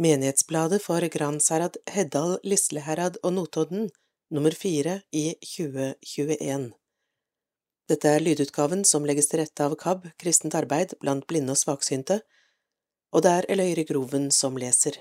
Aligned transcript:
Menighetsbladet 0.00 0.80
for 0.82 1.04
Gransherad, 1.12 1.76
Heddal, 1.92 2.38
Lisleherad 2.42 3.18
og 3.22 3.34
Notodden, 3.36 3.90
nummer 4.32 4.54
fire 4.56 5.02
i 5.12 5.34
2021. 5.44 6.70
Dette 7.92 8.14
er 8.14 8.24
lydutgaven 8.24 8.86
som 8.88 9.04
legges 9.04 9.28
til 9.28 9.42
rette 9.42 9.66
av 9.66 9.76
KAB, 9.76 10.08
Kristent 10.16 10.56
arbeid 10.56 10.96
blant 11.04 11.28
blinde 11.28 11.52
og 11.52 11.60
svaksynte, 11.60 12.22
og 13.12 13.26
det 13.28 13.34
er 13.42 13.50
Eløyre 13.52 13.84
Groven 13.92 14.30
som 14.32 14.56
leser. 14.56 14.96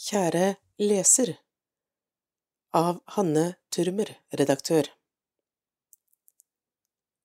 Kjære 0.00 0.54
leser 0.80 1.36
Av 2.72 3.02
Hanne 3.18 3.50
Turmer, 3.68 4.16
redaktør 4.32 4.88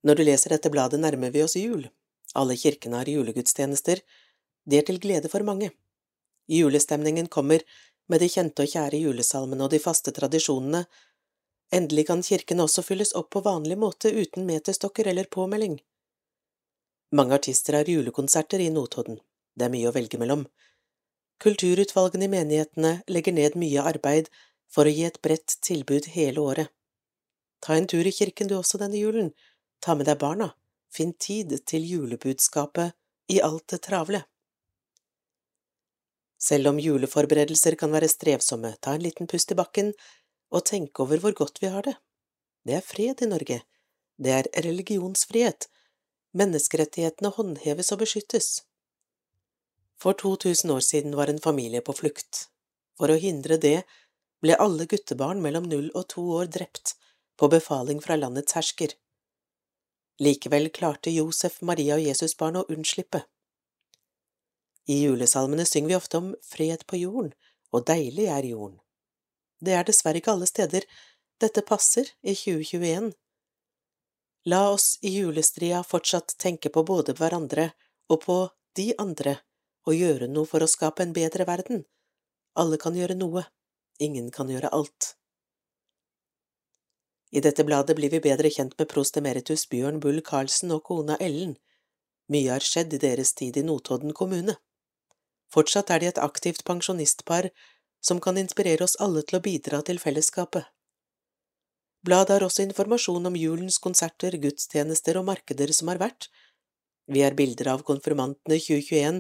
Når 0.04 0.20
du 0.20 0.28
leser 0.28 0.60
dette 0.60 0.76
bladet 0.76 1.00
nærmer 1.00 1.32
vi 1.32 1.48
oss 1.48 1.56
jul. 1.56 1.88
Alle 2.36 2.60
kirkene 2.60 3.00
har 3.00 3.08
julegudstjenester, 3.10 4.04
det 4.70 4.82
er 4.82 4.88
til 4.88 5.00
glede 5.02 5.32
for 5.32 5.46
mange. 5.46 5.72
Julestemningen 6.50 7.28
kommer 7.28 7.66
med 8.10 8.22
de 8.22 8.30
kjente 8.30 8.66
og 8.66 8.72
kjære 8.72 9.02
julesalmene 9.04 9.66
og 9.66 9.74
de 9.74 9.82
faste 9.82 10.14
tradisjonene. 10.16 10.86
Endelig 11.74 12.08
kan 12.10 12.24
kirken 12.26 12.62
også 12.64 12.84
fylles 12.86 13.14
opp 13.18 13.30
på 13.36 13.44
vanlig 13.46 13.78
måte 13.78 14.10
uten 14.10 14.48
meterstokker 14.48 15.10
eller 15.12 15.30
påmelding. 15.30 15.78
Mange 17.14 17.38
artister 17.38 17.78
har 17.78 17.90
julekonserter 17.90 18.62
i 18.62 18.70
Notodden, 18.74 19.20
det 19.58 19.66
er 19.66 19.74
mye 19.74 19.90
å 19.90 19.94
velge 19.94 20.18
mellom. 20.22 20.46
Kulturutvalgene 21.42 22.26
i 22.28 22.34
menighetene 22.34 22.92
legger 23.08 23.34
ned 23.34 23.56
mye 23.58 23.86
arbeid 23.94 24.30
for 24.70 24.86
å 24.86 24.94
gi 24.94 25.06
et 25.08 25.22
bredt 25.26 25.56
tilbud 25.66 26.10
hele 26.14 26.42
året. 26.42 26.70
Ta 27.64 27.76
en 27.76 27.88
tur 27.90 28.06
i 28.06 28.14
kirken 28.14 28.50
du 28.50 28.58
også 28.58 28.80
denne 28.82 29.00
julen, 29.00 29.32
ta 29.82 29.96
med 29.96 30.10
deg 30.10 30.20
barna, 30.22 30.52
finn 30.94 31.14
tid 31.14 31.56
til 31.66 31.86
julebudskapet 31.86 32.96
i 33.34 33.40
alt 33.46 33.68
det 33.74 33.82
travle. 33.88 34.24
Selv 36.40 36.72
om 36.72 36.80
juleforberedelser 36.80 37.76
kan 37.80 37.92
være 37.92 38.08
strevsomme, 38.12 38.76
ta 38.80 38.96
en 38.96 39.04
liten 39.04 39.28
pust 39.28 39.52
i 39.52 39.58
bakken 39.60 39.92
og 40.56 40.66
tenk 40.66 41.00
over 41.04 41.20
hvor 41.20 41.36
godt 41.36 41.60
vi 41.62 41.72
har 41.74 41.84
det. 41.86 41.98
Det 42.66 42.78
er 42.78 42.86
fred 42.86 43.22
i 43.24 43.28
Norge, 43.28 43.60
det 44.20 44.32
er 44.36 44.50
religionsfrihet, 44.66 45.68
menneskerettighetene 46.40 47.32
håndheves 47.36 47.92
og 47.96 48.02
beskyttes. 48.04 48.50
For 50.00 50.16
2000 50.16 50.72
år 50.72 50.84
siden 50.86 51.16
var 51.16 51.28
en 51.28 51.42
familie 51.44 51.82
på 51.82 51.96
flukt. 51.96 52.48
For 53.00 53.12
å 53.12 53.20
hindre 53.20 53.58
det 53.60 53.84
ble 54.44 54.56
alle 54.60 54.88
guttebarn 54.88 55.42
mellom 55.44 55.68
null 55.68 55.90
og 55.92 56.08
to 56.14 56.24
år 56.40 56.52
drept, 56.52 56.96
på 57.40 57.48
befaling 57.52 58.00
fra 58.04 58.16
landets 58.20 58.56
hersker. 58.56 58.96
Likevel 60.20 60.70
klarte 60.76 61.12
Josef, 61.12 61.62
Maria 61.62 61.96
og 61.96 62.04
Jesusbarnet 62.04 62.64
å 62.64 62.76
unnslippe. 62.76 63.24
I 64.88 65.04
julesalmene 65.04 65.66
synger 65.66 65.88
vi 65.88 65.96
ofte 65.96 66.18
om 66.18 66.36
fred 66.44 66.86
på 66.88 66.98
jorden, 66.98 67.34
og 67.74 67.86
deilig 67.86 68.28
er 68.32 68.48
jorden. 68.50 68.80
Det 69.60 69.76
er 69.76 69.84
dessverre 69.86 70.22
ikke 70.22 70.34
alle 70.34 70.48
steder 70.50 70.88
dette 71.40 71.64
passer 71.68 72.08
i 72.22 72.34
2021. 72.36 73.12
La 74.46 74.70
oss 74.72 74.98
i 75.02 75.12
julestria 75.18 75.84
fortsatt 75.84 76.36
tenke 76.40 76.72
på 76.72 76.84
både 76.88 77.14
hverandre 77.14 77.72
og 78.10 78.22
på 78.24 78.40
de 78.80 78.94
andre 78.98 79.38
og 79.88 79.96
gjøre 79.96 80.28
noe 80.32 80.48
for 80.48 80.64
å 80.64 80.70
skape 80.70 81.04
en 81.04 81.16
bedre 81.16 81.46
verden. 81.48 81.84
Alle 82.60 82.80
kan 82.82 82.96
gjøre 82.96 83.18
noe, 83.20 83.46
ingen 84.00 84.32
kan 84.32 84.50
gjøre 84.52 84.72
alt. 84.76 85.14
I 87.32 87.44
dette 87.46 87.64
bladet 87.64 87.96
blir 87.98 88.10
vi 88.10 88.22
bedre 88.24 88.50
kjent 88.50 88.74
med 88.80 88.90
prost 88.90 89.18
emeritus 89.20 89.68
Bjørn 89.70 90.00
Bull 90.02 90.22
Karlsen 90.26 90.74
og 90.74 90.84
kona 90.88 91.18
Ellen. 91.22 91.56
Mye 92.34 92.50
har 92.56 92.66
skjedd 92.66 92.96
i 92.96 93.02
deres 93.02 93.36
tid 93.38 93.58
i 93.58 93.66
Notodden 93.66 94.16
kommune. 94.18 94.56
Fortsatt 95.54 95.90
er 95.90 96.02
de 96.02 96.10
et 96.12 96.22
aktivt 96.22 96.64
pensjonistpar 96.68 97.50
som 98.06 98.20
kan 98.22 98.38
inspirere 98.38 98.86
oss 98.86 98.98
alle 99.04 99.24
til 99.26 99.40
å 99.40 99.44
bidra 99.44 99.82
til 99.86 100.00
fellesskapet. 100.02 100.68
Bladet 102.06 102.38
har 102.38 102.46
også 102.46 102.64
informasjon 102.64 103.28
om 103.28 103.36
julens 103.36 103.80
konserter, 103.84 104.38
gudstjenester 104.40 105.18
og 105.20 105.28
markeder 105.28 105.74
som 105.76 105.92
har 105.92 106.00
vært. 106.00 106.30
Vi 107.12 107.24
har 107.26 107.36
bilder 107.36 107.74
av 107.74 107.84
konfirmantene 107.84 108.60
2021, 108.62 109.20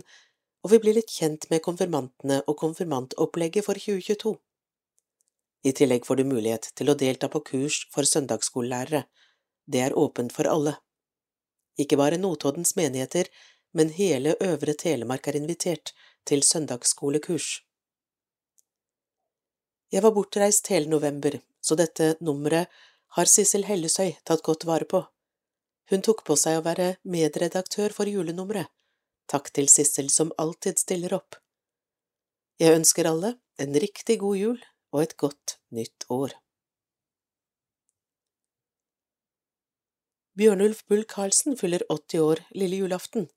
og 0.63 0.71
vi 0.71 0.79
blir 0.83 0.95
litt 0.95 1.11
kjent 1.11 1.49
med 1.51 1.63
konfirmantene 1.65 2.39
og 2.47 2.55
konfirmantopplegget 2.61 3.65
for 3.65 3.79
2022. 3.81 4.35
I 5.67 5.73
tillegg 5.75 6.05
får 6.07 6.21
du 6.21 6.29
mulighet 6.29 6.69
til 6.79 6.91
å 6.91 6.95
delta 6.95 7.27
på 7.31 7.41
kurs 7.49 7.81
for 7.91 8.07
søndagsskolelærere. 8.07 9.03
Det 9.67 9.81
er 9.83 9.97
åpent 9.97 10.31
for 10.31 10.47
alle. 10.47 10.77
Ikke 11.79 11.99
bare 11.99 12.19
Notoddens 12.19 12.77
menigheter, 12.79 13.27
men 13.75 13.91
hele 13.95 14.37
Øvre 14.43 14.73
Telemark 14.73 15.27
er 15.27 15.39
invitert 15.39 15.91
til 16.29 16.45
søndagsskolekurs. 16.45 17.49
Jeg 19.89 20.05
var 20.05 20.13
bortreist 20.13 20.69
hele 20.69 20.89
november, 20.89 21.39
så 21.61 21.75
dette 21.75 22.13
nummeret 22.21 22.69
har 23.17 23.29
Sissel 23.29 23.65
Hellesøy 23.65 24.13
tatt 24.25 24.43
godt 24.45 24.67
vare 24.69 24.85
på. 24.85 25.01
Hun 25.89 26.03
tok 26.05 26.21
på 26.27 26.35
seg 26.37 26.59
å 26.59 26.65
være 26.65 26.91
medredaktør 27.09 27.95
for 27.95 28.09
julenummeret. 28.09 28.69
Takk 29.29 29.49
til 29.53 29.69
Sissel 29.69 30.11
som 30.13 30.33
alltid 30.41 30.77
stiller 30.81 31.15
opp. 31.17 31.37
Jeg 32.61 32.77
ønsker 32.77 33.09
alle 33.09 33.33
en 33.57 33.73
riktig 33.81 34.19
god 34.21 34.37
jul 34.37 34.61
og 34.93 35.01
et 35.03 35.17
godt 35.17 35.57
nytt 35.73 36.05
år. 36.13 36.35
Bjørnulf 40.39 40.85
Bull 40.87 41.03
Karlsen 41.09 41.57
fyller 41.59 41.83
80 41.89 42.21
år 42.23 42.41
lille 42.55 42.83
julaften. 42.83 43.27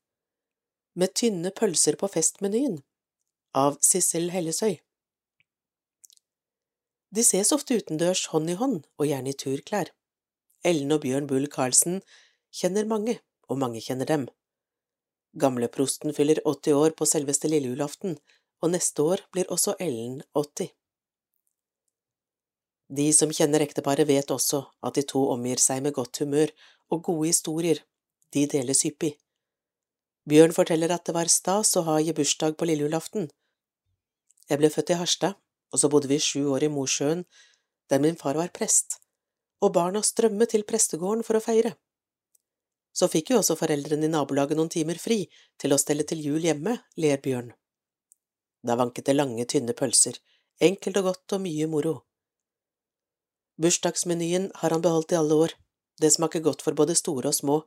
Med 0.93 1.13
tynne 1.17 1.49
pølser 1.49 1.95
på 1.97 2.07
festmenyen 2.13 2.75
av 3.57 3.79
Sissel 3.81 4.27
Hellesøy. 4.33 4.75
De 7.13 7.23
ses 7.25 7.49
ofte 7.55 7.77
utendørs 7.79 8.27
hånd 8.33 8.51
i 8.53 8.57
hånd 8.59 8.83
og 8.97 9.09
gjerne 9.09 9.33
i 9.33 9.37
turklær. 9.37 9.89
Ellen 10.65 10.93
og 10.93 11.01
Bjørn 11.03 11.25
Bull 11.29 11.49
Karlsen 11.55 11.99
kjenner 12.53 12.85
mange, 12.89 13.17
og 13.49 13.59
mange 13.61 13.81
kjenner 13.81 14.09
dem. 14.09 14.27
Gamleprosten 15.33 16.13
fyller 16.13 16.41
80 16.45 16.77
år 16.77 16.95
på 16.97 17.09
selveste 17.09 17.49
lille 17.49 17.73
julaften, 17.73 18.19
og 18.61 18.73
neste 18.75 19.01
år 19.01 19.25
blir 19.33 19.49
også 19.53 19.73
Ellen 19.81 20.21
80. 20.37 20.69
De 22.93 23.09
som 23.17 23.33
kjenner 23.33 23.65
ekteparet 23.65 24.05
vet 24.07 24.29
også 24.31 24.61
at 24.85 24.93
de 24.97 25.07
to 25.09 25.25
omgir 25.33 25.61
seg 25.61 25.81
med 25.81 25.97
godt 25.97 26.21
humør 26.21 26.53
og 26.93 27.03
gode 27.09 27.31
historier, 27.33 27.81
de 28.33 28.45
deles 28.49 28.85
hyppig. 28.85 29.15
Bjørn 30.29 30.53
forteller 30.55 30.91
at 30.95 31.03
det 31.07 31.15
var 31.17 31.27
stas 31.31 31.73
å 31.75 31.83
ha 31.87 31.97
gebursdag 31.99 32.55
på 32.55 32.67
lille 32.69 32.85
julaften. 32.85 33.27
Jeg 34.47 34.59
ble 34.59 34.69
født 34.71 34.93
i 34.93 34.99
Harstad, 34.99 35.35
og 35.73 35.81
så 35.81 35.89
bodde 35.91 36.07
vi 36.07 36.19
sju 36.21 36.45
år 36.55 36.63
i 36.63 36.71
Mosjøen, 36.71 37.25
der 37.91 37.99
min 38.03 38.15
far 38.19 38.39
var 38.39 38.53
prest, 38.55 39.01
og 39.59 39.73
barna 39.75 40.03
strømmet 40.03 40.53
til 40.53 40.63
prestegården 40.69 41.25
for 41.27 41.39
å 41.39 41.43
feire. 41.43 41.73
Så 42.93 43.09
fikk 43.09 43.33
jo 43.33 43.41
også 43.41 43.57
foreldrene 43.59 44.07
i 44.07 44.13
nabolaget 44.13 44.59
noen 44.59 44.71
timer 44.71 44.99
fri 45.01 45.25
til 45.59 45.73
å 45.73 45.81
stelle 45.81 46.05
til 46.07 46.21
jul 46.23 46.43
hjemme, 46.45 46.77
ler 46.95 47.19
Bjørn. 47.19 47.51
Da 48.63 48.77
vanket 48.79 49.09
det 49.09 49.17
lange, 49.17 49.43
tynne 49.49 49.75
pølser, 49.75 50.19
enkelt 50.61 50.99
og 51.01 51.09
godt 51.09 51.35
og 51.35 51.43
mye 51.43 51.67
moro. 51.67 51.95
Bursdagsmenyen 53.59 54.51
har 54.61 54.71
han 54.71 54.81
beholdt 54.81 55.11
i 55.11 55.19
alle 55.19 55.35
år, 55.45 55.55
det 55.99 56.13
smaker 56.13 56.41
godt 56.45 56.63
for 56.63 56.77
både 56.77 56.95
store 56.95 57.33
og 57.33 57.35
små. 57.37 57.57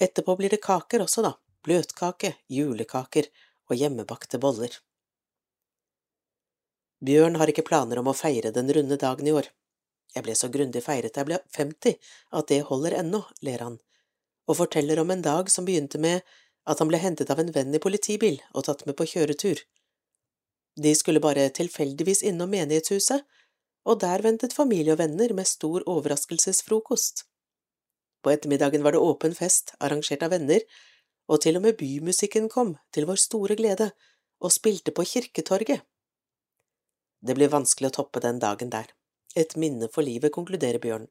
Etterpå 0.00 0.38
blir 0.38 0.52
det 0.52 0.62
kaker 0.64 1.04
også, 1.04 1.22
da, 1.26 1.34
bløtkake, 1.66 2.36
julekaker 2.48 3.28
og 3.66 3.76
hjemmebakte 3.80 4.40
boller. 4.42 4.72
Bjørn 7.04 7.36
har 7.36 7.50
ikke 7.52 7.66
planer 7.66 8.00
om 8.00 8.08
å 8.08 8.16
feire 8.16 8.54
den 8.54 8.70
runde 8.72 8.96
dagen 9.00 9.28
i 9.28 9.34
år. 9.36 9.50
Jeg 10.14 10.24
ble 10.24 10.34
så 10.38 10.48
grundig 10.48 10.80
feiret 10.86 11.12
da 11.12 11.22
jeg 11.22 11.28
ble 11.28 11.40
50 11.58 11.96
at 12.40 12.48
det 12.48 12.62
holder 12.70 12.96
ennå, 13.02 13.20
ler 13.44 13.64
han, 13.66 13.78
og 14.48 14.60
forteller 14.62 15.02
om 15.02 15.12
en 15.12 15.24
dag 15.24 15.50
som 15.52 15.66
begynte 15.68 16.00
med 16.00 16.24
at 16.66 16.80
han 16.80 16.88
ble 16.90 17.00
hentet 17.02 17.30
av 17.30 17.42
en 17.42 17.52
venn 17.52 17.74
i 17.74 17.82
politibil 17.82 18.40
og 18.54 18.66
tatt 18.68 18.86
med 18.88 18.96
på 18.98 19.06
kjøretur. 19.12 19.60
De 20.76 20.92
skulle 20.96 21.22
bare 21.24 21.48
tilfeldigvis 21.56 22.22
innom 22.26 22.50
menighetshuset, 22.52 23.22
og 23.86 24.00
der 24.02 24.24
ventet 24.24 24.56
familie 24.56 24.96
og 24.96 25.00
venner 25.00 25.32
med 25.36 25.48
stor 25.48 25.84
overraskelsesfrokost. 25.86 27.22
På 28.24 28.32
ettermiddagen 28.32 28.82
var 28.82 28.96
det 28.96 29.04
åpen 29.04 29.36
fest, 29.38 29.76
arrangert 29.78 30.24
av 30.26 30.32
venner, 30.34 30.64
og 31.26 31.42
til 31.42 31.58
og 31.58 31.64
med 31.66 31.76
bymusikken 31.80 32.48
kom, 32.52 32.76
til 32.94 33.08
vår 33.08 33.20
store 33.20 33.56
glede, 33.58 33.90
og 34.40 34.52
spilte 34.52 34.92
på 34.94 35.04
Kirketorget. 35.04 35.82
Det 37.26 37.34
blir 37.34 37.50
vanskelig 37.50 37.90
å 37.90 37.96
toppe 38.00 38.22
den 38.22 38.38
dagen 38.38 38.70
der. 38.70 38.92
Et 39.36 39.56
minne 39.56 39.88
for 39.92 40.06
livet, 40.06 40.32
konkluderer 40.32 40.80
Bjørn, 40.80 41.08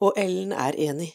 og 0.00 0.18
Ellen 0.18 0.54
er 0.54 0.78
enig. 0.78 1.12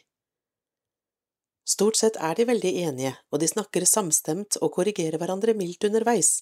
Stort 1.63 1.95
sett 1.95 2.19
er 2.19 2.35
de 2.35 2.45
veldig 2.47 2.71
enige, 2.83 3.13
og 3.31 3.39
de 3.39 3.47
snakker 3.47 3.85
samstemt 3.87 4.59
og 4.59 4.73
korrigerer 4.75 5.17
hverandre 5.19 5.55
mildt 5.55 5.87
underveis. 5.87 6.41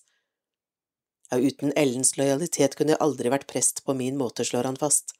Ja, 1.32 1.38
uten 1.38 1.72
Ellens 1.78 2.18
lojalitet 2.18 2.76
kunne 2.76 2.96
jeg 2.96 3.04
aldri 3.06 3.30
vært 3.32 3.48
prest 3.48 3.86
på 3.86 3.96
min 3.96 4.18
måte, 4.20 4.44
slår 4.44 4.68
han 4.68 4.80
fast. 4.82 5.14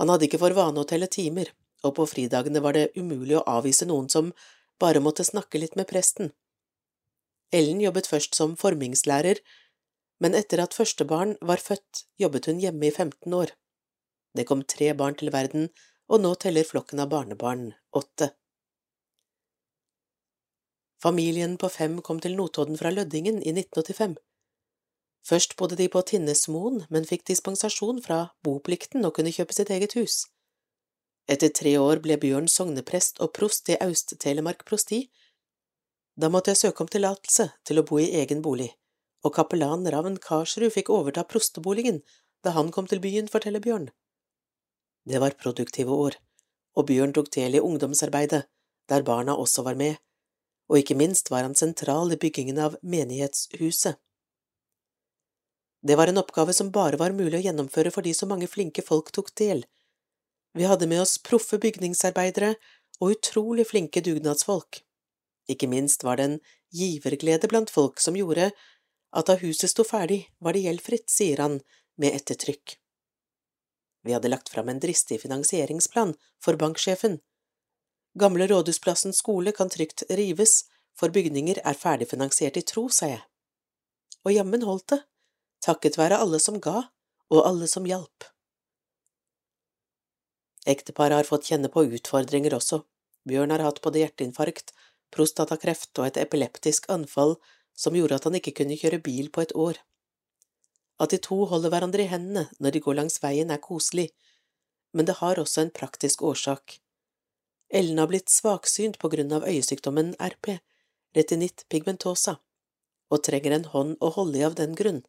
Han 0.00 0.10
hadde 0.10 0.26
ikke 0.26 0.40
for 0.40 0.56
vane 0.56 0.80
å 0.80 0.88
telle 0.88 1.06
timer, 1.12 1.52
og 1.84 1.94
på 1.98 2.08
fridagene 2.08 2.62
var 2.64 2.74
det 2.74 2.90
umulig 2.96 3.36
å 3.38 3.44
avvise 3.58 3.86
noen 3.86 4.08
som 4.10 4.32
bare 4.82 5.02
måtte 5.04 5.26
snakke 5.26 5.60
litt 5.62 5.78
med 5.78 5.88
presten. 5.90 6.32
Ellen 7.54 7.80
jobbet 7.84 8.08
først 8.10 8.36
som 8.38 8.56
formingslærer, 8.60 9.40
men 10.22 10.36
etter 10.38 10.62
at 10.62 10.76
første 10.76 11.04
barn 11.08 11.34
var 11.40 11.62
født, 11.62 12.06
jobbet 12.20 12.48
hun 12.48 12.60
hjemme 12.62 12.88
i 12.88 12.92
15 12.92 13.34
år. 13.36 13.54
Det 14.36 14.46
kom 14.48 14.62
tre 14.64 14.92
barn 14.96 15.18
til 15.18 15.32
verden, 15.34 15.68
og 16.08 16.22
nå 16.22 16.34
teller 16.40 16.66
flokken 16.68 17.02
av 17.02 17.10
barnebarn 17.12 17.72
åtte. 17.98 18.32
Familien 21.02 21.56
på 21.58 21.68
fem 21.68 21.98
kom 22.06 22.20
til 22.22 22.36
Notodden 22.38 22.78
fra 22.78 22.92
Lødingen 22.94 23.40
i 23.42 23.50
1985. 23.50 24.14
Først 25.26 25.56
bodde 25.58 25.76
de 25.78 25.88
på 25.90 26.02
Tinnesmoen, 26.06 26.84
men 26.90 27.06
fikk 27.06 27.26
dispensasjon 27.30 27.98
fra 28.02 28.20
boplikten 28.46 29.04
og 29.06 29.16
kunne 29.18 29.34
kjøpe 29.34 29.54
sitt 29.56 29.70
eget 29.74 29.96
hus. 29.98 30.24
Etter 31.32 31.52
tre 31.56 31.72
år 31.80 32.02
ble 32.04 32.18
Bjørn 32.20 32.48
sogneprest 32.50 33.22
og 33.24 33.32
prost 33.38 33.70
i 33.72 33.78
Aust-Telemark 33.80 34.66
prosti. 34.68 35.06
Da 36.20 36.28
måtte 36.28 36.52
jeg 36.52 36.60
søke 36.60 36.84
om 36.84 36.90
tillatelse 36.92 37.48
til 37.64 37.80
å 37.80 37.86
bo 37.88 38.00
i 38.02 38.10
egen 38.20 38.42
bolig, 38.44 38.68
og 39.24 39.34
kapellan 39.38 39.88
Ravn 39.94 40.18
Karsrud 40.20 40.74
fikk 40.74 40.92
overta 40.92 41.24
prosteboligen 41.24 42.02
da 42.44 42.52
han 42.58 42.72
kom 42.74 42.88
til 42.90 43.00
byen, 43.00 43.30
forteller 43.32 43.62
Bjørn. 43.64 43.88
Det 45.08 45.22
var 45.22 45.38
produktive 45.40 45.94
år, 45.94 46.18
og 46.76 46.88
Bjørn 46.90 47.14
tok 47.16 47.30
del 47.34 47.56
i 47.56 47.64
ungdomsarbeidet, 47.64 48.44
der 48.90 49.06
barna 49.06 49.38
også 49.38 49.64
var 49.64 49.78
med 49.78 49.96
og 50.72 50.80
ikke 50.80 50.96
minst 50.96 51.28
var 51.28 51.44
han 51.44 51.56
sentral 51.58 52.14
i 52.14 52.16
byggingen 52.16 52.56
av 52.64 52.78
menighetshuset. 52.80 53.98
Det 55.82 55.98
var 55.98 56.08
en 56.08 56.20
oppgave 56.22 56.54
som 56.56 56.70
bare 56.72 56.96
var 56.96 57.12
mulig 57.12 57.40
å 57.40 57.42
gjennomføre 57.42 57.90
fordi 57.92 58.14
så 58.14 58.28
mange 58.30 58.48
flinke 58.48 58.84
folk 58.86 59.10
tok 59.12 59.32
del. 59.36 59.64
Vi 60.54 60.68
hadde 60.68 60.88
med 60.90 61.02
oss 61.04 61.16
proffe 61.24 61.58
bygningsarbeidere 61.58 62.54
og 63.00 63.16
utrolig 63.16 63.66
flinke 63.70 64.02
dugnadsfolk. 64.04 64.82
Ikke 65.50 65.68
minst 65.70 66.04
var 66.04 66.20
det 66.20 66.28
en 66.28 66.38
giverglede 66.72 67.48
blant 67.50 67.72
folk 67.72 68.00
som 68.00 68.16
gjorde 68.16 68.52
at 69.12 69.28
da 69.28 69.36
huset 69.40 69.72
sto 69.72 69.84
ferdig, 69.84 70.26
var 70.40 70.56
det 70.56 70.64
gjeldfritt, 70.64 71.08
sier 71.10 71.42
han 71.42 71.58
med 72.00 72.16
ettertrykk. 72.16 72.78
Vi 74.02 74.14
hadde 74.14 74.30
lagt 74.32 74.48
fram 74.52 74.70
en 74.72 74.80
dristig 74.82 75.20
finansieringsplan 75.22 76.14
for 76.42 76.58
banksjefen, 76.58 77.20
Gamle 78.14 78.46
Rådhusplassen 78.46 79.12
skole 79.12 79.52
kan 79.52 79.68
trygt 79.68 80.02
rives, 80.10 80.64
for 80.98 81.08
bygninger 81.08 81.62
er 81.64 81.78
ferdigfinansiert 81.78 82.58
i 82.60 82.62
tro, 82.68 82.88
sa 82.92 83.08
jeg. 83.08 83.22
Og 84.28 84.34
jammen 84.36 84.64
holdt 84.68 84.92
det, 84.92 84.98
takket 85.64 85.96
være 85.96 86.18
alle 86.20 86.40
som 86.42 86.60
ga, 86.60 86.90
og 87.32 87.46
alle 87.48 87.68
som 87.70 87.88
hjalp. 87.88 88.28
Ekteparet 90.68 91.16
har 91.18 91.28
fått 91.28 91.48
kjenne 91.50 91.70
på 91.72 91.84
utfordringer 91.88 92.54
også. 92.54 92.82
Bjørn 93.28 93.54
har 93.54 93.64
hatt 93.66 93.80
både 93.82 94.02
hjerteinfarkt, 94.02 94.72
prostatakreft 95.14 95.98
og 95.98 96.08
et 96.08 96.20
epileptisk 96.22 96.88
anfall 96.90 97.36
som 97.74 97.96
gjorde 97.96 98.18
at 98.18 98.28
han 98.28 98.38
ikke 98.38 98.54
kunne 98.60 98.78
kjøre 98.78 99.02
bil 99.02 99.30
på 99.32 99.42
et 99.44 99.54
år. 99.58 99.80
At 101.02 101.10
de 101.10 101.18
to 101.22 101.42
holder 101.50 101.72
hverandre 101.72 102.04
i 102.04 102.10
hendene 102.10 102.46
når 102.62 102.76
de 102.76 102.82
går 102.84 102.98
langs 103.00 103.18
veien 103.22 103.50
er 103.50 103.62
koselig, 103.62 104.10
men 104.92 105.08
det 105.08 105.18
har 105.20 105.40
også 105.40 105.64
en 105.64 105.74
praktisk 105.74 106.22
årsak. 106.22 106.78
Ellen 107.72 107.98
har 107.98 108.10
blitt 108.10 108.30
svaksynt 108.30 108.98
på 109.00 109.08
grunn 109.14 109.32
av 109.32 109.46
øyesykdommen 109.48 110.12
RP, 110.20 110.58
retinitt 111.16 111.64
pigmentosa, 111.72 112.36
og 113.12 113.24
trenger 113.24 113.56
en 113.56 113.68
hånd 113.72 113.96
å 114.00 114.12
holde 114.12 114.38
i 114.38 114.44
av 114.46 114.56
den 114.60 114.76
grunn. 114.76 115.00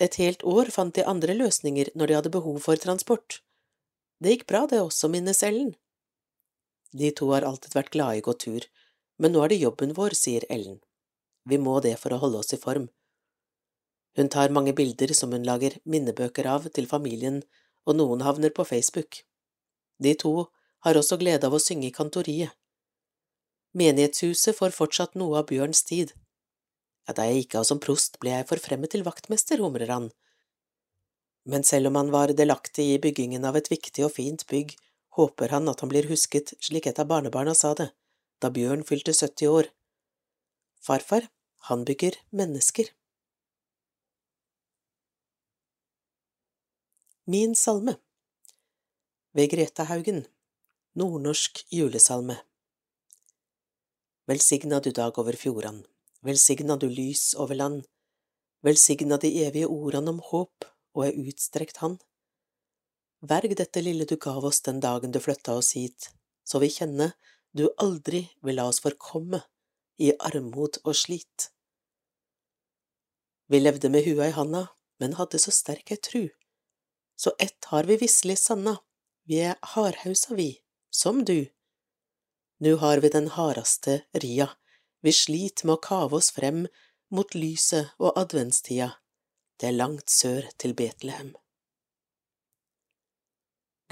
Et 0.00 0.16
helt 0.18 0.42
år 0.48 0.72
fant 0.74 0.94
de 0.96 1.04
andre 1.06 1.36
løsninger 1.36 1.92
når 1.94 2.08
de 2.08 2.16
hadde 2.18 2.32
behov 2.34 2.58
for 2.64 2.80
transport. 2.80 3.42
Det 4.22 4.36
gikk 4.36 4.46
bra, 4.46 4.66
det 4.70 4.78
også, 4.78 5.08
minnes 5.10 5.42
Ellen. 5.42 5.72
De 6.94 7.08
to 7.10 7.32
har 7.32 7.42
alltid 7.42 7.74
vært 7.74 7.90
glade 7.94 8.20
i 8.20 8.22
å 8.22 8.26
gå 8.28 8.34
tur, 8.44 8.66
men 9.18 9.34
nå 9.34 9.42
er 9.42 9.50
det 9.50 9.62
jobben 9.64 9.94
vår, 9.96 10.14
sier 10.14 10.46
Ellen. 10.52 10.78
Vi 11.48 11.58
må 11.58 11.80
det 11.82 11.96
for 11.98 12.14
å 12.14 12.20
holde 12.22 12.42
oss 12.44 12.54
i 12.54 12.60
form. 12.60 12.86
Hun 14.14 14.28
tar 14.30 14.54
mange 14.54 14.74
bilder 14.78 15.10
som 15.16 15.32
hun 15.34 15.46
lager 15.48 15.78
minnebøker 15.88 16.46
av 16.46 16.68
til 16.76 16.86
familien, 16.86 17.40
og 17.88 17.98
noen 17.98 18.22
havner 18.22 18.54
på 18.54 18.66
Facebook. 18.68 19.24
De 19.98 20.14
to 20.14 20.34
har 20.86 20.98
også 20.98 21.18
glede 21.18 21.48
av 21.48 21.56
å 21.56 21.62
synge 21.62 21.88
i 21.88 21.94
kantoriet. 21.96 22.54
Menighetshuset 23.74 24.54
får 24.54 24.76
fortsatt 24.76 25.16
noe 25.18 25.40
av 25.40 25.48
Bjørns 25.48 25.82
tid. 25.88 26.12
Ja, 27.08 27.16
da 27.16 27.26
jeg 27.26 27.42
gikk 27.42 27.56
av 27.58 27.66
som 27.66 27.80
prost, 27.82 28.20
ble 28.22 28.36
jeg 28.36 28.50
forfremmet 28.52 28.92
til 28.94 29.02
vaktmester, 29.06 29.58
humrer 29.64 29.90
han. 29.90 30.12
Men 31.44 31.64
selv 31.64 31.90
om 31.90 31.98
han 31.98 32.10
var 32.10 32.32
delaktig 32.38 32.86
i 32.94 32.98
byggingen 33.02 33.44
av 33.44 33.56
et 33.58 33.70
viktig 33.70 34.04
og 34.06 34.14
fint 34.14 34.44
bygg, 34.46 34.76
håper 35.18 35.52
han 35.52 35.68
at 35.68 35.82
han 35.82 35.90
blir 35.90 36.06
husket 36.10 36.54
slik 36.62 36.86
et 36.86 37.00
av 37.02 37.08
barnebarna 37.10 37.54
sa 37.58 37.74
det, 37.74 37.90
da 38.40 38.50
Bjørn 38.50 38.84
fylte 38.86 39.12
70 39.12 39.50
år. 39.50 39.70
Farfar, 40.82 41.26
han 41.68 41.84
bygger 41.84 42.18
mennesker. 42.30 42.92
Min 47.26 47.54
salme. 47.54 47.96
Ved 49.32 49.50
Greta 49.50 49.86
Haugen. 49.90 50.24
Nordnorsk 50.98 51.64
julesalme. 51.72 52.36
Velsigna 54.28 54.78
du 54.80 54.90
dag 54.94 55.18
over 55.18 55.34
fjordan, 55.34 55.80
velsigna 56.22 56.76
du 56.76 56.86
lys 56.86 57.32
over 57.34 57.58
land, 57.58 57.86
velsigna 58.62 59.16
de 59.18 59.30
evige 59.42 59.66
ordene 59.66 60.12
om 60.12 60.20
håp 60.22 60.71
og 60.94 61.06
ei 61.06 61.28
utstrekt 61.28 61.82
hand. 61.82 62.00
Verg 63.22 63.54
dette 63.58 63.82
lille 63.84 64.06
du 64.08 64.16
gav 64.16 64.44
oss 64.44 64.60
den 64.66 64.80
dagen 64.82 65.14
du 65.14 65.20
flytta 65.22 65.54
oss 65.54 65.72
hit, 65.78 66.10
så 66.44 66.58
vi 66.58 66.70
kjenner 66.74 67.14
du 67.52 67.68
aldri 67.76 68.26
vil 68.42 68.56
la 68.58 68.68
oss 68.70 68.80
forkomme 68.82 69.42
i 70.00 70.12
armod 70.18 70.80
og 70.82 70.96
slit. 70.96 71.50
Vi 73.52 73.60
levde 73.60 73.90
med 73.92 74.06
hua 74.06 74.30
i 74.30 74.36
handa, 74.36 74.66
men 75.00 75.18
hadde 75.18 75.40
så 75.42 75.52
sterk 75.52 75.92
ei 75.92 76.00
tru, 76.00 76.22
så 77.16 77.34
ett 77.38 77.68
har 77.70 77.84
vi 77.84 77.98
visselig 78.00 78.38
sanna, 78.40 78.78
vi 79.28 79.42
er 79.44 79.58
hardhausa 79.74 80.34
vi 80.38 80.62
som 80.90 81.24
du. 81.24 81.50
Nu 82.62 82.74
har 82.80 83.02
vi 83.04 83.10
den 83.12 83.28
hardaste 83.36 84.02
ria, 84.24 84.48
vi 85.02 85.12
slit 85.12 85.64
med 85.64 85.76
å 85.76 85.82
kave 85.84 86.16
oss 86.18 86.30
frem 86.32 86.64
mot 87.12 87.34
lyset 87.34 87.92
og 87.98 88.16
adventstida, 88.16 88.92
det 89.62 89.68
er 89.70 89.78
langt 89.78 90.10
sør 90.10 90.48
til 90.58 90.72
Betlehem. 90.74 91.28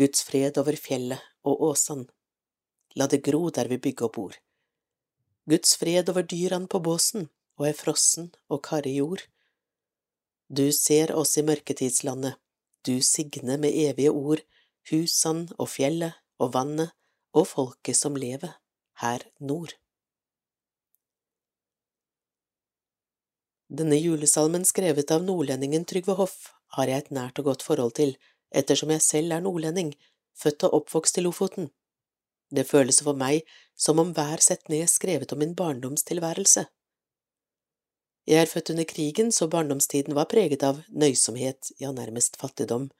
Guds 0.00 0.25
fred 0.26 0.56
over 0.58 0.75
fjellet 0.75 1.22
og 1.46 1.62
åsan, 1.69 2.08
la 2.99 3.06
det 3.06 3.20
gro 3.22 3.52
der 3.55 3.70
vi 3.70 3.78
bygger 3.78 4.08
og 4.08 4.14
bor. 4.17 4.38
Guds 5.46 5.76
fred 5.78 6.11
over 6.11 6.26
dyran 6.26 6.67
på 6.67 6.81
båsen 6.82 7.28
og 7.61 7.69
er 7.69 7.78
frossen 7.78 8.32
og 8.50 8.64
karrig 8.67 8.96
jord. 8.96 9.22
Du 10.50 10.73
ser 10.75 11.14
oss 11.14 11.37
i 11.38 11.47
mørketidslandet, 11.47 12.35
du 12.83 12.99
signe 12.99 13.54
med 13.62 13.71
evige 13.71 14.11
ord, 14.11 14.42
husan 14.90 15.47
og 15.54 15.71
fjellet 15.71 16.18
og 16.42 16.50
vannet 16.59 16.97
og 17.30 17.47
folket 17.47 18.00
som 18.00 18.18
lever 18.18 18.59
her 19.04 19.23
nord. 19.38 19.76
Denne 23.71 23.97
julesalmen, 23.97 24.65
skrevet 24.67 25.12
av 25.15 25.23
nordlendingen 25.23 25.85
Trygve 25.87 26.17
Hoff, 26.19 26.50
har 26.77 26.91
jeg 26.91 27.05
et 27.05 27.12
nært 27.15 27.39
og 27.39 27.50
godt 27.50 27.62
forhold 27.62 27.95
til, 27.99 28.17
ettersom 28.50 28.91
jeg 28.91 29.05
selv 29.07 29.37
er 29.37 29.45
nordlending, 29.45 29.95
født 30.35 30.67
og 30.67 30.81
oppvokst 30.81 31.21
i 31.21 31.25
Lofoten. 31.25 31.71
Det 32.50 32.67
føles 32.67 32.99
for 33.07 33.15
meg 33.15 33.47
som 33.79 34.03
om 34.03 34.11
hver 34.15 34.43
setning 34.43 34.83
er 34.83 34.91
skrevet 34.91 35.33
om 35.33 35.39
min 35.43 35.55
barndomstilværelse. 35.55 36.67
Jeg 38.27 38.43
er 38.43 38.50
født 38.50 38.75
under 38.75 38.87
krigen, 38.91 39.31
så 39.33 39.47
barndomstiden 39.50 40.19
var 40.19 40.31
preget 40.31 40.67
av 40.67 40.83
nøysomhet, 40.91 41.71
ja, 41.79 41.95
nærmest 41.95 42.37
fattigdom, 42.43 42.91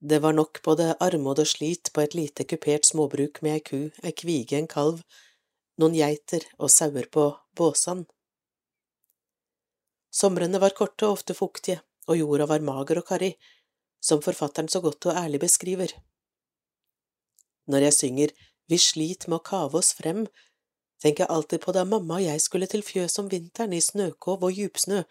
det 0.00 0.18
var 0.18 0.32
nok 0.32 0.62
både 0.62 0.94
armod 1.00 1.40
og 1.42 1.46
slit 1.46 1.90
på 1.92 2.04
et 2.04 2.14
lite 2.14 2.44
kupert 2.46 2.86
småbruk 2.86 3.40
med 3.42 3.56
ei 3.56 3.62
ku, 3.66 3.80
ei 4.06 4.12
kvige, 4.14 4.54
en 4.54 4.70
kalv, 4.70 5.00
noen 5.78 5.96
geiter 5.98 6.46
og 6.58 6.70
sauer 6.70 7.08
på 7.10 7.24
båsan. 7.58 8.04
Somrene 10.10 10.60
var 10.60 10.74
korte 10.76 11.06
og 11.06 11.18
ofte 11.18 11.36
fuktige, 11.36 11.80
og 12.08 12.16
jorda 12.16 12.46
var 12.48 12.64
mager 12.64 13.00
og 13.00 13.08
karrig, 13.08 13.34
som 14.00 14.22
forfatteren 14.24 14.68
så 14.68 14.80
godt 14.80 15.10
og 15.10 15.16
ærlig 15.16 15.40
beskriver. 15.40 15.92
Når 17.66 17.88
jeg 17.88 17.92
synger 17.92 18.36
Vi 18.68 18.76
slit 18.76 19.24
med 19.28 19.38
å 19.38 19.44
kave 19.44 19.78
oss 19.78 19.94
frem, 19.96 20.26
tenker 21.00 21.24
jeg 21.24 21.32
alltid 21.32 21.62
på 21.62 21.72
da 21.72 21.86
mamma 21.88 22.18
og 22.18 22.26
jeg 22.26 22.42
skulle 22.44 22.66
til 22.68 22.82
fjøs 22.84 23.16
om 23.22 23.30
vinteren 23.32 23.72
i 23.72 23.80
snøkov 23.80 24.44
og 24.44 24.52
djupsnø, 24.52 25.02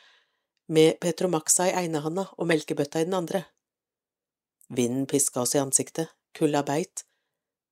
med 0.69 0.99
Petromaxa 1.01 1.65
i 1.71 1.73
ene 1.81 2.03
handa 2.03 2.27
og 2.37 2.49
melkebøtta 2.51 3.01
i 3.01 3.07
den 3.07 3.17
andre. 3.17 3.45
Vinden 4.69 5.07
piska 5.09 5.41
oss 5.41 5.55
i 5.55 5.61
ansiktet, 5.63 6.11
kulda 6.37 6.61
beit, 6.67 7.05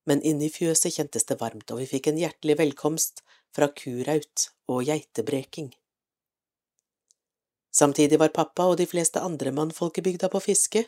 men 0.09 0.23
inne 0.25 0.47
i 0.47 0.53
fjøset 0.53 0.95
kjentes 0.95 1.29
det 1.29 1.37
varmt, 1.41 1.69
og 1.69 1.83
vi 1.83 1.89
fikk 1.91 2.09
en 2.09 2.21
hjertelig 2.23 2.57
velkomst 2.63 3.21
fra 3.53 3.69
kuraut 3.69 4.49
og 4.71 4.85
geitebreking. 4.87 5.73
Samtidig 7.75 8.19
var 8.21 8.31
pappa 8.35 8.69
og 8.71 8.77
de 8.79 8.87
fleste 8.87 9.19
andre 9.19 9.51
mannfolk 9.51 9.99
i 9.99 10.05
bygda 10.05 10.29
på 10.31 10.39
fiske. 10.43 10.85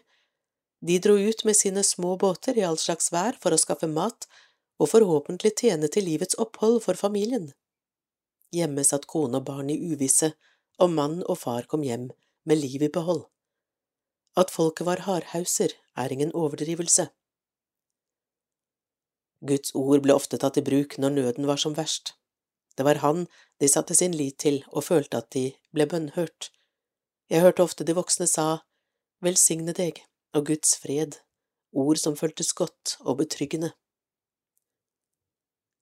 De 0.80 1.00
dro 1.04 1.18
ut 1.20 1.44
med 1.44 1.58
sine 1.60 1.84
små 1.84 2.16
båter 2.22 2.58
i 2.58 2.64
all 2.64 2.78
slags 2.80 3.12
vær 3.12 3.36
for 3.42 3.52
å 3.52 3.60
skaffe 3.60 3.90
mat 3.92 4.28
og 4.80 4.92
forhåpentlig 4.94 5.56
tjene 5.60 5.90
til 5.92 6.08
livets 6.08 6.38
opphold 6.40 6.80
for 6.86 7.00
familien. 7.00 7.50
Hjemme 8.56 8.86
satt 8.88 9.10
kone 9.12 9.42
og 9.42 9.50
barn 9.50 9.72
i 9.74 9.80
uvisse 9.92 10.32
om 10.80 10.94
mann 10.96 11.20
og 11.26 11.42
far 11.42 11.68
kom 11.68 11.84
hjem 11.84 12.08
med 12.48 12.62
liv 12.62 12.86
i 12.86 12.94
behold. 12.94 13.26
At 14.38 14.54
folket 14.54 14.86
var 14.88 15.04
hardhauser, 15.08 15.74
er 15.98 16.14
ingen 16.14 16.32
overdrivelse. 16.38 17.08
Guds 19.50 19.74
ord 19.76 20.04
ble 20.06 20.14
ofte 20.14 20.38
tatt 20.42 20.60
i 20.62 20.66
bruk 20.66 20.96
når 21.02 21.16
nøden 21.16 21.50
var 21.50 21.60
som 21.62 21.76
verst. 21.78 22.14
Det 22.78 22.86
var 22.86 23.02
han 23.02 23.26
de 23.60 23.70
satte 23.70 23.98
sin 23.98 24.14
lit 24.14 24.38
til 24.42 24.62
og 24.70 24.86
følte 24.86 25.20
at 25.24 25.32
de 25.34 25.50
ble 25.74 25.90
bønnhørt. 25.90 26.52
Jeg 27.28 27.44
hørte 27.44 27.64
ofte 27.64 27.84
de 27.84 27.96
voksne 27.98 28.28
sa 28.30 28.62
Velsigne 29.24 29.74
deg 29.76 30.00
og 30.38 30.48
Guds 30.48 30.78
fred, 30.80 31.18
ord 31.76 32.00
som 32.00 32.16
føltes 32.16 32.54
godt 32.56 32.96
og 33.04 33.18
betryggende. 33.20 33.74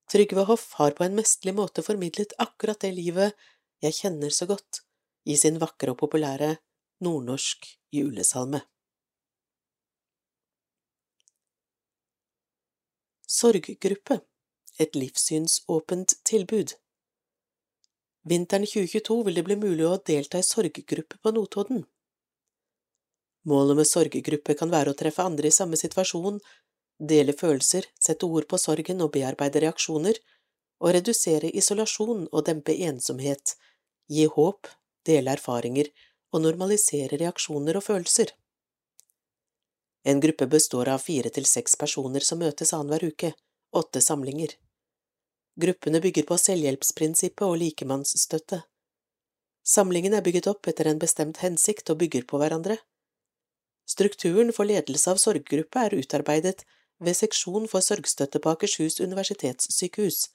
Trygve 0.09 0.45
Hoff 0.49 0.73
har 0.79 0.95
på 0.97 1.05
en 1.05 1.17
mesterlig 1.17 1.55
måte 1.57 1.83
formidlet 1.85 2.33
akkurat 2.41 2.81
det 2.81 2.93
livet 2.97 3.35
jeg 3.83 3.97
kjenner 3.99 4.33
så 4.33 4.47
godt, 4.49 4.81
i 5.25 5.35
sin 5.37 5.59
vakre 5.61 5.93
og 5.93 5.99
populære 6.01 6.55
nordnorsk 7.05 7.67
julesalme. 7.93 8.61
Sorggruppe 13.25 14.21
et 14.79 14.95
livssynsåpent 14.95 16.13
tilbud 16.25 16.75
Vinteren 18.25 18.65
2022 18.65 19.23
vil 19.25 19.35
det 19.37 19.43
bli 19.45 19.55
mulig 19.61 19.85
å 19.85 19.97
delta 20.01 20.39
i 20.41 20.45
sorggruppe 20.45 21.19
på 21.21 21.31
Notodden. 21.35 21.83
Målet 23.45 23.77
med 23.77 23.85
sorggruppe 23.85 24.55
kan 24.57 24.71
være 24.73 24.95
å 24.95 24.97
treffe 24.97 25.21
andre 25.21 25.51
i 25.51 25.53
samme 25.53 25.77
situasjon, 25.77 26.39
dele 26.97 27.35
følelser, 27.37 27.85
sette 28.01 28.25
ord 28.25 28.47
på 28.49 28.57
sorgen 28.57 29.03
og 29.05 29.11
bearbeide 29.13 29.61
reaksjoner, 29.61 30.17
og 30.81 30.95
redusere 30.97 31.53
isolasjon 31.53 32.25
og 32.31 32.45
dempe 32.49 32.73
ensomhet, 32.89 33.53
gi 34.09 34.25
håp, 34.25 34.73
dele 35.05 35.37
erfaringer 35.37 35.93
og 36.33 36.41
normalisere 36.47 37.21
reaksjoner 37.21 37.77
og 37.77 37.85
følelser. 37.91 38.33
En 40.05 40.17
gruppe 40.21 40.49
består 40.49 40.89
av 40.89 41.05
fire 41.05 41.29
til 41.29 41.45
seks 41.45 41.77
personer 41.77 42.25
som 42.25 42.41
møtes 42.41 42.73
annenhver 42.73 43.05
uke, 43.13 43.35
åtte 43.69 44.01
samlinger. 44.01 44.57
Gruppene 45.55 46.01
bygger 46.03 46.25
på 46.27 46.35
selvhjelpsprinsippet 46.41 47.45
og 47.47 47.57
likemannsstøtte. 47.61 48.61
Samlingen 49.65 50.13
er 50.13 50.23
bygget 50.25 50.49
opp 50.51 50.67
etter 50.67 50.89
en 50.89 50.99
bestemt 50.99 51.39
hensikt 51.41 51.89
og 51.89 52.01
bygger 52.01 52.25
på 52.27 52.41
hverandre. 52.41 52.77
Strukturen 53.87 54.51
for 54.53 54.67
ledelse 54.67 55.13
av 55.13 55.21
sorggruppe 55.21 55.85
er 55.87 55.95
utarbeidet 55.95 56.65
ved 56.99 57.15
seksjon 57.17 57.69
for 57.71 57.85
sorgstøtte 57.85 58.41
på 58.43 58.51
Akershus 58.51 58.99
universitetssykehus. 58.99 60.27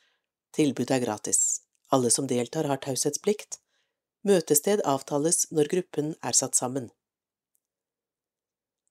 Tilbudet 0.56 0.96
er 0.96 1.04
gratis. 1.04 1.60
Alle 1.92 2.10
som 2.10 2.26
deltar, 2.30 2.64
har 2.70 2.80
taushetsplikt. 2.80 3.58
Møtested 4.24 4.82
avtales 4.88 5.46
når 5.50 5.70
gruppen 5.72 6.14
er 6.22 6.36
satt 6.36 6.56
sammen. 6.56 6.90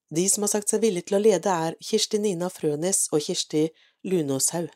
De 0.09 0.25
som 0.29 0.45
har 0.45 0.53
sagt 0.53 0.71
seg 0.71 0.81
villige 0.81 1.09
til 1.09 1.19
å 1.19 1.23
lede, 1.23 1.49
er 1.49 1.77
Kirsti 1.85 2.21
Nina 2.21 2.49
Frønes 2.53 3.07
og 3.13 3.21
Kirsti 3.25 3.67
Lunåshaug. 4.05 4.69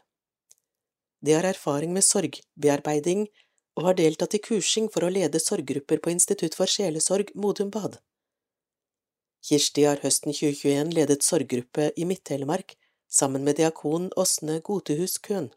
De 1.24 1.32
har 1.32 1.46
erfaring 1.48 1.94
med 1.96 2.04
sorgbearbeiding 2.04 3.28
og 3.80 3.88
har 3.88 3.98
deltatt 3.98 4.36
i 4.36 4.42
kursing 4.44 4.90
for 4.92 5.06
å 5.08 5.12
lede 5.14 5.40
sorggrupper 5.42 6.02
på 6.04 6.12
Institutt 6.14 6.58
for 6.60 6.70
sjelesorg 6.70 7.32
Modum 7.34 7.72
Bad. 7.74 7.98
Kirsti 9.44 9.88
har 9.88 10.04
høsten 10.04 10.36
2021 10.36 10.94
ledet 10.96 11.24
sorggruppe 11.24 11.90
i 12.00 12.06
Midt-Telemark 12.08 12.76
sammen 13.12 13.44
med 13.48 13.60
diakon 13.60 14.12
Åsne 14.20 14.60
Gotehus 14.64 15.18
Køhn. 15.24 15.50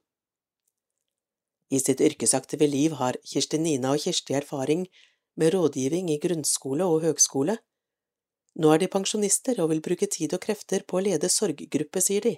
I 1.70 1.78
sitt 1.82 2.00
yrkesaktive 2.00 2.66
liv 2.70 2.94
har 3.00 3.18
Kirsti 3.26 3.58
Nina 3.58 3.94
og 3.94 4.02
Kirsti 4.06 4.38
erfaring 4.38 4.86
med 5.36 5.54
rådgivning 5.54 6.10
i 6.14 6.20
grunnskole 6.22 6.86
og 6.86 7.02
høgskole. 7.02 7.58
Nå 8.56 8.70
er 8.72 8.82
de 8.82 8.90
pensjonister 8.90 9.58
og 9.62 9.72
vil 9.74 9.82
bruke 9.82 10.06
tid 10.06 10.34
og 10.34 10.44
krefter 10.46 10.86
på 10.86 10.98
å 10.98 11.06
lede 11.08 11.30
sorggruppe, 11.30 12.00
sier 12.00 12.22
de 12.22 12.36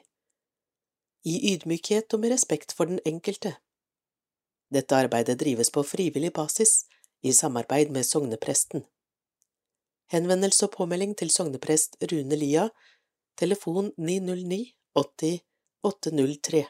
i 1.28 1.34
ydmykhet 1.52 2.14
og 2.14 2.22
med 2.22 2.32
respekt 2.34 2.74
for 2.76 2.90
den 2.90 3.00
enkelte. 3.06 3.56
Dette 4.74 4.96
arbeidet 4.96 5.38
drives 5.40 5.70
på 5.74 5.82
frivillig 5.82 6.32
basis, 6.36 6.84
i 7.22 7.32
samarbeid 7.32 7.90
med 7.90 8.06
sognepresten. 8.06 8.84
Henvendelse 10.12 10.66
og 10.68 10.74
påmelding 10.76 11.16
til 11.18 11.30
sogneprest 11.30 11.96
Rune 12.12 12.36
Lia, 12.36 12.68
telefon 13.36 13.92
909 13.98 14.60
80 14.94 15.40
803. 15.84 16.64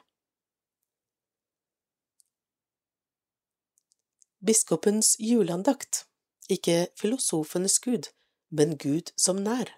Biskopens 4.47 5.17
juleandakt, 5.21 6.07
ikke 6.49 6.87
filosofenes 7.00 7.79
gud, 7.79 8.11
men 8.50 8.79
Gud 8.79 9.12
som 9.19 9.41
nær, 9.43 9.73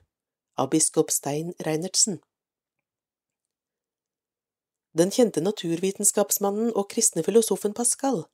av 0.56 0.70
biskop 0.70 1.10
Stein 1.10 1.54
Reinertsen. 1.66 2.20
Den 4.92 5.12
kjente 5.14 5.38
naturvitenskapsmannen 5.38 6.72
og 6.74 6.88
kristne 6.90 7.22
filosofen 7.22 7.74
Pascal 7.78 8.24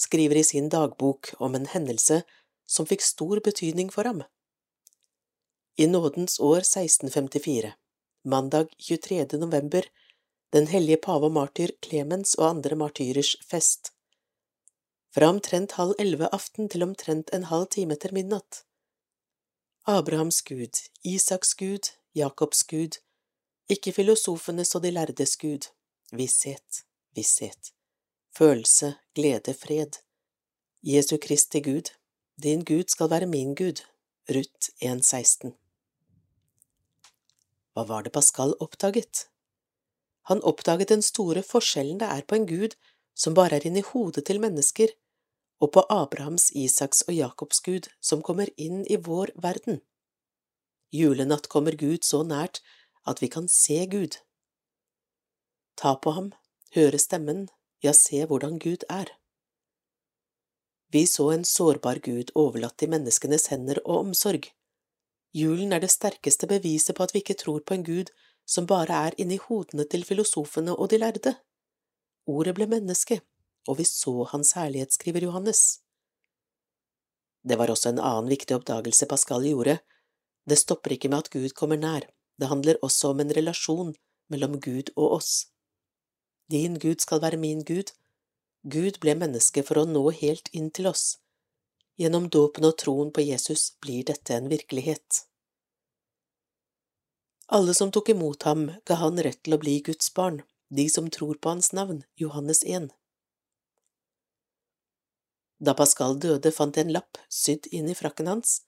skriver 0.00 0.40
i 0.40 0.44
sin 0.44 0.66
dagbok 0.72 1.30
om 1.38 1.54
en 1.54 1.68
hendelse 1.70 2.22
som 2.66 2.88
fikk 2.90 3.04
stor 3.06 3.40
betydning 3.46 3.92
for 3.94 4.08
ham. 4.10 4.24
I 5.78 5.86
nådens 5.86 6.40
år 6.40 6.64
1654, 6.64 7.72
mandag 8.24 8.74
23. 8.78 9.38
november, 9.38 9.86
den 10.52 10.66
hellige 10.66 10.98
pave 11.06 11.30
og 11.30 11.36
martyr 11.38 11.76
Clemens 11.84 12.34
og 12.34 12.48
andre 12.48 12.74
martyrers 12.74 13.36
fest. 13.46 13.92
Fra 15.14 15.30
omtrent 15.30 15.78
halv 15.78 15.94
elleve 15.98 16.26
aften 16.34 16.68
til 16.68 16.82
omtrent 16.82 17.30
en 17.34 17.46
halv 17.54 17.70
time 17.70 17.94
etter 17.94 18.10
midnatt. 18.14 18.64
Abrahams 19.86 20.42
gud, 20.42 20.74
Isaks 21.06 21.54
gud, 21.54 21.94
Jakobs 22.14 22.64
gud, 22.66 22.98
ikke 23.70 23.94
filosofenes 23.94 24.74
og 24.74 24.82
de 24.82 24.90
lærdes 24.90 25.36
gud 25.38 25.70
visshet, 26.12 26.84
visshet, 27.14 27.72
følelse, 28.36 28.94
glede, 29.14 29.54
fred. 29.54 30.00
Jesu 30.82 31.16
Kristi 31.22 31.60
Gud, 31.60 31.90
din 32.42 32.64
Gud 32.64 32.88
skal 32.88 33.10
være 33.10 33.26
min 33.26 33.54
Gud, 33.54 33.82
Ruth 34.28 34.70
1,16. 34.82 35.52
Hva 37.74 37.84
var 37.86 38.02
det 38.02 38.12
Pascal 38.12 38.54
oppdaget? 38.60 39.26
Han 40.30 40.42
oppdaget 40.42 40.88
den 40.88 41.02
store 41.02 41.42
forskjellen 41.42 42.00
det 42.00 42.08
er 42.08 42.24
på 42.26 42.38
en 42.38 42.46
Gud 42.46 42.76
som 43.14 43.34
bare 43.34 43.58
er 43.58 43.66
inni 43.68 43.82
hodet 43.84 44.24
til 44.26 44.40
mennesker, 44.40 44.88
og 45.60 45.72
på 45.74 45.84
Abrahams, 45.92 46.48
Isaks 46.56 47.02
og 47.08 47.14
Jakobs 47.14 47.60
Gud 47.60 47.90
som 48.00 48.22
kommer 48.24 48.48
inn 48.56 48.84
i 48.88 48.96
vår 48.96 49.34
verden. 49.36 49.82
Julenatt 50.92 51.48
kommer 51.52 51.76
Gud 51.76 52.06
så 52.06 52.22
nært 52.24 52.62
at 53.06 53.20
vi 53.22 53.28
kan 53.28 53.48
se 53.48 53.84
Gud 53.86 54.16
ta 55.76 55.94
på 55.96 56.14
ham, 56.16 56.30
høre 56.76 56.98
stemmen, 56.98 57.48
ja, 57.82 57.92
se 57.96 58.24
hvordan 58.26 58.58
Gud 58.58 58.86
er. 58.90 59.10
Vi 60.92 61.06
så 61.06 61.30
en 61.30 61.44
sårbar 61.44 62.00
Gud 62.02 62.32
overlatt 62.34 62.82
i 62.82 62.88
menneskenes 62.90 63.46
hender 63.52 63.78
og 63.84 64.06
omsorg. 64.06 64.48
Julen 65.36 65.72
er 65.72 65.82
det 65.82 65.92
sterkeste 65.92 66.48
beviset 66.50 66.96
på 66.96 67.06
at 67.06 67.14
vi 67.14 67.22
ikke 67.22 67.38
tror 67.38 67.62
på 67.62 67.76
en 67.76 67.86
Gud 67.86 68.10
som 68.50 68.66
bare 68.66 68.96
er 69.06 69.16
inni 69.22 69.38
hodene 69.44 69.86
til 69.86 70.02
filosofene 70.06 70.74
og 70.74 70.90
de 70.90 70.98
lærde. 70.98 71.36
Ordet 72.26 72.56
ble 72.58 72.66
menneske, 72.70 73.20
og 73.68 73.78
vi 73.78 73.86
så 73.86 74.24
Hans 74.32 74.52
herlighet, 74.58 74.92
skriver 74.92 75.28
Johannes. 75.28 75.80
Det 77.46 77.56
var 77.56 77.70
også 77.70 77.92
en 77.92 78.02
annen 78.02 78.28
viktig 78.28 78.56
oppdagelse 78.58 79.06
Pascal 79.06 79.46
gjorde. 79.46 79.78
Det 80.44 80.58
stopper 80.58 80.96
ikke 80.96 81.08
med 81.08 81.24
at 81.24 81.30
Gud 81.30 81.54
kommer 81.54 81.78
nær, 81.78 82.04
det 82.40 82.50
handler 82.50 82.82
også 82.82 83.14
om 83.14 83.20
en 83.22 83.32
relasjon 83.36 83.94
mellom 84.32 84.58
Gud 84.60 84.90
og 84.96 85.20
oss. 85.20 85.32
Din 86.50 86.78
Gud 86.82 87.00
skal 87.00 87.20
være 87.22 87.38
min 87.38 87.62
Gud. 87.64 87.92
Gud 88.62 88.98
ble 89.02 89.14
menneske 89.14 89.62
for 89.62 89.78
å 89.78 89.86
nå 89.86 90.02
helt 90.18 90.48
inn 90.56 90.70
til 90.74 90.88
oss. 90.90 91.20
Gjennom 92.00 92.26
dåpen 92.32 92.66
og 92.66 92.78
troen 92.80 93.12
på 93.14 93.22
Jesus 93.22 93.74
blir 93.84 94.06
dette 94.08 94.34
en 94.34 94.48
virkelighet. 94.50 95.20
Alle 97.54 97.74
som 97.74 97.92
tok 97.94 98.10
imot 98.14 98.46
ham, 98.48 98.64
ga 98.86 98.96
han 98.98 99.20
rett 99.22 99.42
til 99.44 99.54
å 99.54 99.60
bli 99.62 99.76
Guds 99.86 100.10
barn, 100.14 100.40
de 100.70 100.88
som 100.90 101.10
tror 101.10 101.38
på 101.38 101.52
hans 101.52 101.70
navn, 101.76 102.02
Johannes 102.18 102.64
1. 102.64 102.88
Da 105.60 105.74
Pascal 105.78 106.18
døde, 106.18 106.50
fant 106.56 106.74
jeg 106.74 106.88
en 106.88 106.94
lapp 106.96 107.20
sydd 107.28 107.68
inn 107.70 107.90
i 107.92 107.98
frakken 107.98 108.30
hans. 108.30 108.62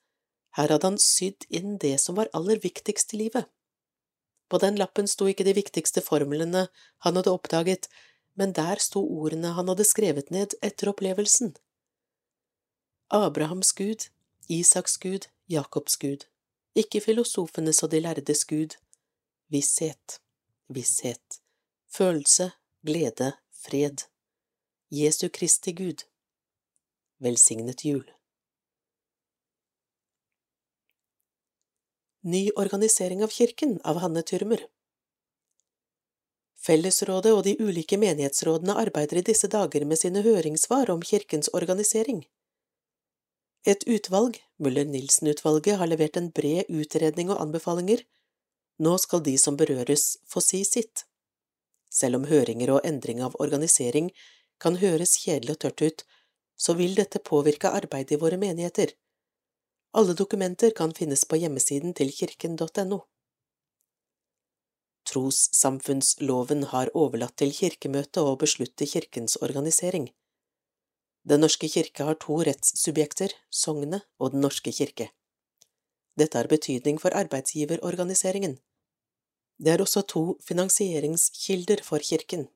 Her 0.59 0.75
hadde 0.75 0.91
han 0.91 1.01
sydd 1.01 1.49
inn 1.49 1.79
det 1.83 1.97
som 2.03 2.19
var 2.19 2.31
aller 2.37 2.61
viktigst 2.62 3.15
i 3.17 3.23
livet. 3.25 3.49
På 4.52 4.59
den 4.61 4.76
lappen 4.76 5.06
sto 5.09 5.25
ikke 5.30 5.47
de 5.49 5.54
viktigste 5.56 6.02
formlene 6.04 6.66
han 7.06 7.16
hadde 7.16 7.32
oppdaget, 7.32 7.87
men 8.37 8.52
der 8.52 8.82
sto 8.85 9.00
ordene 9.00 9.54
han 9.56 9.71
hadde 9.73 9.87
skrevet 9.88 10.28
ned 10.35 10.52
etter 10.61 10.90
opplevelsen. 10.92 11.54
Abrahams 13.09 13.73
Gud, 13.73 14.11
Isaks 14.52 14.99
Gud, 15.00 15.30
Jakobs 15.49 15.97
Gud, 15.97 16.28
ikke 16.76 17.00
filosofenes 17.00 17.80
og 17.80 17.94
de 17.97 18.04
lærdes 18.04 18.44
Gud, 18.44 18.76
visshet, 19.49 20.21
visshet, 20.68 21.40
følelse, 21.88 22.52
glede, 22.85 23.32
fred, 23.64 24.04
Jesu 24.92 25.30
Kristi 25.32 25.73
Gud, 25.73 26.04
velsignet 27.25 27.85
jul. 27.88 28.04
Ny 32.25 32.50
organisering 32.50 33.25
av 33.25 33.29
kirken 33.29 33.81
av 33.85 33.97
Hanne 33.99 34.21
Tyrmer 34.23 34.61
Fellesrådet 36.62 37.33
og 37.35 37.41
de 37.43 37.57
ulike 37.59 37.99
menighetsrådene 37.99 38.76
arbeider 38.79 39.19
i 39.19 39.23
disse 39.26 39.50
dager 39.50 39.83
med 39.91 39.99
sine 39.99 40.23
høringssvar 40.23 40.93
om 40.95 41.02
kirkens 41.02 41.50
organisering. 41.50 42.21
Et 43.67 43.83
utvalg, 43.91 44.38
Muller-Nilsen-utvalget, 44.62 45.81
har 45.83 45.91
levert 45.91 46.21
en 46.21 46.31
bred 46.31 46.71
utredning 46.71 47.35
og 47.35 47.43
anbefalinger. 47.43 48.07
Nå 48.79 48.95
skal 49.02 49.26
de 49.26 49.35
som 49.35 49.59
berøres, 49.59 50.07
få 50.23 50.38
si 50.47 50.62
sitt. 50.62 51.02
Selv 51.91 52.23
om 52.23 52.31
høringer 52.31 52.76
og 52.76 52.87
endring 52.87 53.19
av 53.26 53.35
organisering 53.43 54.14
kan 54.62 54.79
høres 54.79 55.19
kjedelig 55.26 55.57
og 55.59 55.64
tørt 55.67 55.83
ut, 55.83 56.07
så 56.55 56.79
vil 56.79 56.95
dette 56.95 57.19
påvirke 57.19 57.75
arbeidet 57.83 58.14
i 58.14 58.23
våre 58.23 58.38
menigheter. 58.38 58.95
Alle 59.92 60.14
dokumenter 60.16 60.70
kan 60.70 60.94
finnes 60.96 61.25
på 61.28 61.37
hjemmesiden 61.37 61.92
til 61.92 62.08
kirken.no. 62.16 62.99
Trossamfunnsloven 65.04 66.64
har 66.70 66.88
overlatt 66.96 67.37
til 67.42 67.52
Kirkemøtet 67.52 68.22
å 68.22 68.38
beslutte 68.40 68.88
kirkens 68.88 69.37
organisering. 69.44 70.06
Den 71.28 71.44
norske 71.44 71.68
kirke 71.68 72.06
har 72.08 72.16
to 72.25 72.38
rettssubjekter, 72.49 73.34
sognet 73.50 74.08
og 74.18 74.32
Den 74.32 74.40
norske 74.46 74.72
kirke. 74.72 75.11
Dette 76.16 76.40
har 76.40 76.49
betydning 76.49 76.99
for 76.99 77.12
arbeidsgiverorganiseringen. 77.12 78.56
Det 79.61 79.76
er 79.76 79.84
også 79.84 80.06
to 80.08 80.25
finansieringskilder 80.42 81.84
for 81.84 82.00
kirken. 82.00 82.49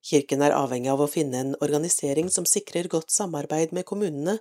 Kirken 0.00 0.42
er 0.42 0.56
avhengig 0.56 0.90
av 0.90 1.04
å 1.04 1.12
finne 1.12 1.44
en 1.44 1.56
organisering 1.60 2.32
som 2.32 2.48
sikrer 2.48 2.88
godt 2.88 3.12
samarbeid 3.12 3.72
med 3.76 3.84
kommunene, 3.84 4.38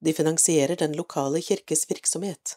de 0.00 0.14
finansierer 0.16 0.76
den 0.80 0.96
lokale 0.96 1.42
kirkes 1.44 1.86
virksomhet. 1.90 2.56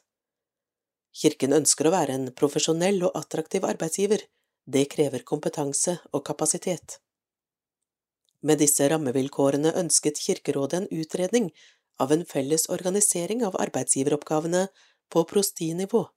Kirken 1.13 1.53
ønsker 1.53 1.87
å 1.87 1.93
være 1.93 2.15
en 2.17 2.31
profesjonell 2.33 3.03
og 3.05 3.17
attraktiv 3.19 3.65
arbeidsgiver, 3.67 4.23
det 4.65 4.87
krever 4.93 5.25
kompetanse 5.27 5.97
og 6.11 6.23
kapasitet. 6.25 6.97
Med 8.43 8.59
disse 8.59 8.87
rammevilkårene 8.91 9.75
ønsket 9.79 10.19
Kirkerådet 10.19 10.81
en 10.81 10.89
utredning 10.91 11.51
av 12.03 12.11
en 12.11 12.25
felles 12.27 12.65
organisering 12.71 13.43
av 13.47 13.55
arbeidsgiveroppgavene 13.59 14.65
på 15.13 15.23
prostinivå. 15.29 16.07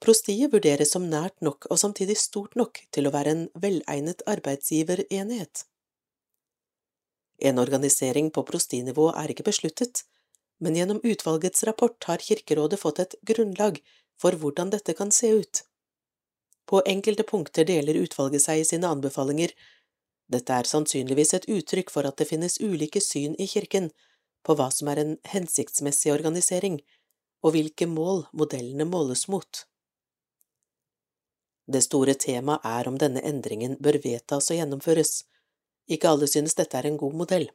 Prostiet 0.00 0.52
vurderes 0.52 0.94
som 0.94 1.08
nært 1.12 1.42
nok 1.44 1.66
og 1.70 1.80
samtidig 1.80 2.16
stort 2.18 2.54
nok 2.56 2.78
til 2.94 3.08
å 3.08 3.14
være 3.14 3.34
en 3.34 3.42
velegnet 3.62 4.22
arbeidsgiverenhet. 4.30 5.64
En 7.40 7.58
organisering 7.58 8.30
på 8.30 8.44
prostinivå 8.46 9.10
er 9.16 9.32
ikke 9.32 9.46
besluttet, 9.46 10.04
men 10.60 10.76
gjennom 10.76 11.00
utvalgets 11.02 11.64
rapport 11.64 12.04
har 12.04 12.20
Kirkerådet 12.20 12.80
fått 12.80 13.00
et 13.00 13.16
grunnlag 13.26 13.80
for 14.20 14.36
hvordan 14.36 14.72
dette 14.74 14.94
kan 14.98 15.12
se 15.14 15.32
ut. 15.40 15.62
På 16.68 16.82
enkelte 16.86 17.24
punkter 17.26 17.64
deler 17.64 17.98
utvalget 18.02 18.44
seg 18.44 18.60
i 18.60 18.66
sine 18.68 18.90
anbefalinger. 18.92 19.54
Dette 20.30 20.54
er 20.54 20.68
sannsynligvis 20.68 21.32
et 21.34 21.48
uttrykk 21.50 21.90
for 21.90 22.06
at 22.06 22.20
det 22.20 22.28
finnes 22.28 22.60
ulike 22.60 23.00
syn 23.02 23.34
i 23.40 23.48
kirken 23.50 23.88
på 24.46 24.54
hva 24.56 24.68
som 24.72 24.88
er 24.92 25.00
en 25.00 25.16
hensiktsmessig 25.32 26.12
organisering, 26.12 26.78
og 27.42 27.56
hvilke 27.56 27.88
mål 27.88 28.26
modellene 28.36 28.86
måles 28.88 29.26
mot. 29.32 29.64
Det 31.70 31.82
store 31.84 32.14
temaet 32.18 32.64
er 32.66 32.88
om 32.90 32.96
denne 33.00 33.22
endringen 33.26 33.76
bør 33.80 34.00
vedtas 34.04 34.50
og 34.50 34.58
gjennomføres. 34.58 35.24
Ikke 35.88 36.10
alle 36.10 36.28
synes 36.30 36.56
dette 36.58 36.76
er 36.76 36.88
en 36.90 36.98
god 37.00 37.16
modell. 37.22 37.48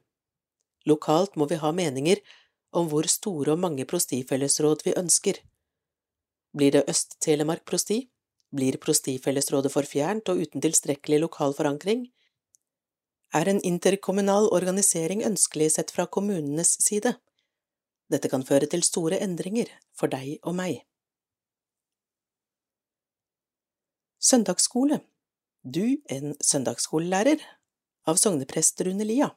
Lokalt 0.86 1.36
må 1.36 1.48
vi 1.50 1.60
ha 1.62 1.72
meninger 1.72 2.22
om 2.76 2.90
hvor 2.92 3.08
store 3.10 3.56
og 3.56 3.62
mange 3.62 3.86
prostifellesråd 3.90 4.84
vi 4.86 4.96
ønsker. 4.98 5.40
Blir 6.56 6.72
det 6.72 6.86
Øst-Telemark 6.90 7.66
prosti? 7.66 8.06
Blir 8.56 8.78
prostifellesrådet 8.80 9.72
for 9.74 9.88
fjernt 9.88 10.30
og 10.32 10.40
uten 10.44 10.64
tilstrekkelig 10.64 11.20
lokal 11.24 11.56
forankring? 11.58 12.06
Er 13.34 13.50
en 13.50 13.62
interkommunal 13.68 14.48
organisering 14.56 15.24
ønskelig 15.28 15.72
sett 15.76 15.92
fra 15.92 16.06
kommunenes 16.06 16.78
side? 16.80 17.16
Dette 18.12 18.30
kan 18.30 18.46
føre 18.46 18.70
til 18.70 18.84
store 18.86 19.20
endringer 19.24 19.72
for 19.98 20.12
deg 20.12 20.38
og 20.44 20.56
meg. 20.56 20.84
Søndagsskole 24.22 25.02
Du, 25.66 25.98
en 26.10 26.36
søndagsskolelærer 26.42 27.42
av 28.06 28.16
sogneprest 28.22 28.82
Rune 28.82 29.04
Lia 29.04 29.32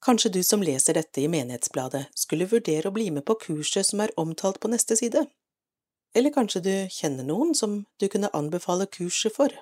Kanskje 0.00 0.30
du 0.32 0.42
som 0.42 0.62
leser 0.64 0.96
dette 0.96 1.20
i 1.20 1.28
Menighetsbladet 1.28 2.06
skulle 2.16 2.48
vurdere 2.48 2.88
å 2.88 2.94
bli 2.96 3.10
med 3.12 3.26
på 3.28 3.36
kurset 3.42 3.90
som 3.90 4.00
er 4.00 4.14
omtalt 4.20 4.56
på 4.60 4.70
neste 4.72 4.96
side? 4.96 5.26
Eller 6.16 6.32
kanskje 6.32 6.62
du 6.64 6.72
kjenner 6.88 7.26
noen 7.28 7.52
som 7.54 7.82
du 8.00 8.08
kunne 8.08 8.30
anbefale 8.32 8.86
kurset 8.88 9.36
for? 9.36 9.52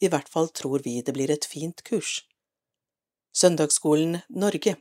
I 0.00 0.08
hvert 0.08 0.30
fall 0.32 0.48
tror 0.48 0.80
vi 0.84 1.02
det 1.04 1.12
blir 1.12 1.30
et 1.30 1.44
fint 1.44 1.82
kurs. 1.84 2.22
Søndagsskolen 3.36 4.22
Norge 4.32 4.78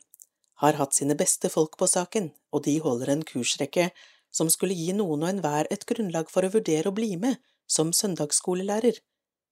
har 0.64 0.80
hatt 0.80 0.96
sine 0.96 1.18
beste 1.20 1.52
folk 1.52 1.76
på 1.76 1.88
saken, 1.92 2.32
og 2.56 2.64
de 2.64 2.78
holder 2.80 3.12
en 3.12 3.26
kursrekke 3.28 3.90
som 4.32 4.48
skulle 4.52 4.78
gi 4.80 4.96
noen 4.96 5.26
og 5.26 5.32
enhver 5.34 5.68
et 5.72 5.84
grunnlag 5.88 6.32
for 6.32 6.48
å 6.48 6.54
vurdere 6.56 6.88
å 6.88 6.96
bli 6.96 7.18
med 7.20 7.44
som 7.68 7.92
søndagsskolelærer, 7.92 8.96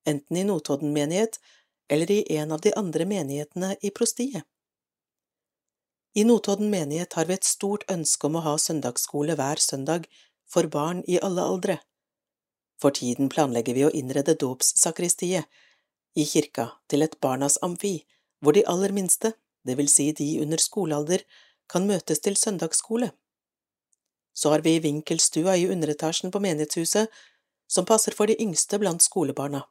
enten 0.05 0.37
i 0.37 0.43
Notodden 0.47 0.93
menighet 0.93 1.39
eller 1.89 2.11
i 2.11 2.35
en 2.37 2.51
av 2.51 2.61
de 2.61 2.73
andre 2.79 3.05
menighetene 3.05 3.75
i 3.81 3.91
prostiet. 3.91 4.43
I 6.13 6.23
Notodden 6.23 6.69
menighet 6.69 7.13
har 7.17 7.25
vi 7.25 7.33
et 7.33 7.47
stort 7.47 7.83
ønske 7.91 8.27
om 8.27 8.37
å 8.37 8.45
ha 8.45 8.53
søndagsskole 8.61 9.35
hver 9.39 9.61
søndag 9.61 10.05
for 10.45 10.69
barn 10.69 11.01
i 11.09 11.17
alle 11.19 11.41
aldre. 11.41 11.79
For 12.81 12.93
tiden 12.93 13.31
planlegger 13.33 13.73
vi 13.73 13.85
å 13.87 13.93
innrede 13.95 14.35
dåpssakristiet 14.37 15.49
i 16.13 16.25
kirka 16.29 16.67
til 16.91 17.01
et 17.01 17.17
barnas 17.23 17.57
amfi, 17.65 18.03
hvor 18.43 18.53
de 18.53 18.65
aller 18.69 18.93
minste, 18.93 19.33
det 19.65 19.77
vil 19.79 19.89
si 19.89 20.11
de 20.11 20.27
under 20.43 20.61
skolealder, 20.61 21.23
kan 21.71 21.87
møtes 21.87 22.19
til 22.21 22.35
søndagsskole. 22.37 23.09
Så 24.33 24.51
har 24.53 24.61
vi 24.65 24.79
vinkelstua 24.83 25.55
i 25.57 25.69
underetasjen 25.71 26.33
på 26.33 26.41
menighetshuset, 26.43 27.09
som 27.67 27.85
passer 27.89 28.13
for 28.13 28.29
de 28.29 28.37
yngste 28.41 28.77
blant 28.81 29.01
skolebarna. 29.01 29.63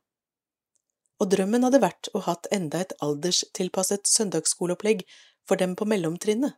Og 1.21 1.31
drømmen 1.35 1.67
hadde 1.67 1.83
vært 1.83 2.09
å 2.17 2.23
hatt 2.27 2.49
enda 2.55 2.81
et 2.83 2.95
alderstilpasset 3.05 4.09
søndagsskoleopplegg 4.11 5.05
for 5.49 5.61
dem 5.61 5.77
på 5.79 5.87
mellomtrinnet. 5.89 6.57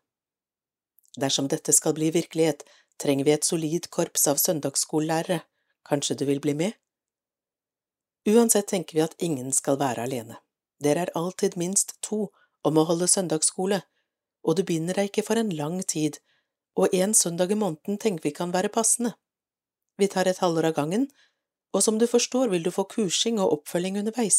Dersom 1.20 1.48
dette 1.48 1.72
skal 1.72 1.94
bli 1.94 2.10
virkelighet, 2.14 2.64
trenger 2.98 3.26
vi 3.26 3.34
et 3.34 3.46
solid 3.46 3.90
korps 3.90 4.26
av 4.30 4.40
søndagsskolelærere, 4.42 5.42
kanskje 5.86 6.16
du 6.18 6.24
vil 6.30 6.40
bli 6.42 6.54
med? 6.58 6.72
Uansett 8.26 8.70
tenker 8.70 8.96
vi 8.96 9.04
at 9.04 9.18
ingen 9.18 9.52
skal 9.52 9.78
være 9.78 10.06
alene. 10.08 10.38
Dere 10.82 11.06
er 11.06 11.16
alltid 11.18 11.58
minst 11.60 11.98
to 12.02 12.30
om 12.64 12.78
å 12.80 12.86
holde 12.88 13.10
søndagsskole, 13.10 13.82
og 14.44 14.56
du 14.56 14.64
binder 14.66 14.96
deg 14.96 15.10
ikke 15.10 15.26
for 15.28 15.40
en 15.40 15.52
lang 15.54 15.82
tid 15.82 16.18
og 16.74 16.94
en 16.94 17.14
søndag 17.14 17.52
i 17.52 17.58
måneden 17.58 17.98
tenker 17.98 18.26
vi 18.26 18.34
kan 18.34 18.52
være 18.54 18.72
passende. 18.72 19.14
Vi 19.98 20.08
tar 20.10 20.26
et 20.26 20.40
halvår 20.42 20.72
av 20.72 20.78
gangen, 20.78 21.06
og 21.74 21.82
som 21.82 21.98
du 21.98 22.06
forstår 22.06 22.48
vil 22.52 22.62
du 22.64 22.70
få 22.74 22.84
kursing 22.90 23.40
og 23.42 23.52
oppfølging 23.58 23.94
underveis. 24.00 24.38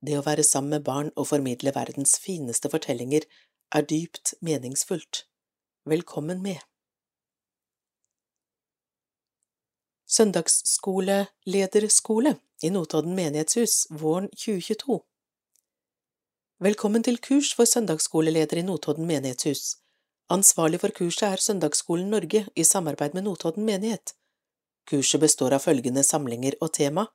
Det 0.00 0.18
å 0.18 0.26
være 0.26 0.44
sammen 0.46 0.70
med 0.74 0.84
barn 0.86 1.10
og 1.14 1.28
formidle 1.28 1.72
verdens 1.76 2.12
fineste 2.22 2.68
fortellinger 2.72 3.22
er 3.76 3.82
dypt 3.92 4.26
meningsfullt. 4.40 5.14
Velkommen 5.88 6.42
med. 6.42 6.58
Søndagsskolelederskole 10.12 12.32
i 12.62 12.70
Notodden 12.70 13.14
menighetshus 13.16 13.86
våren 13.90 14.28
2022 14.36 15.00
Velkommen 16.62 17.02
til 17.02 17.18
kurs 17.18 17.54
for 17.58 17.66
søndagsskoleleder 17.66 18.60
i 18.60 18.62
Notodden 18.62 19.06
menighetshus. 19.08 19.78
Ansvarlig 20.30 20.78
for 20.80 20.94
kurset 20.94 21.24
er 21.26 21.40
Søndagsskolen 21.42 22.10
Norge 22.12 22.44
i 22.54 22.64
samarbeid 22.64 23.14
med 23.16 23.22
Notodden 23.26 23.64
menighet. 23.66 24.14
Kurset 24.90 25.20
består 25.22 25.54
av 25.56 25.64
følgende 25.64 26.02
samlinger 26.06 26.56
og 26.60 26.72
tema 26.76 27.06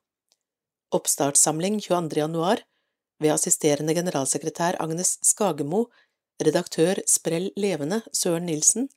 Oppstartssamling 0.95 1.81
22. 1.83 2.15
januar 2.21 2.61
ved 3.19 3.33
assisterende 3.33 3.95
generalsekretær 3.97 4.77
Agnes 4.79 5.17
Skagemo, 5.25 5.87
redaktør 6.39 7.01
Sprell 7.09 7.49
Levende 7.59 8.03
Søren 8.15 8.47
Nilsen 8.47 8.87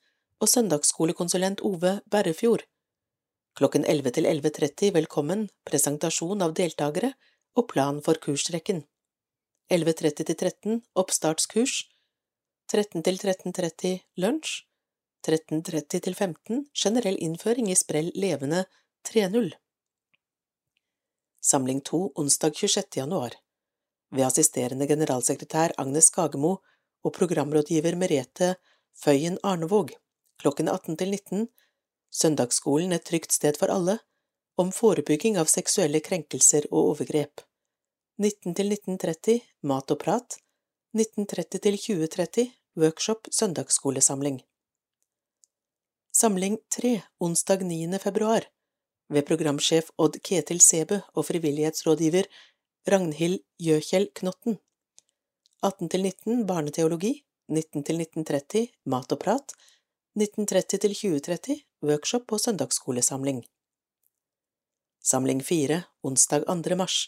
og 0.41 0.49
søndagsskolekonsulent 0.53 1.65
Ove 1.67 1.97
Berrefjord. 2.11 2.63
Klokken 3.59 3.85
11 3.85 4.15
til 4.17 4.29
11.30 4.31 4.95
velkommen, 4.95 5.49
presentasjon 5.67 6.47
av 6.47 6.55
deltakere 6.55 7.15
og 7.59 7.67
plan 7.73 7.99
for 8.05 8.21
kursrekken. 8.23 8.85
11.30 9.75 10.23
til 10.31 10.37
13 10.37 10.83
oppstartskurs 10.95 11.83
13 12.71 13.03
til 13.03 13.19
13.30 13.19 13.99
lunsj, 14.23 14.63
13.30 15.27 16.01
til 16.07 16.15
15 16.15 16.65
generell 16.85 17.19
innføring 17.21 17.71
i 17.71 17.77
sprell 17.79 18.11
levende 18.15 18.65
3.0. 19.09 19.53
Samling 21.41 21.81
2 21.81 22.03
onsdag 22.21 22.57
26. 22.57 22.85
januar 23.03 23.37
ved 24.11 24.27
assisterende 24.27 24.87
generalsekretær 24.91 25.77
Agnes 25.79 26.11
Skagemo 26.11 26.57
og 27.05 27.13
programrådgiver 27.17 27.97
Merete 27.97 28.55
Føyen 28.97 29.39
Arnevåg 29.43 29.95
klokken 30.41 30.69
18 30.69 30.97
til 30.97 31.11
19, 31.11 31.49
Søndagsskolen 32.11 32.93
et 32.97 33.05
trygt 33.07 33.33
sted 33.37 33.59
for 33.61 33.73
alle, 33.73 33.99
om 34.61 34.73
forebygging 34.75 35.39
av 35.41 35.51
seksuelle 35.53 36.01
krenkelser 36.05 36.67
og 36.71 36.95
overgrep. 36.95 37.45
19 38.21 38.57
til 38.57 38.73
1930 38.75 39.41
Mat 39.69 39.93
og 39.95 40.01
prat, 40.03 40.39
1930 40.97 41.63
til 41.67 41.79
2030 41.79 42.49
Workshop 42.81 43.29
søndagsskolesamling. 43.33 44.41
Samling 46.21 46.59
3 46.77 47.03
onsdag 47.19 47.63
9. 47.65 47.99
februar 47.99 48.45
ved 49.09 49.25
programsjef 49.27 49.87
Odd 49.97 50.19
Ketil 50.21 50.59
Sebø 50.61 50.99
og 51.17 51.25
frivillighetsrådgiver 51.25 52.27
Ragnhild 52.93 53.39
Gjøkjell 53.65 54.11
Knotten. 54.21 54.59
18–19 55.65 56.45
Barneteologi, 56.51 57.15
19–1930 57.49 58.67
Mat 58.93 59.17
og 59.17 59.21
prat, 59.23 59.55
1930–2030 60.21 61.57
workshop 61.89 62.37
og 62.37 62.45
søndagsskolesamling. 62.45 63.41
Samling 65.01 65.41
4 65.41 65.83
onsdag 66.05 66.45
2. 66.51 66.77
mars 66.77 66.99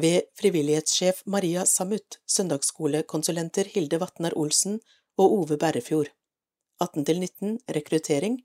ved 0.00 0.30
frivillighetssjef 0.40 1.26
Maria 1.26 1.68
Samut, 1.68 2.22
søndagsskolekonsulenter 2.24 3.68
Hilde 3.74 4.00
Vatnar 4.00 4.32
Olsen 4.36 4.80
og 5.18 5.42
Ove 5.42 5.60
Berrefjord. 5.60 6.14
18 6.78 7.04
til 7.04 7.18
19 7.18 7.56
rekruttering, 7.74 8.36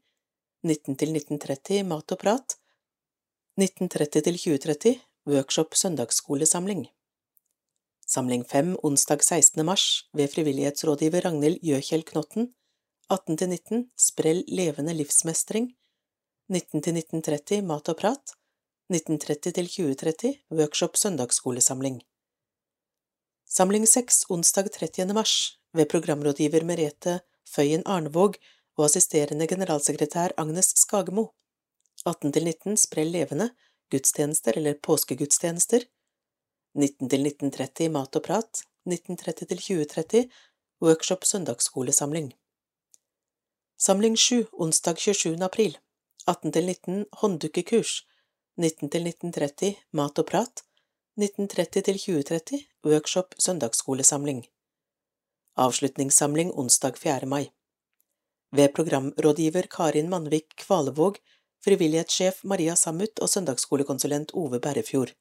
19–1930 0.65 1.83
mat 1.85 2.13
og 2.15 2.17
prat, 2.17 2.55
1930 3.61 4.23
til 4.25 4.37
2030 4.41 4.93
workshop 5.29 5.75
søndagsskolesamling. 5.77 6.87
Samling 8.09 8.41
5 8.49 8.71
onsdag 8.83 9.21
16. 9.21 9.61
mars 9.65 10.09
ved 10.17 10.31
frivillighetsrådgiver 10.33 11.21
Ragnhild 11.27 11.59
Gjøkjell 11.61 12.03
Knotten, 12.09 12.47
18–19 13.13 13.83
Sprell 14.01 14.41
levende 14.47 14.95
livsmestring, 14.97 15.67
19–1930 16.49 17.61
mat 17.69 17.91
og 17.93 17.99
prat, 18.01 18.33
1930–2030 18.93 20.33
workshop 20.57 20.97
søndagsskolesamling. 20.97 22.01
Samling 23.45 23.85
6 23.85 24.25
onsdag 24.33 24.71
30. 24.73 25.13
mars 25.13 25.59
ved 25.73 25.85
programrådgiver 25.85 26.65
Merete 26.65 27.19
Føyen 27.49 27.83
Arnevåg 27.85 28.37
og 28.77 28.85
assisterende 28.87 29.47
generalsekretær 29.47 30.33
Agnes 30.37 30.73
Skagemo. 30.79 31.27
18–19 32.09 32.75
Sprell 32.75 33.11
levende, 33.13 33.49
gudstjenester 33.91 34.57
eller 34.57 34.79
påskegudstjenester. 34.83 35.85
19–1930 36.75 37.89
Mat 37.93 38.15
og 38.15 38.23
prat, 38.25 38.63
1930–2030 38.89 40.25
Workshop 40.81 41.23
søndagsskolesamling. 41.25 42.33
Samling 43.77 44.17
7 44.17 44.47
onsdag 44.53 44.97
27. 44.97 45.43
april. 45.43 45.77
18 46.27 46.51
til 46.51 46.65
19 46.65 47.05
Hånddukkekurs. 47.21 48.07
19–1930 48.59 49.75
Mat 49.91 50.19
og 50.19 50.25
prat. 50.25 50.63
1930–2030 51.21 52.63
Workshop 52.85 53.35
søndagsskolesamling. 53.39 54.45
Avslutningssamling 55.55 56.51
onsdag 56.51 56.97
4. 56.97 57.25
mai 57.25 57.51
ved 58.51 58.73
programrådgiver 58.73 59.67
Karin 59.69 60.09
Mannvik 60.09 60.55
Kvalevåg, 60.55 61.17
frivillighetssjef 61.65 62.43
Maria 62.43 62.75
Samut 62.75 63.19
og 63.21 63.29
søndagsskolekonsulent 63.29 64.33
Ove 64.33 64.59
Berrefjord. 64.59 65.13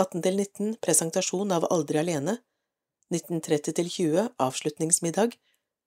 18 0.00 0.22
til 0.22 0.40
19 0.40 0.74
presentasjon 0.80 1.52
av 1.52 1.68
Aldri 1.68 2.00
alene, 2.00 2.38
1930 3.12 3.76
til 3.80 3.92
20 3.98 4.26
avslutningsmiddag, 4.48 5.36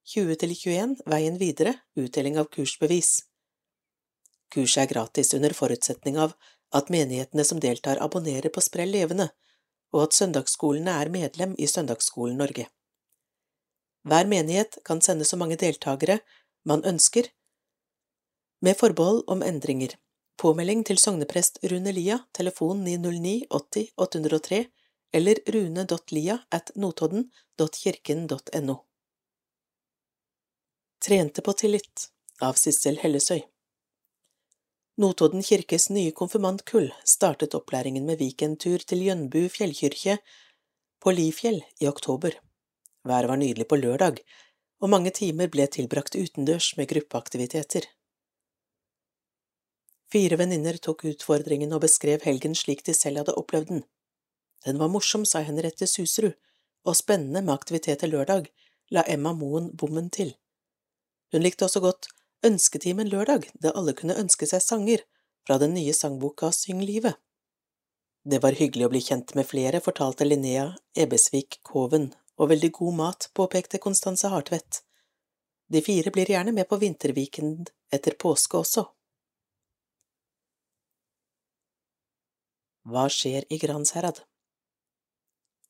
20 0.05 0.39
til 0.45 0.55
21 0.55 0.95
veien 1.09 1.41
videre 1.41 1.73
utdeling 1.97 2.37
av 2.37 2.53
kursbevis. 2.53 3.23
Kurset 4.53 4.85
er 4.85 4.93
gratis 4.93 5.33
under 5.33 5.57
forutsetning 5.57 6.21
av 6.21 6.37
at 6.77 6.93
menighetene 6.93 7.45
som 7.45 7.57
deltar 7.59 8.05
abonnerer 8.05 8.53
på 8.53 8.61
Sprell 8.61 8.93
levende, 8.93 9.31
og 9.93 10.07
at 10.07 10.17
søndagsskolene 10.21 11.01
er 11.01 11.09
medlem 11.09 11.57
i 11.57 11.65
Søndagsskolen 11.65 12.37
Norge. 12.37 12.69
Hver 14.07 14.27
menighet 14.27 14.77
kan 14.87 15.01
sende 15.01 15.25
så 15.25 15.37
mange 15.37 15.57
deltakere 15.59 16.19
man 16.65 16.85
ønsker, 16.85 17.23
med 18.61 18.77
forbehold 18.79 19.23
om 19.27 19.43
endringer. 19.43 19.95
Påmelding 20.37 20.85
til 20.85 20.97
sogneprest 21.01 21.59
Rune 21.71 21.91
Lia, 21.91 22.19
telefon 22.33 22.83
909 22.85 23.45
80 23.49 23.87
803 23.97 24.65
eller 25.13 25.35
rune.lia 25.53 26.37
at 26.51 26.71
notodden.kirken.no. 26.75 28.75
Trente 31.01 31.41
på 31.41 31.53
tillit 31.53 32.09
av 32.41 32.53
Sissel 32.59 32.97
Hellesøy 33.01 33.41
Notodden 34.97 35.43
kirkes 35.45 35.89
nye 35.93 36.11
konfirmantkull 36.11 36.89
startet 37.05 37.55
opplæringen 37.57 38.05
med 38.05 38.21
weekendtur 38.21 38.81
til 38.81 39.05
Jønbu 39.05 39.45
fjellkirke 39.53 40.17
på 41.03 41.13
Lifjell 41.13 41.61
i 41.81 41.87
oktober. 41.87 42.33
Været 43.07 43.29
var 43.29 43.39
nydelig 43.39 43.67
på 43.67 43.79
lørdag, 43.79 44.19
og 44.81 44.91
mange 44.91 45.11
timer 45.15 45.47
ble 45.51 45.67
tilbrakt 45.71 46.15
utendørs 46.15 46.73
med 46.77 46.89
gruppeaktiviteter. 46.91 47.87
Fire 50.11 50.37
venninner 50.39 50.77
tok 50.79 51.05
utfordringen 51.09 51.73
og 51.75 51.83
beskrev 51.83 52.23
helgen 52.23 52.55
slik 52.55 52.83
de 52.87 52.95
selv 52.95 53.21
hadde 53.21 53.35
opplevd 53.39 53.71
den. 53.71 53.81
Den 54.65 54.79
var 54.79 54.91
morsom, 54.91 55.25
sa 55.25 55.43
Henriette 55.43 55.87
Susrud, 55.87 56.35
og 56.87 56.95
spennende 56.95 57.43
med 57.43 57.53
aktiviteter 57.53 58.07
lørdag, 58.11 58.47
la 58.91 59.03
Emma 59.07 59.33
Moen 59.35 59.71
bommen 59.75 60.09
til. 60.09 60.35
Hun 61.33 61.43
likte 61.43 61.67
også 61.67 61.83
godt 61.83 62.07
Ønsketimen 62.45 63.09
lørdag, 63.09 63.49
da 63.63 63.73
alle 63.75 63.95
kunne 63.97 64.15
ønske 64.15 64.47
seg 64.47 64.61
sanger 64.61 65.01
fra 65.47 65.57
den 65.57 65.73
nye 65.73 65.93
sangboka 65.95 66.51
Syng 66.53 66.83
livet. 66.85 67.17
Det 68.27 68.39
var 68.43 68.55
hyggelig 68.59 68.85
å 68.85 68.91
bli 68.93 69.01
kjent 69.01 69.33
med 69.35 69.47
flere, 69.49 69.81
fortalte 69.83 70.27
Linnea 70.27 70.69
Ebbesvik 70.95 71.59
Koven 71.65 72.11
og 72.37 72.51
veldig 72.51 72.71
god 72.71 72.97
mat, 72.97 73.29
påpekte 73.33 73.81
Konstanse 73.81 74.29
Hartvedt. 74.33 74.83
De 75.67 75.81
fire 75.81 76.11
blir 76.13 76.29
gjerne 76.31 76.53
med 76.55 76.69
på 76.69 76.79
vinterviken 76.79 77.65
etter 77.93 78.15
påske 78.19 78.61
også. 78.61 78.85
Hva 82.87 83.07
skjer 83.11 83.43
i 83.51 83.57
Gransherad? 83.59 84.21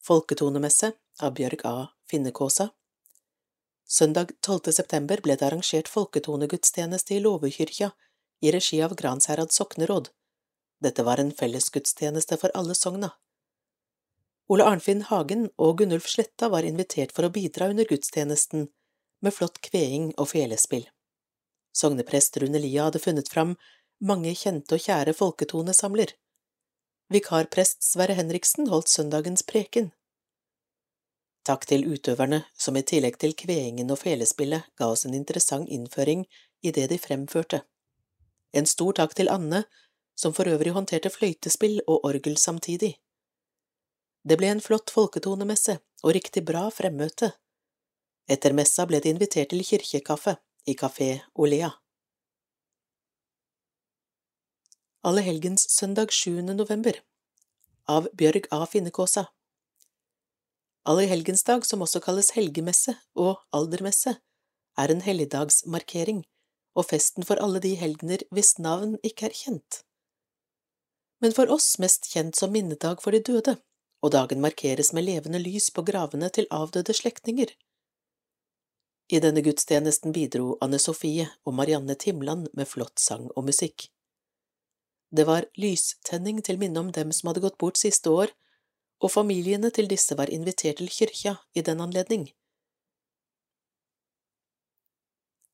Folketonemesse 0.05 0.91
av 1.25 1.33
Bjørg 1.33 1.63
A. 1.65 1.77
Finnekåsa 2.09 2.69
Søndag 3.89 4.31
12. 4.41 4.73
september 4.73 5.21
ble 5.23 5.37
det 5.39 5.47
arrangert 5.47 5.87
folketonegudstjeneste 5.87 7.15
i 7.15 7.19
Låvekyrkja 7.23 7.89
i 8.43 8.51
regi 8.51 8.81
av 8.83 8.93
Gransherad 8.99 9.51
sokneråd. 9.55 10.09
Dette 10.83 11.03
var 11.07 11.17
en 11.17 11.31
fellesgudstjeneste 11.31 12.37
for 12.37 12.53
alle 12.53 12.75
sogna. 12.75 13.13
Ole 14.47 14.63
Arnfinn 14.63 15.01
Hagen 15.09 15.49
og 15.59 15.81
Gunnulf 15.81 16.07
Sletta 16.07 16.47
var 16.49 16.63
invitert 16.63 17.11
for 17.15 17.27
å 17.27 17.33
bidra 17.35 17.67
under 17.73 17.87
gudstjenesten 17.87 18.69
med 19.21 19.35
flott 19.35 19.59
kveing 19.65 20.13
og 20.15 20.29
felespill. 20.31 20.85
Sogneprest 21.75 22.37
Rune 22.41 22.61
Lia 22.63 22.87
hadde 22.87 23.01
funnet 23.03 23.27
fram 23.29 23.57
mange 23.99 24.31
kjente 24.37 24.77
og 24.77 24.83
kjære 24.85 25.13
folketonesamler. 25.17 26.13
Vikarprest 27.11 27.83
Sverre 27.83 28.15
Henriksen 28.17 28.69
holdt 28.71 28.91
søndagens 28.91 29.43
preken. 29.47 29.91
Takk 31.47 31.67
til 31.67 31.85
utøverne 31.87 32.41
som 32.59 32.75
i 32.79 32.83
tillegg 32.83 33.19
til 33.19 33.35
kveingen 33.35 33.91
og 33.91 34.01
felespillet 34.01 34.67
ga 34.79 34.89
oss 34.91 35.05
en 35.07 35.15
interessant 35.15 35.69
innføring 35.71 36.25
i 36.63 36.73
det 36.75 36.87
de 36.91 36.97
fremførte. 36.99 37.61
En 38.51 38.67
stor 38.67 38.95
takk 38.99 39.15
til 39.15 39.31
Anne, 39.31 39.65
som 40.15 40.33
for 40.33 40.49
øvrig 40.49 40.73
håndterte 40.75 41.11
fløytespill 41.13 41.79
og 41.85 42.07
orgel 42.09 42.39
samtidig. 42.41 42.95
Det 44.27 44.35
ble 44.35 44.47
en 44.51 44.59
flott 44.59 44.91
folketonemesse 44.91 45.77
og 46.03 46.11
riktig 46.17 46.41
bra 46.47 46.65
fremmøte. 46.73 47.29
Etter 48.27 48.51
messa 48.57 48.83
ble 48.89 48.99
de 48.99 49.13
invitert 49.13 49.53
til 49.53 49.61
kirkekaffe 49.63 50.33
i 50.67 50.73
Kafé 50.75 51.21
Olea. 51.39 51.69
Allehelgens 55.07 55.63
søndag 55.71 56.11
7. 56.11 56.41
november 56.49 56.99
Av 57.87 58.09
Bjørg 58.19 58.49
A. 58.51 58.65
Finnekåsa 58.67 59.29
Allehelgensdag, 60.83 61.63
som 61.63 61.85
også 61.85 62.01
kalles 62.03 62.33
helgemesse 62.35 62.97
og 63.15 63.37
aldermesse, 63.55 64.17
er 64.75 64.91
en 64.91 65.05
helligdagsmarkering 65.07 66.25
og 66.75 66.89
festen 66.89 67.23
for 67.23 67.39
alle 67.39 67.63
de 67.63 67.77
helgener 67.79 68.27
hvis 68.35 68.57
navn 68.59 68.97
ikke 69.07 69.29
er 69.29 69.39
kjent. 69.39 69.79
Men 71.23 71.31
for 71.31 71.47
oss 71.55 71.77
mest 71.79 72.11
kjent 72.11 72.35
som 72.35 72.51
minnedag 72.51 72.99
for 73.05 73.15
de 73.15 73.23
døde, 73.23 73.55
og 74.01 74.13
dagen 74.13 74.41
markeres 74.43 74.93
med 74.93 75.07
levende 75.07 75.41
lys 75.41 75.69
på 75.73 75.83
gravene 75.87 76.29
til 76.29 76.49
avdøde 76.53 76.93
slektninger. 76.93 77.51
I 79.07 79.21
denne 79.23 79.41
gudstjenesten 79.41 80.11
bidro 80.11 80.57
Anne 80.61 80.79
Sofie 80.83 81.29
og 81.45 81.55
Marianne 81.55 81.95
Timland 81.95 82.49
med 82.53 82.67
flott 82.67 82.99
sang 82.99 83.29
og 83.35 83.45
musikk. 83.47 83.87
Det 85.15 85.23
var 85.23 85.47
lystenning 85.55 86.41
til 86.43 86.59
minne 86.59 86.81
om 86.83 86.91
dem 86.91 87.13
som 87.15 87.29
hadde 87.29 87.45
gått 87.45 87.57
bort 87.57 87.79
siste 87.79 88.11
år, 88.11 88.33
og 88.99 89.13
familiene 89.13 89.71
til 89.71 89.87
disse 89.87 90.17
var 90.19 90.31
invitert 90.33 90.81
til 90.81 90.91
kyrkja 90.91 91.37
i 91.55 91.63
den 91.63 91.81
anledning. 91.81 92.27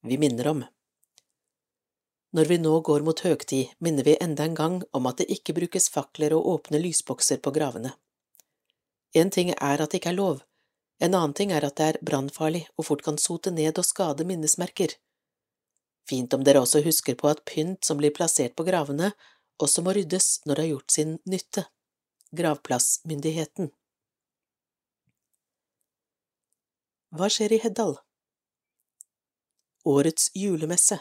Vi 0.03 0.17
minner 0.17 0.47
om 0.47 0.63
Når 2.33 2.45
vi 2.49 2.57
nå 2.57 2.79
går 2.81 3.03
mot 3.05 3.19
høgtid, 3.19 3.75
minner 3.79 4.03
vi 4.03 4.17
enda 4.19 4.43
en 4.43 4.55
gang 4.55 4.81
om 4.91 5.05
at 5.05 5.21
det 5.21 5.29
ikke 5.31 5.53
brukes 5.53 5.89
fakler 5.93 6.33
og 6.33 6.47
åpne 6.55 6.81
lysbokser 6.81 7.37
på 7.37 7.53
gravene. 7.53 7.93
En 9.13 9.29
ting 9.29 9.53
er 9.53 9.81
at 9.81 9.91
det 9.91 10.01
ikke 10.01 10.13
er 10.13 10.19
lov, 10.19 10.41
en 11.03 11.15
annen 11.17 11.33
ting 11.35 11.51
er 11.51 11.65
at 11.67 11.75
det 11.77 11.87
er 11.91 12.01
brannfarlig 12.05 12.63
og 12.77 12.87
fort 12.87 13.03
kan 13.05 13.17
sote 13.19 13.51
ned 13.51 13.79
og 13.79 13.85
skade 13.87 14.25
minnesmerker. 14.27 14.95
Fint 16.09 16.33
om 16.35 16.43
dere 16.47 16.61
også 16.63 16.83
husker 16.85 17.17
på 17.19 17.29
at 17.31 17.43
pynt 17.49 17.85
som 17.85 17.99
blir 17.99 18.13
plassert 18.15 18.55
på 18.55 18.65
gravene, 18.67 19.13
også 19.59 19.83
må 19.83 19.93
ryddes 19.95 20.41
når 20.45 20.55
det 20.55 20.63
har 20.63 20.71
gjort 20.73 20.95
sin 20.95 21.15
nytte. 21.29 21.65
Gravplassmyndigheten 22.33 23.69
Hva 27.13 27.29
skjer 27.29 27.53
i 27.53 27.59
Heddal? 27.61 27.97
Årets 29.85 30.31
julemesse 30.39 30.97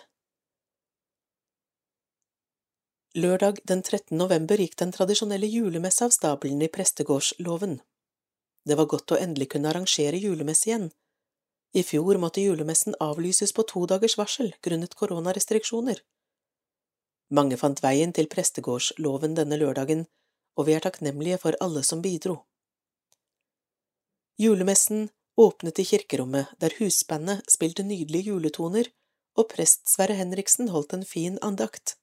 Lørdag 3.14 3.62
den 3.68 3.82
13. 3.84 4.16
november 4.18 4.60
gikk 4.60 4.76
den 4.80 4.92
tradisjonelle 4.92 5.48
julemesse 5.48 6.04
av 6.04 6.12
stabelen 6.14 6.62
i 6.64 6.68
prestegårdsloven. 6.72 7.78
Det 8.68 8.78
var 8.78 8.90
godt 8.90 9.14
å 9.14 9.18
endelig 9.18 9.50
kunne 9.54 9.70
arrangere 9.72 10.20
julemesse 10.22 10.68
igjen. 10.70 10.90
I 11.72 11.82
fjor 11.82 12.18
måtte 12.20 12.44
julemessen 12.44 12.94
avlyses 13.00 13.54
på 13.56 13.64
to 13.68 13.86
dagers 13.90 14.18
varsel 14.20 14.52
grunnet 14.62 14.94
koronarestriksjoner. 14.98 16.02
Mange 17.32 17.56
fant 17.56 17.80
veien 17.80 18.12
til 18.12 18.28
prestegårdsloven 18.28 19.38
denne 19.38 19.56
lørdagen, 19.56 20.04
og 20.56 20.68
vi 20.68 20.76
er 20.76 20.84
takknemlige 20.84 21.40
for 21.40 21.56
alle 21.64 21.82
som 21.86 22.02
bidro. 22.04 22.42
Julemessen 24.36 25.08
åpnet 25.40 25.80
i 25.80 25.86
kirkerommet, 25.88 26.52
der 26.60 26.76
husbandet 26.78 27.48
spilte 27.50 27.86
nydelige 27.88 28.32
juletoner, 28.32 28.92
og 29.36 29.48
prest 29.48 29.88
Sverre 29.88 30.18
Henriksen 30.18 30.68
holdt 30.68 30.92
en 30.92 31.06
fin 31.08 31.38
andakt. 31.40 31.96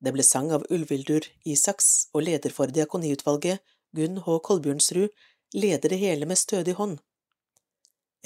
Det 0.00 0.12
ble 0.12 0.24
sang 0.24 0.48
av 0.56 0.64
Ulvildur 0.72 1.28
Isaks, 1.44 2.08
og 2.14 2.24
leder 2.28 2.52
for 2.52 2.72
diakoniutvalget, 2.72 3.60
Gunn 3.96 4.22
H. 4.24 4.38
Kolbjørnsrud, 4.48 5.12
leder 5.56 5.88
det 5.88 5.96
hele 5.96 6.26
med 6.26 6.38
stødig 6.38 6.74
hånd. 6.74 6.98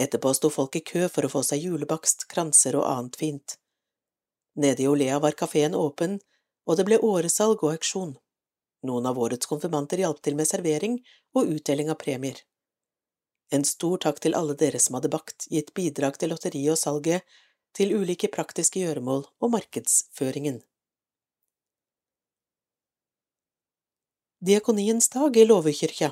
Etterpå 0.01 0.35
sto 0.35 0.51
folk 0.51 0.77
i 0.77 0.81
kø 0.81 1.09
for 1.09 1.27
å 1.27 1.31
få 1.31 1.43
seg 1.47 1.63
julebakst, 1.63 2.27
kranser 2.33 2.79
og 2.79 2.87
annet 2.91 3.19
fint. 3.21 3.57
Nede 4.59 4.83
i 4.83 4.89
Olea 4.91 5.19
var 5.23 5.37
kafeen 5.39 5.77
åpen, 5.79 6.19
og 6.67 6.79
det 6.79 6.87
ble 6.89 6.99
åresalg 6.99 7.63
og 7.63 7.77
auksjon. 7.77 8.17
Noen 8.83 9.07
av 9.07 9.19
årets 9.21 9.47
konfirmanter 9.47 10.03
hjalp 10.03 10.23
til 10.25 10.39
med 10.39 10.49
servering 10.49 10.97
og 11.37 11.53
utdeling 11.55 11.93
av 11.93 12.01
premier. 12.01 12.41
En 13.55 13.67
stor 13.67 14.01
takk 14.03 14.19
til 14.25 14.35
alle 14.39 14.57
dere 14.59 14.81
som 14.83 14.97
hadde 14.99 15.11
bakt, 15.13 15.47
gitt 15.51 15.71
bidrag 15.75 16.19
til 16.19 16.33
lotteriet 16.33 16.75
og 16.75 16.81
salget, 16.81 17.23
til 17.77 17.95
ulike 17.95 18.31
praktiske 18.33 18.83
gjøremål 18.83 19.23
og 19.27 19.53
markedsføringen. 19.53 20.59
Diakoniens 24.41 25.11
dag 25.13 25.37
i 25.37 25.45
Låvekyrkja 25.45 26.11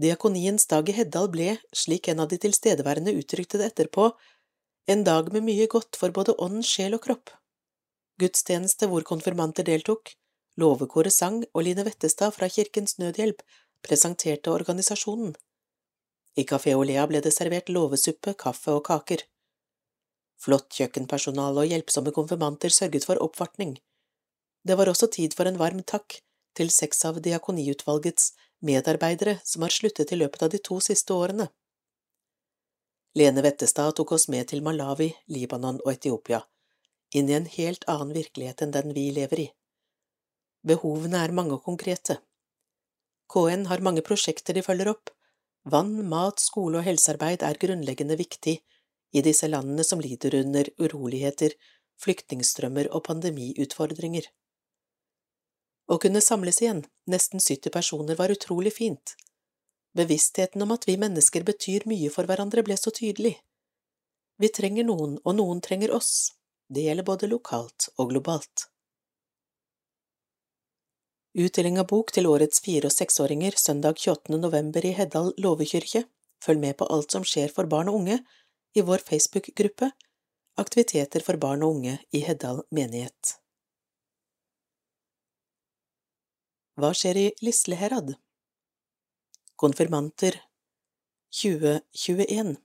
Diakoniens 0.00 0.66
dag 0.66 0.88
i 0.90 0.94
Heddal 0.96 1.28
ble, 1.30 1.52
slik 1.70 2.08
en 2.10 2.20
av 2.24 2.30
de 2.32 2.38
tilstedeværende 2.42 3.14
uttrykte 3.14 3.60
det 3.60 3.70
etterpå, 3.70 4.08
en 4.90 5.04
dag 5.06 5.30
med 5.32 5.46
mye 5.46 5.68
godt 5.70 5.94
for 6.00 6.10
både 6.16 6.34
ånd, 6.42 6.64
sjel 6.66 6.96
og 6.96 7.04
kropp. 7.04 7.30
Gudstjeneste 8.18 8.88
hvor 8.90 9.06
konfirmanter 9.06 9.66
deltok, 9.66 10.10
låvekoret 10.58 11.14
sang 11.14 11.40
og 11.52 11.62
Line 11.66 11.86
Vettestad 11.86 12.34
fra 12.34 12.50
Kirkens 12.50 12.98
Nødhjelp 12.98 13.42
presenterte 13.86 14.50
organisasjonen. 14.50 15.36
I 16.34 16.42
Kafé 16.42 16.74
Olea 16.74 17.06
ble 17.06 17.22
det 17.22 17.30
servert 17.34 17.70
låvesuppe, 17.70 18.34
kaffe 18.34 18.74
og 18.74 18.84
kaker. 18.90 19.22
Flott 20.42 20.74
kjøkkenpersonale 20.74 21.62
og 21.62 21.70
hjelpsomme 21.70 22.10
konfirmanter 22.14 22.74
sørget 22.74 23.06
for 23.06 23.22
oppvartning. 23.22 23.76
Det 24.66 24.74
var 24.78 24.90
også 24.90 25.06
tid 25.14 25.38
for 25.38 25.46
en 25.46 25.60
varm 25.60 25.84
takk 25.86 26.18
til 26.58 26.70
seks 26.74 27.04
av 27.06 27.20
diakoniutvalgets 27.22 28.32
medarbeidere 28.64 29.38
som 29.44 29.62
har 29.62 29.74
sluttet 29.74 30.12
i 30.12 30.18
løpet 30.18 30.42
av 30.46 30.52
de 30.52 30.60
to 30.68 30.80
siste 30.84 31.14
årene. 31.14 31.48
Lene 33.14 33.44
Vettestad 33.46 33.94
tok 33.94 34.16
oss 34.16 34.26
med 34.32 34.48
til 34.50 34.62
Malawi, 34.66 35.12
Libanon 35.30 35.78
og 35.84 35.92
Etiopia, 35.92 36.40
inn 37.14 37.28
i 37.30 37.36
en 37.36 37.46
helt 37.46 37.84
annen 37.90 38.14
virkelighet 38.16 38.64
enn 38.64 38.74
den 38.74 38.94
vi 38.96 39.10
lever 39.14 39.44
i. 39.44 39.48
Behovene 40.66 41.20
er 41.22 41.34
mange 41.36 41.58
og 41.58 41.66
konkrete. 41.68 42.18
KN 43.30 43.68
har 43.70 43.84
mange 43.84 44.02
prosjekter 44.06 44.56
de 44.56 44.64
følger 44.64 44.90
opp. 44.90 45.12
Vann, 45.70 45.94
mat, 46.08 46.40
skole 46.42 46.80
og 46.80 46.86
helsearbeid 46.88 47.44
er 47.46 47.60
grunnleggende 47.60 48.16
viktig 48.20 48.58
i 49.14 49.22
disse 49.22 49.48
landene 49.48 49.84
som 49.86 50.02
lider 50.02 50.34
under 50.40 50.68
uroligheter, 50.80 51.54
flyktningstrømmer 52.02 52.90
og 52.90 53.04
pandemiutfordringer. 53.06 54.26
Å 55.86 55.98
kunne 56.00 56.22
samles 56.24 56.62
igjen, 56.62 56.84
nesten 57.10 57.40
70 57.40 57.70
personer, 57.70 58.16
var 58.16 58.32
utrolig 58.32 58.72
fint. 58.76 59.16
Bevisstheten 59.94 60.62
om 60.64 60.72
at 60.74 60.86
vi 60.88 60.96
mennesker 60.98 61.44
betyr 61.46 61.84
mye 61.90 62.10
for 62.10 62.26
hverandre, 62.26 62.64
ble 62.66 62.76
så 62.80 62.90
tydelig. 62.94 63.36
Vi 64.40 64.48
trenger 64.48 64.88
noen, 64.88 65.18
og 65.22 65.36
noen 65.38 65.60
trenger 65.62 65.92
oss. 65.94 66.32
Det 66.72 66.86
gjelder 66.86 67.06
både 67.06 67.28
lokalt 67.30 67.90
og 67.98 68.10
globalt. 68.14 68.68
Utdeling 71.34 71.78
av 71.82 71.88
bok 71.90 72.12
til 72.14 72.30
årets 72.30 72.62
fire- 72.62 72.88
og 72.88 72.94
seksåringer 72.94 73.58
søndag 73.58 73.98
28. 73.98 74.38
november 74.38 74.86
i 74.86 74.94
Heddal 74.94 75.32
låvekyrkje. 75.38 76.04
Følg 76.44 76.60
med 76.62 76.78
på 76.78 76.88
alt 76.94 77.14
som 77.14 77.26
skjer 77.26 77.52
for 77.52 77.68
barn 77.70 77.90
og 77.90 78.00
unge 78.00 78.20
i 78.74 78.82
vår 78.82 79.02
Facebook-gruppe 79.02 79.90
Aktiviteter 80.56 81.22
for 81.26 81.34
barn 81.42 81.64
og 81.66 81.80
unge 81.80 81.96
i 82.14 82.20
Heddal 82.22 82.60
menighet. 82.70 83.34
Hva 86.74 86.88
skjer 86.90 87.16
i 87.16 87.28
Lisleherad? 87.38 88.16
Konfirmanter 89.54 90.40
2021 91.30 92.56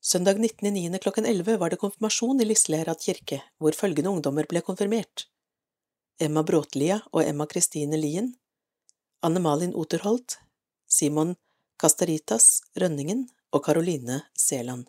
Søndag 0.00 0.38
19.9. 0.38 0.98
klokken 0.98 1.26
11 1.26 1.58
var 1.60 1.70
det 1.70 1.76
konfirmasjon 1.82 2.40
i 2.40 2.46
Lisleherad 2.48 3.02
kirke, 3.04 3.42
hvor 3.60 3.76
følgende 3.76 4.14
ungdommer 4.16 4.48
ble 4.48 4.64
konfirmert. 4.64 5.26
Emma 6.16 6.40
Bråtlia 6.40 7.02
og 7.12 7.26
Emma 7.26 7.44
Kristine 7.44 8.00
Lien, 8.00 8.32
Anne 9.20 9.44
Malin 9.44 9.76
Oterholt, 9.76 10.38
Simon 10.88 11.36
Castaritas 11.76 12.62
Rønningen 12.80 13.26
og 13.52 13.66
Caroline 13.68 14.22
Seland. 14.32 14.88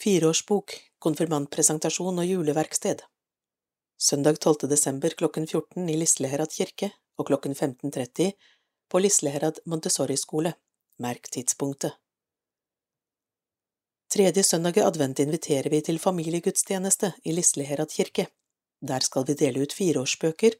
Fireårsbok, 0.00 0.78
konfirmantpresentasjon 0.96 2.24
og 2.24 2.32
juleverksted 2.32 3.04
søndag 4.00 4.38
12. 4.40 4.68
desember 4.68 5.10
klokken 5.10 5.46
14 5.46 5.88
i 5.92 5.96
Lisleherad 6.00 6.48
kirke 6.54 6.88
og 7.20 7.26
klokken 7.28 7.52
15.30 7.52 8.32
på 8.88 8.98
Lisleherad 8.98 9.60
Montessori-skole, 9.68 10.54
merk 11.04 11.28
tidspunktet. 11.28 11.98
Tredje 14.10 14.42
søndag 14.42 14.80
i 14.80 14.86
advent 14.86 15.20
inviterer 15.20 15.68
vi 15.70 15.82
til 15.84 16.00
familiegudstjeneste 16.00 17.12
i 17.28 17.36
Lisleherad 17.36 17.92
kirke. 17.92 18.26
Der 18.80 19.04
skal 19.04 19.28
vi 19.28 19.36
dele 19.36 19.60
ut 19.62 19.76
fireårsbøker, 19.76 20.56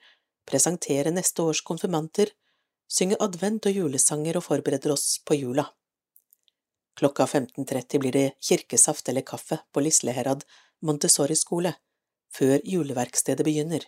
presentere 0.46 1.10
neste 1.10 1.42
års 1.42 1.64
konfirmanter, 1.64 2.36
synge 2.92 3.16
advent 3.24 3.66
og 3.66 3.72
julesanger 3.72 4.36
og 4.36 4.50
forbereder 4.52 4.92
oss 4.92 5.16
på 5.24 5.40
jula. 5.40 5.70
Klokka 6.92 7.24
15.30 7.24 7.98
blir 8.04 8.12
det 8.12 8.30
kirkesaft 8.44 9.08
eller 9.08 9.24
kaffe 9.24 9.64
på 9.72 9.80
Lisleherad 9.80 10.44
Montessori 10.84 11.34
skole 11.36 11.78
før 12.34 12.60
juleverkstedet 12.64 13.46
begynner. 13.46 13.84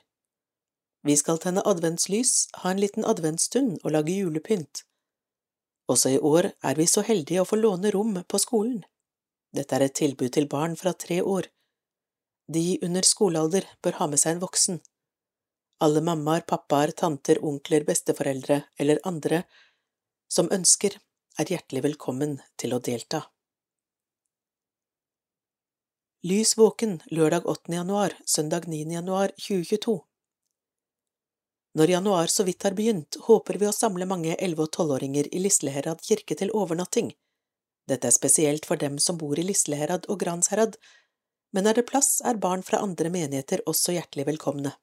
Vi 1.03 1.17
skal 1.19 1.41
tenne 1.43 1.65
adventslys, 1.67 2.49
ha 2.63 2.71
en 2.71 2.81
liten 2.83 3.07
adventsstund 3.09 3.81
og 3.83 3.95
lage 3.97 4.15
julepynt. 4.15 4.85
Også 5.91 6.15
i 6.15 6.19
år 6.19 6.53
er 6.63 6.79
vi 6.79 6.87
så 6.87 7.03
heldige 7.07 7.43
å 7.43 7.49
få 7.49 7.59
låne 7.59 7.91
rom 7.95 8.15
på 8.23 8.39
skolen. 8.39 8.85
Dette 9.53 9.77
er 9.77 9.87
et 9.89 9.99
tilbud 9.99 10.31
til 10.33 10.47
barn 10.49 10.77
fra 10.79 10.95
tre 10.95 11.19
år. 11.23 11.49
De 12.53 12.79
under 12.83 13.07
skolealder 13.07 13.67
bør 13.83 13.99
ha 13.99 14.09
med 14.13 14.23
seg 14.23 14.37
en 14.37 14.45
voksen. 14.45 14.81
Alle 15.83 16.01
mammaer, 16.07 16.47
pappaer, 16.47 16.95
tanter, 16.95 17.43
onkler, 17.43 17.85
besteforeldre 17.85 18.63
eller 18.79 19.03
andre 19.09 19.43
som 20.31 20.49
ønsker, 20.55 20.95
er 21.41 21.49
hjertelig 21.49 21.83
velkommen 21.89 22.39
til 22.61 22.77
å 22.77 22.81
delta. 22.81 23.25
Lys 26.25 26.59
våken 26.59 27.01
lørdag 27.07 27.47
8. 27.47 27.73
januar, 27.75 28.13
søndag 28.25 28.67
9. 28.67 28.93
januar 28.93 29.29
2022 29.29 30.05
Når 31.75 31.91
januar 31.91 32.27
så 32.27 32.45
vidt 32.47 32.63
har 32.63 32.77
begynt, 32.79 33.17
håper 33.27 33.59
vi 33.59 33.67
å 33.67 33.73
samle 33.75 34.07
mange 34.07 34.37
elleve- 34.37 34.69
og 34.69 34.71
tolvåringer 34.77 35.27
i 35.35 35.43
Lisleherad 35.43 35.99
kirke 36.07 36.39
til 36.39 36.55
overnatting. 36.55 37.11
Dette 37.91 38.07
er 38.07 38.15
spesielt 38.15 38.71
for 38.71 38.79
dem 38.79 39.03
som 39.03 39.19
bor 39.19 39.35
i 39.35 39.43
Lisleherad 39.43 40.07
og 40.07 40.23
Gransherad, 40.23 40.79
men 41.51 41.67
er 41.67 41.75
det 41.75 41.89
plass, 41.91 42.21
er 42.23 42.39
barn 42.39 42.63
fra 42.63 42.85
andre 42.87 43.11
menigheter 43.11 43.67
også 43.67 43.99
hjertelig 43.99 44.31
velkomne. 44.31 44.77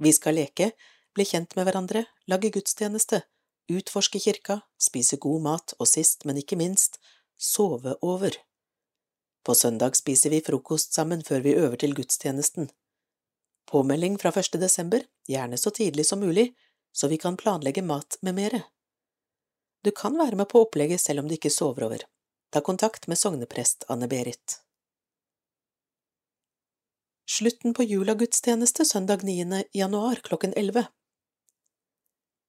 Vi 0.00 0.16
skal 0.16 0.40
leke, 0.40 0.72
bli 1.12 1.28
kjent 1.28 1.60
med 1.60 1.68
hverandre, 1.68 2.06
lage 2.24 2.56
gudstjeneste, 2.56 3.26
utforske 3.68 4.16
kirka, 4.30 4.62
spise 4.80 5.20
god 5.20 5.44
mat 5.44 5.76
og 5.76 5.92
sist, 5.92 6.24
men 6.24 6.40
ikke 6.40 6.56
minst, 6.56 7.02
sove 7.36 8.00
over. 8.00 8.32
På 9.42 9.54
søndag 9.54 9.96
spiser 9.96 10.30
vi 10.30 10.42
frokost 10.44 10.92
sammen 10.92 11.22
før 11.24 11.40
vi 11.40 11.54
øver 11.56 11.76
til 11.80 11.94
gudstjenesten. 11.96 12.70
Påmelding 13.70 14.18
fra 14.18 14.32
1. 14.36 14.60
desember, 14.60 15.00
gjerne 15.28 15.58
så 15.58 15.70
tidlig 15.70 16.06
som 16.06 16.20
mulig, 16.20 16.50
så 16.92 17.08
vi 17.08 17.16
kan 17.16 17.36
planlegge 17.36 17.82
mat 17.82 18.18
med 18.22 18.34
mere. 18.34 18.62
Du 19.84 19.90
kan 19.90 20.18
være 20.18 20.36
med 20.36 20.48
på 20.48 20.60
opplegget 20.60 21.00
selv 21.00 21.22
om 21.22 21.28
du 21.28 21.34
ikke 21.34 21.50
sover 21.50 21.86
over. 21.86 22.04
Ta 22.52 22.60
kontakt 22.60 23.08
med 23.08 23.18
sogneprest 23.18 23.84
Anne-Berit. 23.88 24.60
Slutten 27.30 27.74
på 27.74 27.82
julagudstjeneste 27.86 28.84
søndag 28.84 29.22
9. 29.22 29.64
januar 29.72 30.20
klokken 30.26 30.52
11. 30.56 30.84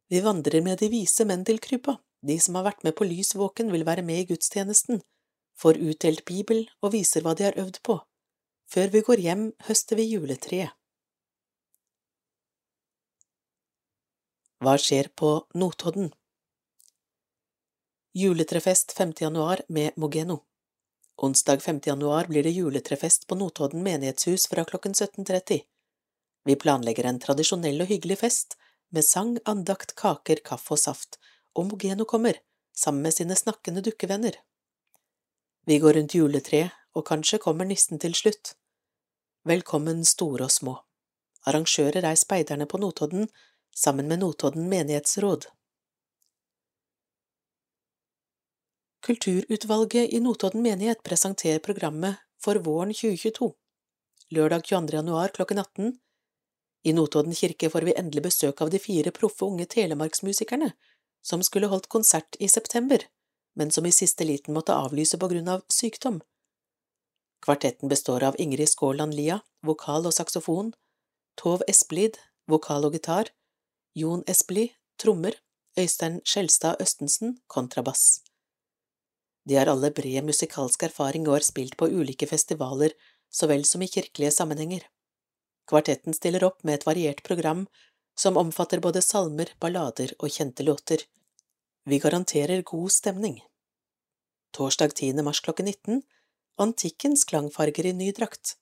Vi 0.10 0.20
vandrer 0.20 0.62
med 0.66 0.82
de 0.82 0.90
vise 0.90 1.26
menn 1.26 1.46
til 1.46 1.62
krypa. 1.62 2.00
De 2.26 2.40
som 2.42 2.58
har 2.58 2.66
vært 2.66 2.84
med 2.84 2.98
på 2.98 3.06
Lys 3.08 3.36
våken, 3.38 3.72
vil 3.72 3.86
være 3.86 4.04
med 4.04 4.24
i 4.24 4.26
gudstjenesten, 4.34 5.00
får 5.62 5.78
utdelt 5.78 6.26
Bibel 6.26 6.66
og 6.82 6.96
viser 6.96 7.24
hva 7.24 7.36
de 7.38 7.46
har 7.50 7.58
øvd 7.62 7.82
på. 7.86 8.00
Før 8.72 8.94
vi 8.94 9.02
går 9.08 9.22
hjem, 9.26 9.50
høster 9.68 10.00
vi 10.00 10.08
juletreet. 10.10 10.74
Hva 14.62 14.76
skjer 14.78 15.10
på 15.18 15.30
Notodden? 15.58 16.12
Juletrefest 18.14 18.94
5. 18.98 19.14
januar 19.22 19.64
med 19.70 19.98
Mogeno. 19.98 20.44
Onsdag 21.18 21.64
5. 21.64 21.80
januar 21.86 22.28
blir 22.30 22.44
det 22.44 22.54
juletrefest 22.54 23.28
på 23.28 23.36
Notodden 23.36 23.84
menighetshus 23.84 24.48
fra 24.52 24.66
klokken 24.66 24.94
17.30. 24.94 25.62
Vi 26.46 26.56
planlegger 26.56 27.10
en 27.10 27.20
tradisjonell 27.22 27.82
og 27.82 27.90
hyggelig 27.90 28.20
fest, 28.22 28.58
med 28.90 29.06
sang, 29.06 29.38
andakt, 29.46 29.96
kaker, 29.96 30.42
kaffe 30.46 30.76
og 30.76 30.82
saft, 30.82 31.18
og 31.58 31.72
Mogeno 31.72 32.06
kommer, 32.06 32.38
sammen 32.76 33.06
med 33.06 33.18
sine 33.18 33.38
snakkende 33.38 33.84
dukkevenner. 33.86 34.38
Vi 35.66 35.80
går 35.80 35.94
rundt 35.94 36.16
juletreet, 36.16 36.72
og 36.98 37.06
kanskje 37.06 37.38
kommer 37.38 37.68
nissen 37.70 38.00
til 38.02 38.16
slutt. 38.18 38.56
Velkommen 39.46 40.02
store 40.06 40.48
og 40.48 40.52
små. 40.52 40.74
Arrangører 41.46 42.02
er 42.02 42.18
speiderne 42.18 42.66
på 42.66 42.80
Notodden, 42.82 43.30
sammen 43.70 44.10
med 44.10 44.24
Notodden 44.24 44.66
menighetsråd. 44.70 45.46
Kulturutvalget 49.06 50.10
i 50.10 50.20
Notodden 50.20 50.66
menighet 50.66 51.04
presenterer 51.06 51.62
programmet 51.62 52.18
for 52.42 52.58
våren 52.66 52.94
2022. 52.94 53.54
Lørdag 54.34 54.66
22. 54.66 54.98
januar 54.98 55.34
klokken 55.38 55.62
18. 55.62 55.94
I 56.84 56.94
Notodden 56.94 57.38
kirke 57.38 57.70
får 57.70 57.86
vi 57.86 57.98
endelig 57.98 58.26
besøk 58.32 58.62
av 58.62 58.74
de 58.74 58.82
fire 58.82 59.14
proffe 59.14 59.46
unge 59.46 59.70
telemarksmusikerne 59.70 60.74
som 61.22 61.46
skulle 61.46 61.70
holdt 61.70 61.90
konsert 61.90 62.38
i 62.40 62.50
september, 62.50 63.06
men 63.56 63.72
som 63.72 63.86
i 63.86 63.92
siste 63.92 64.26
liten 64.28 64.54
måtte 64.54 64.76
avlyse 64.76 65.18
på 65.18 65.28
grunn 65.32 65.50
av 65.52 65.64
sykdom. 65.68 66.22
Kvartetten 67.46 67.90
består 67.90 68.24
av 68.24 68.36
Ingrid 68.40 68.70
Skåland 68.70 69.14
Lia, 69.18 69.40
vokal 69.66 70.06
og 70.06 70.14
saksofon, 70.14 70.74
Tov 71.42 71.64
Esplid, 71.68 72.20
vokal 72.48 72.86
og 72.86 72.98
gitar, 72.98 73.32
Jon 73.98 74.24
Espelid, 74.30 74.76
trommer, 75.02 75.36
Øystein 75.80 76.20
Skjelstad 76.28 76.82
Østensen, 76.84 77.40
kontrabass. 77.48 78.22
De 79.48 79.56
har 79.58 79.72
alle 79.72 79.90
bred 79.96 80.24
musikalsk 80.28 80.84
erfaring 80.86 81.26
og 81.28 81.40
har 81.40 81.46
spilt 81.48 81.78
på 81.80 81.90
ulike 81.90 82.28
festivaler 82.30 82.94
så 83.32 83.48
vel 83.50 83.66
som 83.66 83.82
i 83.82 83.90
kirkelige 83.90 84.32
sammenhenger. 84.36 84.84
Kvartetten 85.70 86.14
stiller 86.14 86.44
opp 86.44 86.64
med 86.64 86.78
et 86.78 86.86
variert 86.86 87.24
program 87.24 87.66
som 88.20 88.38
omfatter 88.38 88.82
både 88.84 89.02
salmer, 89.02 89.54
ballader 89.60 90.14
og 90.20 90.30
kjente 90.30 90.64
låter. 90.68 91.04
Vi 91.84 92.00
garanterer 92.00 92.62
god 92.62 92.92
stemning. 92.92 93.40
Torsdag 94.54 94.96
10. 94.96 95.24
mars 95.24 95.40
klokken 95.42 95.66
19 95.66 96.02
Antikkens 96.58 97.24
klangfarger 97.26 97.86
i 97.86 97.94
ny 97.94 98.12
drakt. 98.12 98.54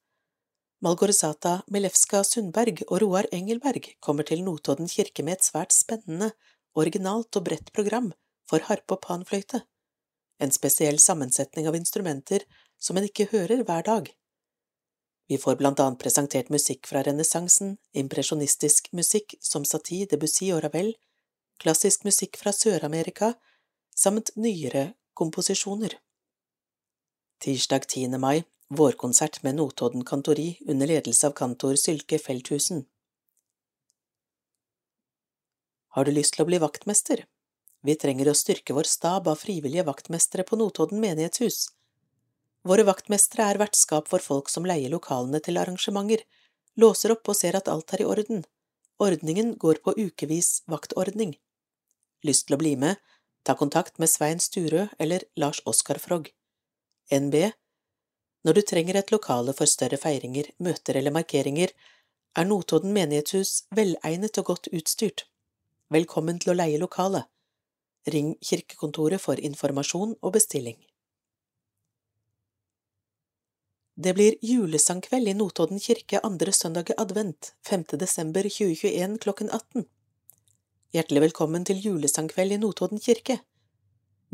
Malgorzata 0.82 1.62
Milevska 1.68 2.24
Sundberg 2.24 2.80
og 2.88 3.02
Roar 3.02 3.28
Engelberg 3.36 3.90
kommer 4.00 4.24
til 4.24 4.44
Notodden 4.44 4.88
kirke 4.88 5.26
med 5.28 5.36
et 5.36 5.44
svært 5.44 5.76
spennende, 5.76 6.30
originalt 6.80 7.36
og 7.36 7.44
bredt 7.50 7.74
program 7.76 8.14
for 8.48 8.64
harpe 8.70 8.96
og 8.96 9.04
panfløyte, 9.04 9.66
en 10.40 10.56
spesiell 10.56 11.02
sammensetning 11.04 11.68
av 11.68 11.76
instrumenter 11.76 12.48
som 12.80 12.96
en 12.96 13.10
ikke 13.10 13.28
hører 13.34 13.66
hver 13.68 13.84
dag. 13.84 14.08
Vi 15.28 15.42
får 15.44 15.60
blant 15.60 15.84
annet 15.84 16.00
presentert 16.00 16.48
musikk 16.48 16.88
fra 16.88 17.04
renessansen, 17.04 17.76
impresjonistisk 17.92 18.94
musikk 18.96 19.36
som 19.44 19.68
Satie, 19.68 20.08
Debussy 20.08 20.54
og 20.56 20.64
Ravel, 20.64 20.96
klassisk 21.60 22.06
musikk 22.08 22.38
fra 22.40 22.54
Sør-Amerika, 22.56 23.34
samt 23.96 24.32
nyere 24.40 24.94
komposisjoner. 25.14 25.98
Tirsdag 27.44 27.88
10. 27.88 28.16
mai 28.20 28.44
Vårkonsert 28.70 29.42
med 29.44 29.58
Notodden 29.58 30.06
Kantori 30.06 30.60
under 30.68 30.88
ledelse 30.88 31.28
av 31.28 31.34
kantor 31.34 31.76
Sylke 31.76 32.20
Feldthusen. 32.22 32.84
Har 35.98 36.06
du 36.06 36.12
lyst 36.14 36.36
til 36.36 36.46
å 36.46 36.48
bli 36.48 36.60
vaktmester? 36.62 37.26
Vi 37.82 37.96
trenger 37.98 38.30
å 38.30 38.38
styrke 38.38 38.76
vår 38.78 38.88
stab 38.88 39.28
av 39.32 39.42
frivillige 39.42 39.88
vaktmestere 39.88 40.46
på 40.46 40.60
Notodden 40.60 41.02
menighetshus. 41.02 41.72
Våre 42.68 42.86
vaktmestere 42.88 43.50
er 43.50 43.60
vertskap 43.60 44.08
for 44.12 44.24
folk 44.24 44.54
som 44.54 44.68
leier 44.70 44.94
lokalene 44.94 45.42
til 45.44 45.58
arrangementer, 45.60 46.24
låser 46.80 47.16
opp 47.16 47.28
og 47.32 47.40
ser 47.42 47.58
at 47.58 47.72
alt 47.72 47.98
er 47.98 48.06
i 48.06 48.08
orden. 48.08 48.46
Ordningen 49.00 49.56
går 49.58 49.82
på 49.84 49.98
ukevis 49.98 50.62
vaktordning. 50.68 51.36
Lyst 52.26 52.48
til 52.48 52.58
å 52.58 52.62
bli 52.62 52.76
med? 52.76 53.00
Ta 53.44 53.56
kontakt 53.56 54.00
med 54.00 54.12
Svein 54.12 54.42
Sturø 54.44 54.88
eller 55.00 55.24
Lars 55.40 55.62
Oskar 55.66 56.02
Frogg. 56.04 56.32
NB 57.12 57.52
når 58.48 58.56
du 58.56 58.62
trenger 58.62 58.96
et 58.96 59.12
lokale 59.12 59.54
for 59.56 59.68
større 59.68 59.98
feiringer, 60.00 60.48
møter 60.64 60.96
eller 60.96 61.12
markeringer, 61.12 61.74
er 62.40 62.46
Notodden 62.48 62.94
menighetshus 62.96 63.66
velegnet 63.76 64.40
og 64.40 64.52
godt 64.52 64.70
utstyrt. 64.72 65.26
Velkommen 65.92 66.40
til 66.40 66.54
å 66.54 66.56
leie 66.56 66.80
lokale. 66.80 67.26
Ring 68.08 68.38
kirkekontoret 68.40 69.20
for 69.20 69.42
informasjon 69.50 70.16
og 70.22 70.34
bestilling. 70.38 70.78
Det 74.00 74.14
blir 74.16 74.38
julesangkveld 74.40 75.28
i 75.28 75.36
Notodden 75.36 75.84
kirke 75.84 76.24
andre 76.24 76.54
søndag 76.56 76.94
i 76.94 77.00
advent, 77.04 77.54
5. 77.68 77.90
desember 78.00 78.48
2021 78.48 79.20
klokken 79.20 79.52
18. 79.52 79.84
Hjertelig 80.90 81.22
velkommen 81.22 81.62
til 81.70 81.78
julesangkveld 81.84 82.56
i 82.56 82.58
Notodden 82.58 82.98
kirke. 82.98 83.36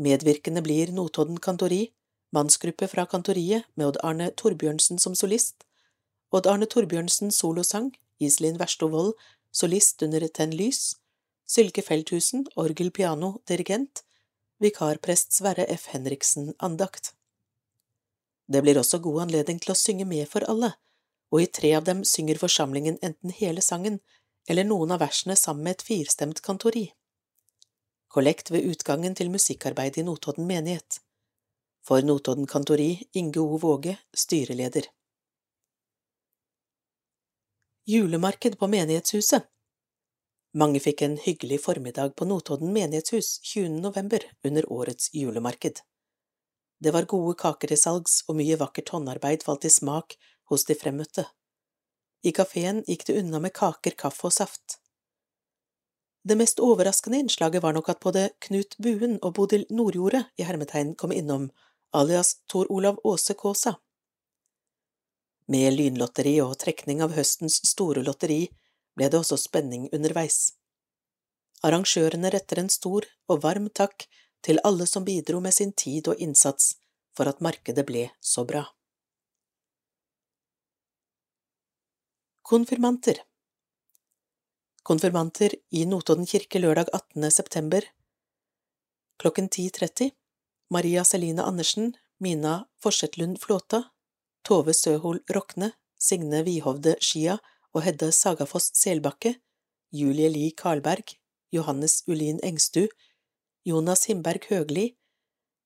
Medvirkende 0.00 0.62
blir 0.64 0.88
Notodden 0.88 1.36
kantori, 1.36 1.90
mannsgruppe 2.32 2.88
fra 2.88 3.04
kantoriet 3.04 3.66
med 3.76 3.90
Odd 3.90 3.98
Arne 4.00 4.30
Torbjørnsen 4.40 4.96
som 4.96 5.12
solist, 5.12 5.66
Odd 6.32 6.48
Arne 6.48 6.64
Torbjørnsen 6.64 7.28
solosang, 7.28 7.90
Iselin 8.24 8.56
Versto 8.56 8.88
Wold 8.88 9.12
solist 9.52 10.00
under 10.08 10.24
Tenn 10.32 10.56
lys, 10.56 10.96
Sylke 11.44 11.84
Feldthusen 11.84 12.48
orgel 12.56 12.88
piano 12.88 13.34
dirigent, 13.44 14.06
vikarprest 14.56 15.36
Sverre 15.36 15.68
F. 15.76 15.90
Henriksen 15.92 16.54
andakt. 16.56 17.12
Det 18.48 18.64
blir 18.64 18.80
også 18.80 19.04
god 19.04 19.26
anledning 19.28 19.60
til 19.60 19.76
å 19.76 19.80
synge 19.84 20.08
med 20.08 20.24
for 20.32 20.48
alle, 20.48 20.72
og 21.28 21.44
i 21.44 21.52
tre 21.52 21.76
av 21.76 21.84
dem 21.84 22.00
synger 22.00 22.40
forsamlingen 22.40 22.96
enten 23.04 23.36
hele 23.44 23.60
sangen 23.60 24.00
eller 24.48 24.64
noen 24.64 24.94
av 24.94 25.02
versene 25.02 25.36
sammen 25.36 25.64
med 25.64 25.76
et 25.76 25.86
firstemt 25.86 26.42
kantori. 26.42 26.86
Kollekt 28.08 28.50
ved 28.50 28.68
utgangen 28.70 29.14
til 29.14 29.30
musikkarbeidet 29.30 30.02
i 30.02 30.06
Notodden 30.06 30.46
menighet. 30.46 31.00
For 31.86 32.02
Notodden 32.02 32.46
kantori 32.46 33.08
Inge 33.12 33.40
O. 33.42 33.58
Våge, 33.58 33.98
styreleder. 34.14 34.88
Julemarked 37.86 38.58
på 38.58 38.66
menighetshuset 38.66 39.44
Mange 40.56 40.80
fikk 40.80 41.02
en 41.04 41.18
hyggelig 41.20 41.60
formiddag 41.62 42.14
på 42.16 42.24
Notodden 42.24 42.72
menighetshus 42.72 43.40
20. 43.42 43.68
november 43.84 44.24
under 44.42 44.72
årets 44.72 45.10
julemarked. 45.14 45.82
Det 46.80 46.92
var 46.96 47.08
gode 47.10 47.34
kaker 47.36 47.68
til 47.68 47.80
salgs, 47.80 48.22
og 48.28 48.38
mye 48.40 48.56
vakkert 48.56 48.88
håndarbeid 48.94 49.44
falt 49.44 49.68
i 49.68 49.72
smak 49.72 50.16
hos 50.48 50.64
de 50.64 50.76
fremmøtte. 50.80 51.26
I 52.26 52.32
kafeen 52.34 52.82
gikk 52.88 53.06
det 53.06 53.20
unna 53.20 53.38
med 53.38 53.54
kaker, 53.54 53.94
kaffe 53.94 54.26
og 54.26 54.34
saft. 54.34 54.80
Det 56.26 56.34
mest 56.34 56.58
overraskende 56.58 57.20
innslaget 57.22 57.62
var 57.62 57.76
nok 57.76 57.88
at 57.92 58.00
både 58.02 58.28
Knut 58.42 58.74
Buen 58.82 59.20
og 59.22 59.36
Bodil 59.38 59.66
Nordjordet 59.70 60.24
i 60.34 60.46
hermetegn 60.48 60.96
kom 60.98 61.14
innom 61.14 61.52
alias 61.94 62.40
Tor 62.50 62.66
Olav 62.72 62.98
Aase 63.06 63.36
Kaasa. 63.38 63.76
Med 65.46 65.76
lynlotteri 65.76 66.40
og 66.42 66.56
trekning 66.58 67.04
av 67.06 67.14
høstens 67.14 67.60
store 67.70 68.02
lotteri 68.02 68.40
ble 68.98 69.06
det 69.12 69.20
også 69.20 69.38
spenning 69.38 69.86
underveis. 69.94 70.56
Arrangørene 71.62 72.32
retter 72.34 72.58
en 72.58 72.72
stor 72.72 73.06
og 73.30 73.44
varm 73.44 73.70
takk 73.70 74.08
til 74.42 74.58
alle 74.66 74.88
som 74.90 75.06
bidro 75.06 75.38
med 75.44 75.54
sin 75.54 75.70
tid 75.72 76.10
og 76.10 76.18
innsats 76.18 76.74
for 77.14 77.30
at 77.30 77.38
markedet 77.40 77.86
ble 77.86 78.08
så 78.20 78.42
bra. 78.48 78.66
Konfirmanter 82.46 83.16
Konfirmanter 84.82 85.54
i 85.74 85.80
Notodden 85.84 86.28
kirke 86.30 86.60
lørdag 86.62 86.92
18. 86.94 87.24
september 87.34 87.82
klokken 89.18 89.48
10.30 89.48 90.12
Maria 90.70 91.02
Celine 91.04 91.42
Andersen, 91.42 91.96
Mina 92.22 92.68
Forsetlund 92.78 93.40
Flåta, 93.42 93.80
Tove 94.46 94.76
Søhol 94.78 95.18
Rokne, 95.34 95.72
Signe 95.98 96.44
Vihovde 96.46 96.94
Skia 97.00 97.34
og 97.74 97.82
Hedde 97.82 98.12
Sagafoss 98.12 98.70
Selbakke, 98.78 99.34
Julie 99.90 100.30
Li 100.30 100.52
Karlberg, 100.54 101.16
Johannes 101.50 102.04
Ulin 102.06 102.38
Engstu, 102.46 102.86
Jonas 103.66 104.06
Himberg 104.06 104.46
Høgli, 104.52 104.92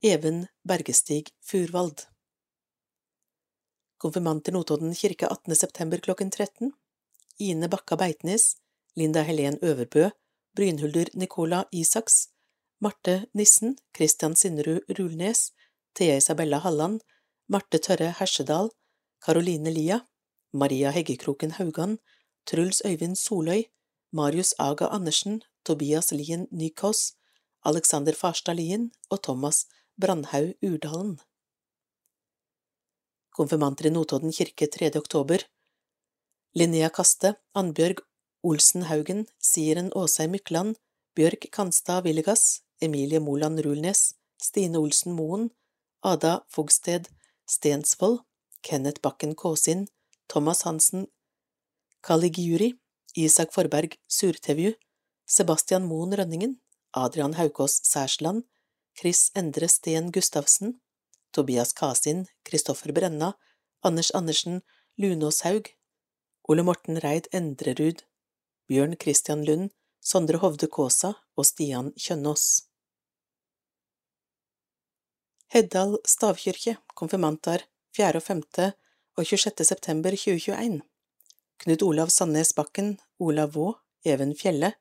Even 0.01 0.47
Bergestig 0.65 1.27
Furvald. 1.45 2.10
Konfirmanter 4.01 4.53
Notodden 4.53 4.95
kirke 4.97 5.29
18. 5.29 5.57
september 5.57 5.99
klokken 6.01 6.31
13 6.31 6.73
Ine 7.39 7.69
Bakka 7.69 7.97
Beitnes, 7.97 8.57
Linda 8.97 9.23
Helen 9.23 9.59
Øverbø, 9.63 10.09
Brynhulder 10.57 11.11
Nicola 11.15 11.65
Isaks, 11.73 12.29
Marte 12.81 13.27
Nissen, 13.35 13.77
Christian 13.97 14.37
Sinnerud 14.37 14.81
Rulnes, 14.99 15.53
Thea 15.95 16.17
Isabella 16.17 16.59
Halland, 16.65 17.01
Marte 17.47 17.79
Tørre 17.79 18.15
Hersedal, 18.19 18.71
Caroline 19.21 19.71
Lia, 19.71 20.01
Maria 20.53 20.91
Heggekroken 20.91 21.51
Haugan, 21.51 21.99
Truls 22.47 22.83
Øyvind 22.87 23.17
Soløy, 23.17 23.63
Marius 24.13 24.55
Aga 24.59 24.87
Andersen, 24.87 25.43
Tobias 25.65 26.11
Lien 26.13 26.49
Nykås, 26.51 27.13
Alexander 27.65 28.15
Farstad 28.15 28.55
Lien 28.55 28.93
og 29.11 29.23
Thomas 29.23 29.67
Brandhaug 30.01 30.55
Urdalen. 30.63 31.21
Konfirmanter 33.31 33.87
i 33.87 33.91
Notodden 33.91 34.33
kirke 34.35 34.67
3. 34.67 34.91
oktober 34.99 35.43
Linnea 36.59 36.89
Kaste, 36.91 37.37
Annbjørg 37.55 38.01
Olsen 38.43 38.83
Haugen, 38.89 39.27
Siren 39.39 39.93
Åsheim 39.95 40.33
Mykland, 40.35 40.75
Bjørk 41.15 41.47
Kanstad 41.55 42.03
Villegas, 42.03 42.63
Emilie 42.83 43.21
Moland 43.21 43.63
Rulnes, 43.63 44.17
Stine 44.43 44.79
Olsen 44.79 45.15
Moen, 45.15 45.51
Ada 46.03 46.41
Fogsted 46.49 47.07
Stensvold, 47.47 48.25
Kenneth 48.63 49.01
Bakken 49.01 49.37
Kåsin, 49.37 49.87
Thomas 50.29 50.63
Hansen 50.67 51.07
Kaligiuri, 52.03 52.73
Isak 53.15 53.55
Forberg 53.55 53.95
Surtevju, 54.09 54.75
Sebastian 55.27 55.87
Moen 55.87 56.19
Rønningen, 56.19 56.59
Adrian 56.91 57.35
Haukås 57.39 57.79
Særsland, 57.85 58.43
Chris 58.99 59.31
Endre 59.37 59.69
Sten 59.69 60.11
Gustavsen, 60.11 60.81
Tobias 61.33 61.73
Kasin, 61.73 62.27
Kristoffer 62.43 62.93
Brenna, 62.93 63.33
Anders 63.83 64.11
Andersen, 64.11 64.63
Lunås 64.99 65.43
Haug, 65.43 65.69
Ole 66.49 66.63
Morten 66.63 67.01
Reid 67.01 67.29
Endrerud, 67.33 68.03
Bjørn 68.69 68.97
Christian 68.97 69.45
Lund, 69.45 69.71
Sondre 70.01 70.41
Hovde 70.41 70.67
Kaasa 70.67 71.15
og 71.37 71.47
Stian 71.47 71.93
Kjønnås. 71.97 72.67
Heddal 75.51 75.97
stavkirke, 76.07 76.77
konfirmantar 76.95 77.65
4. 77.97 78.17
og 78.17 78.23
5. 78.23 78.43
og 79.19 79.27
26. 79.27 79.65
september 79.65 80.15
2021 80.15 80.81
Knut 81.61 81.83
Olav 81.83 82.09
Sandnes 82.09 82.55
Bakken, 82.57 82.95
Olav 83.19 83.57
Vaa, 83.57 83.75
Even 84.05 84.33
Fjelle, 84.35 84.73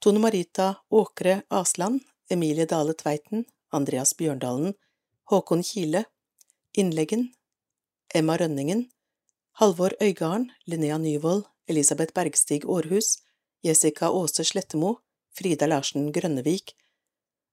Tone 0.00 0.18
Marita 0.18 0.74
Åkre 0.90 1.42
Asland, 1.48 2.00
Emilie 2.30 2.66
Dale 2.66 2.94
Tveiten, 2.94 3.44
Andreas 3.70 4.14
Bjørndalen, 4.16 4.74
Håkon 5.26 5.62
Kile, 5.62 6.04
Innleggen, 6.72 7.32
Emma 8.14 8.36
Rønningen, 8.36 8.90
Halvor 9.58 9.90
Øygarden, 10.00 10.52
Linnea 10.66 10.98
Nyvold, 10.98 11.44
Elisabeth 11.66 12.12
Bergstig 12.14 12.64
Aarhus, 12.64 13.18
Jessica 13.62 14.06
Aase 14.06 14.44
Slettemo, 14.44 15.00
Frida 15.34 15.66
Larsen 15.66 16.12
Grønnevik, 16.12 16.76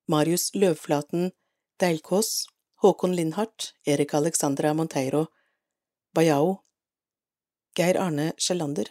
Marius 0.06 0.54
Løvflaten 0.54 1.32
Deilkås, 1.80 2.46
Håkon 2.74 3.16
Lindhardt, 3.16 3.74
Erik 3.86 4.14
Alexandra 4.14 4.74
Monteiro, 4.74 5.26
Bayao, 6.14 6.60
Geir 7.74 7.98
Arne 7.98 8.32
Sjelander, 8.38 8.86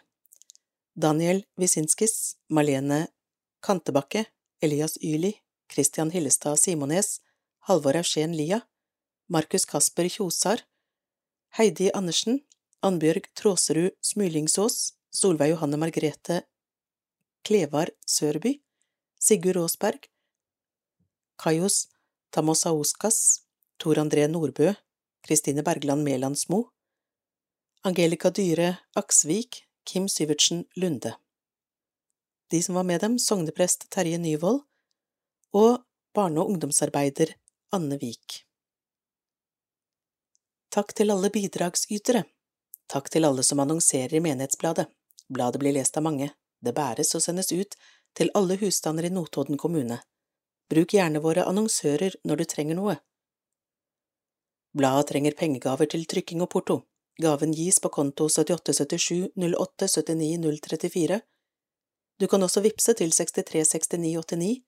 Daniel 0.94 1.46
Wisinskis, 1.56 2.36
Malene 2.50 3.08
Kantebakke, 3.62 4.26
Elias 4.62 4.98
Yli, 4.98 5.34
Christian 5.74 6.12
Hillestad 6.12 6.60
Simones, 6.60 7.22
Halvor 7.60 7.96
Eugen 7.96 8.36
Lia, 8.38 8.62
Markus 9.30 9.66
Kasper 9.66 10.10
Kjosar, 10.10 10.60
Heidi 11.58 11.92
Andersen, 11.94 12.42
Annbjørg 12.84 13.30
Tråserud 13.40 13.94
Smulingsås, 14.04 14.94
Solveig 15.14 15.54
Johanne 15.54 15.78
Margrethe 15.80 16.42
Klevar 17.48 17.90
Sørby, 18.06 18.58
Sigurd 19.20 19.62
Aasberg, 19.62 20.10
Kajos 21.40 21.88
Tamosauskas, 22.36 23.44
Tor 23.80 23.96
André 23.96 24.28
Nordbø, 24.28 24.74
Kristine 25.24 25.64
Bergland 25.64 26.04
Melandsmo, 26.04 26.66
Angelica 27.84 28.30
Dyre 28.30 28.78
Aksvik, 28.96 29.64
Kim 29.86 30.08
Syvertsen 30.08 30.66
Lunde. 30.76 31.16
De 32.52 32.64
som 32.64 32.76
var 32.76 32.84
med 32.84 33.02
dem, 33.02 33.20
sogneprest 33.20 33.88
Terje 33.90 34.18
Nyvold 34.18 34.66
og 35.54 35.84
barne- 36.14 36.42
og 36.42 36.50
ungdomsarbeider 36.50 37.38
Anne 37.72 38.00
Vik. 38.00 38.43
Takk 40.74 40.94
til 40.98 41.14
alle 41.14 41.30
bidragsytere. 41.30 42.24
Takk 42.90 43.12
til 43.14 43.28
alle 43.28 43.44
som 43.46 43.60
annonserer 43.62 44.16
i 44.18 44.22
Menighetsbladet. 44.26 44.88
Bladet 45.30 45.60
blir 45.62 45.76
lest 45.76 46.00
av 46.00 46.04
mange. 46.08 46.32
Det 46.66 46.74
bæres 46.74 47.14
og 47.14 47.22
sendes 47.22 47.52
ut 47.54 47.76
til 48.18 48.32
alle 48.34 48.58
husstander 48.58 49.06
i 49.06 49.12
Notodden 49.14 49.60
kommune. 49.62 50.00
Bruk 50.74 50.96
gjerne 50.98 51.22
våre 51.22 51.46
annonsører 51.46 52.18
når 52.26 52.42
du 52.42 52.46
trenger 52.56 52.80
noe. 52.80 52.96
Bladet 54.74 55.12
trenger 55.12 55.38
pengegaver 55.38 55.92
til 55.94 56.08
trykking 56.10 56.42
og 56.42 56.50
porto. 56.56 56.80
Gaven 57.22 57.54
gis 57.54 57.78
på 57.78 57.94
konto 57.94 58.26
7877 58.26 59.30
08 59.38 59.92
79 59.94 60.42
034. 60.58 61.22
Du 62.18 62.28
kan 62.28 62.50
også 62.50 62.66
vippse 62.66 62.98
til 62.98 63.14
636989. 63.14 64.64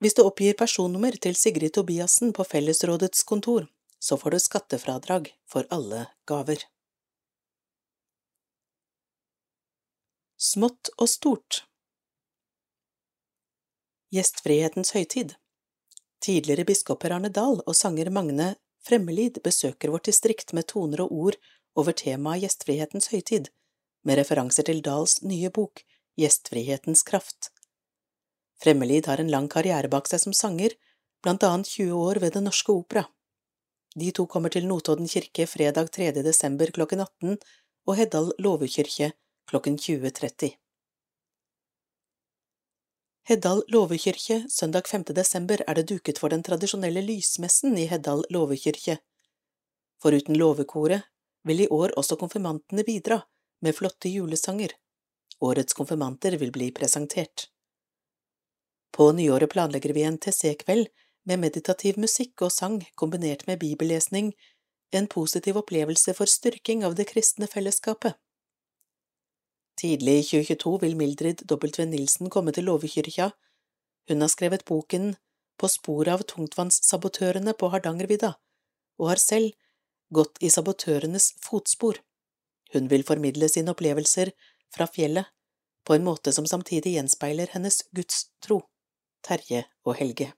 Hvis 0.00 0.16
du 0.16 0.24
oppgir 0.24 0.56
personnummer 0.56 1.12
til 1.20 1.36
Sigrid 1.36 1.76
Tobiassen 1.76 2.32
på 2.32 2.44
Fellesrådets 2.44 3.22
kontor, 3.28 3.68
så 4.04 4.18
får 4.20 4.30
du 4.30 4.40
skattefradrag 4.40 5.30
for 5.48 5.68
alle 5.72 6.06
gaver. 6.28 6.66
Smått 10.36 10.90
og 10.98 11.08
stort 11.08 11.62
Gjestfrihetens 14.12 14.92
høytid 14.92 15.32
Tidligere 16.20 16.66
biskoper 16.68 17.14
Arne 17.16 17.30
Dahl 17.32 17.62
og 17.64 17.78
sanger 17.78 18.12
Magne 18.12 18.50
Fremmelid 18.84 19.40
besøker 19.46 19.88
vårt 19.94 20.10
distrikt 20.10 20.52
med 20.52 20.68
toner 20.68 21.06
og 21.06 21.16
ord 21.16 21.40
over 21.80 21.96
temaet 21.96 22.44
Gjestfrihetens 22.44 23.08
høytid, 23.14 23.48
med 24.04 24.20
referanser 24.20 24.68
til 24.68 24.82
Dahls 24.84 25.22
nye 25.24 25.48
bok 25.48 25.80
Gjestfrihetens 26.20 27.02
kraft. 27.08 27.48
Fremmelid 28.60 29.08
har 29.08 29.22
en 29.22 29.32
lang 29.32 29.48
karriere 29.48 29.88
bak 29.88 30.10
seg 30.10 30.20
som 30.26 30.36
sanger, 30.36 30.76
blant 31.24 31.48
annet 31.48 31.72
20 31.72 31.96
år 31.96 32.20
ved 32.20 32.36
Den 32.36 32.44
Norske 32.50 32.76
Opera. 32.76 33.06
De 33.94 34.10
to 34.10 34.26
kommer 34.26 34.50
til 34.50 34.64
Notodden 34.66 35.06
kirke 35.06 35.44
fredag 35.46 35.92
3. 35.94 36.10
desember 36.26 36.70
klokken 36.74 37.04
18 37.04 37.36
og 37.86 37.94
Heddal 37.94 38.32
låvekirke 38.42 39.12
klokken 39.46 39.76
20.30. 39.78 40.56
Heddal 43.30 43.62
låvekirke 43.70 44.40
søndag 44.50 44.90
5. 44.90 45.04
desember 45.14 45.62
er 45.68 45.78
det 45.78 45.86
duket 45.92 46.18
for 46.18 46.34
den 46.34 46.42
tradisjonelle 46.42 47.04
lysmessen 47.06 47.78
i 47.78 47.86
Heddal 47.86 48.24
låvekirke. 48.34 48.98
Foruten 50.02 50.34
låvekoret 50.42 51.06
vil 51.46 51.62
i 51.62 51.70
år 51.70 51.94
også 51.94 52.18
konfirmantene 52.18 52.82
bidra 52.82 53.20
med 53.62 53.78
flotte 53.78 54.10
julesanger. 54.10 54.74
Årets 55.38 55.78
konfirmanter 55.78 56.34
vil 56.42 56.50
bli 56.50 56.72
presentert. 56.74 57.46
På 58.90 59.12
nyåret 59.12 59.54
planlegger 59.54 59.94
vi 59.94 60.02
en 60.02 60.18
TC-kveld 60.18 60.90
med 61.24 61.40
meditativ 61.40 61.98
musikk 62.00 62.42
og 62.44 62.52
sang 62.52 62.82
kombinert 63.00 63.46
med 63.48 63.60
bibellesning, 63.62 64.32
en 64.92 65.08
positiv 65.10 65.56
opplevelse 65.58 66.14
for 66.14 66.30
styrking 66.30 66.84
av 66.84 66.94
det 66.98 67.08
kristne 67.10 67.48
fellesskapet. 67.50 68.14
Tidlig 69.80 70.18
i 70.20 70.24
2022 70.28 70.74
vil 70.84 70.96
Mildrid 70.96 71.42
W. 71.50 71.86
Nilsen 71.90 72.30
komme 72.30 72.52
til 72.54 72.68
Låvekyrkja. 72.68 73.30
Hun 74.08 74.20
har 74.20 74.30
skrevet 74.30 74.64
boken 74.64 75.14
På 75.54 75.68
sporet 75.70 76.10
av 76.10 76.22
tungtvannssabotørene 76.26 77.52
på 77.54 77.68
Hardangervidda, 77.70 78.32
og 78.98 79.08
har 79.12 79.20
selv 79.22 79.52
gått 80.10 80.40
i 80.42 80.50
sabotørenes 80.50 81.28
fotspor. 81.44 82.00
Hun 82.74 82.90
vil 82.90 83.06
formidle 83.06 83.46
sine 83.48 83.70
opplevelser 83.70 84.32
fra 84.74 84.88
fjellet 84.90 85.30
på 85.86 85.94
en 85.94 86.06
måte 86.10 86.32
som 86.34 86.46
samtidig 86.50 86.96
gjenspeiler 86.96 87.54
hennes 87.54 87.84
gudstro. 87.94 88.64
Terje 89.22 89.62
og 89.86 89.94
Helge. 90.00 90.32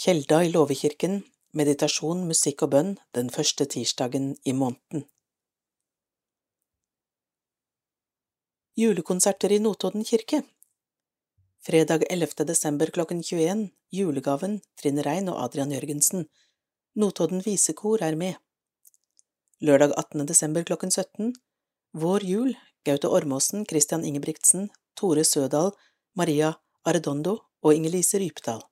Kjelda 0.00 0.38
i 0.44 0.48
Låvekirken, 0.48 1.18
meditasjon, 1.52 2.22
musikk 2.24 2.62
og 2.64 2.70
bønn 2.72 2.92
den 3.12 3.26
første 3.28 3.66
tirsdagen 3.68 4.30
i 4.48 4.54
måneden. 4.56 5.02
Julekonserter 8.80 9.52
i 9.52 9.58
Notodden 9.60 10.06
kirke 10.08 10.40
Fredag 11.68 12.06
11. 12.08 12.46
desember 12.48 12.88
klokken 12.96 13.20
21 13.20 13.66
Julegaven 13.92 14.56
Trine 14.80 15.04
Rein 15.04 15.28
og 15.28 15.42
Adrian 15.44 15.76
Jørgensen 15.76 16.24
Notodden 16.96 17.44
visekor 17.44 18.00
er 18.00 18.16
med 18.16 18.40
Lørdag 19.60 19.92
18. 19.98 20.24
desember 20.32 20.64
klokken 20.64 20.96
17 20.96 21.34
Vår 21.92 22.24
jul 22.24 22.56
Gaute 22.88 23.12
Ormåsen, 23.12 23.68
Christian 23.68 24.08
Ingebrigtsen, 24.08 24.70
Tore 24.96 25.28
Sødal, 25.28 25.74
Maria 26.16 26.54
Arredondo 26.88 27.36
og 27.60 27.74
Inger-Lise 27.76 28.24
Rypdal. 28.24 28.64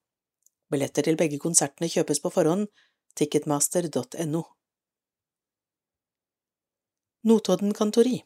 Billetter 0.73 1.07
til 1.07 1.17
begge 1.17 1.41
konsertene 1.41 1.89
kjøpes 1.89 2.21
på 2.21 2.33
forhånd, 2.33 2.67
ticketmaster.no. 3.17 4.43
Notodden 7.29 7.73
Kantori 7.75 8.21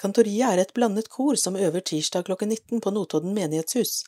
Kantoriet 0.00 0.48
er 0.48 0.62
et 0.62 0.72
blandet 0.76 1.10
kor 1.12 1.36
som 1.40 1.56
øver 1.56 1.84
tirsdag 1.84 2.24
klokken 2.28 2.48
19 2.52 2.80
på 2.80 2.92
Notodden 2.94 3.34
menighetshus. 3.36 4.04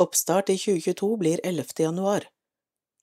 Oppstart 0.00 0.50
i 0.50 0.56
2022 0.58 1.10
blir 1.20 1.42
11. 1.44 1.74
januar. 1.78 2.26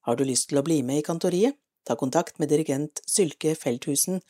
Har 0.08 0.16
du 0.16 0.24
lyst 0.24 0.50
til 0.50 0.60
å 0.60 0.64
bli 0.64 0.82
med 0.84 1.02
i 1.02 1.06
kantoriet? 1.08 1.56
Ta 1.88 1.96
kontakt 1.96 2.40
med 2.40 2.50
dirigent 2.52 3.00
Sylke 3.08 3.54
Feldthusen, 3.56 4.22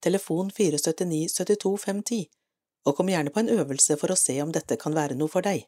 telefon 0.00 0.50
479 0.50 1.28
72 1.32 1.72
510, 1.84 2.22
og 2.88 2.96
kom 2.96 3.10
gjerne 3.12 3.32
på 3.32 3.42
en 3.42 3.52
øvelse 3.52 3.98
for 4.00 4.12
å 4.12 4.16
se 4.16 4.38
om 4.44 4.52
dette 4.52 4.78
kan 4.80 4.96
være 4.96 5.16
noe 5.20 5.32
for 5.32 5.44
deg. 5.44 5.66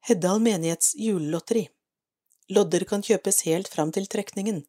Heddal 0.00 0.40
menighets 0.40 0.94
julelotteri 0.96 1.68
Lodder 2.48 2.84
kan 2.88 3.02
kjøpes 3.04 3.42
helt 3.44 3.68
fram 3.68 3.90
til 3.92 4.06
trekningen. 4.08 4.62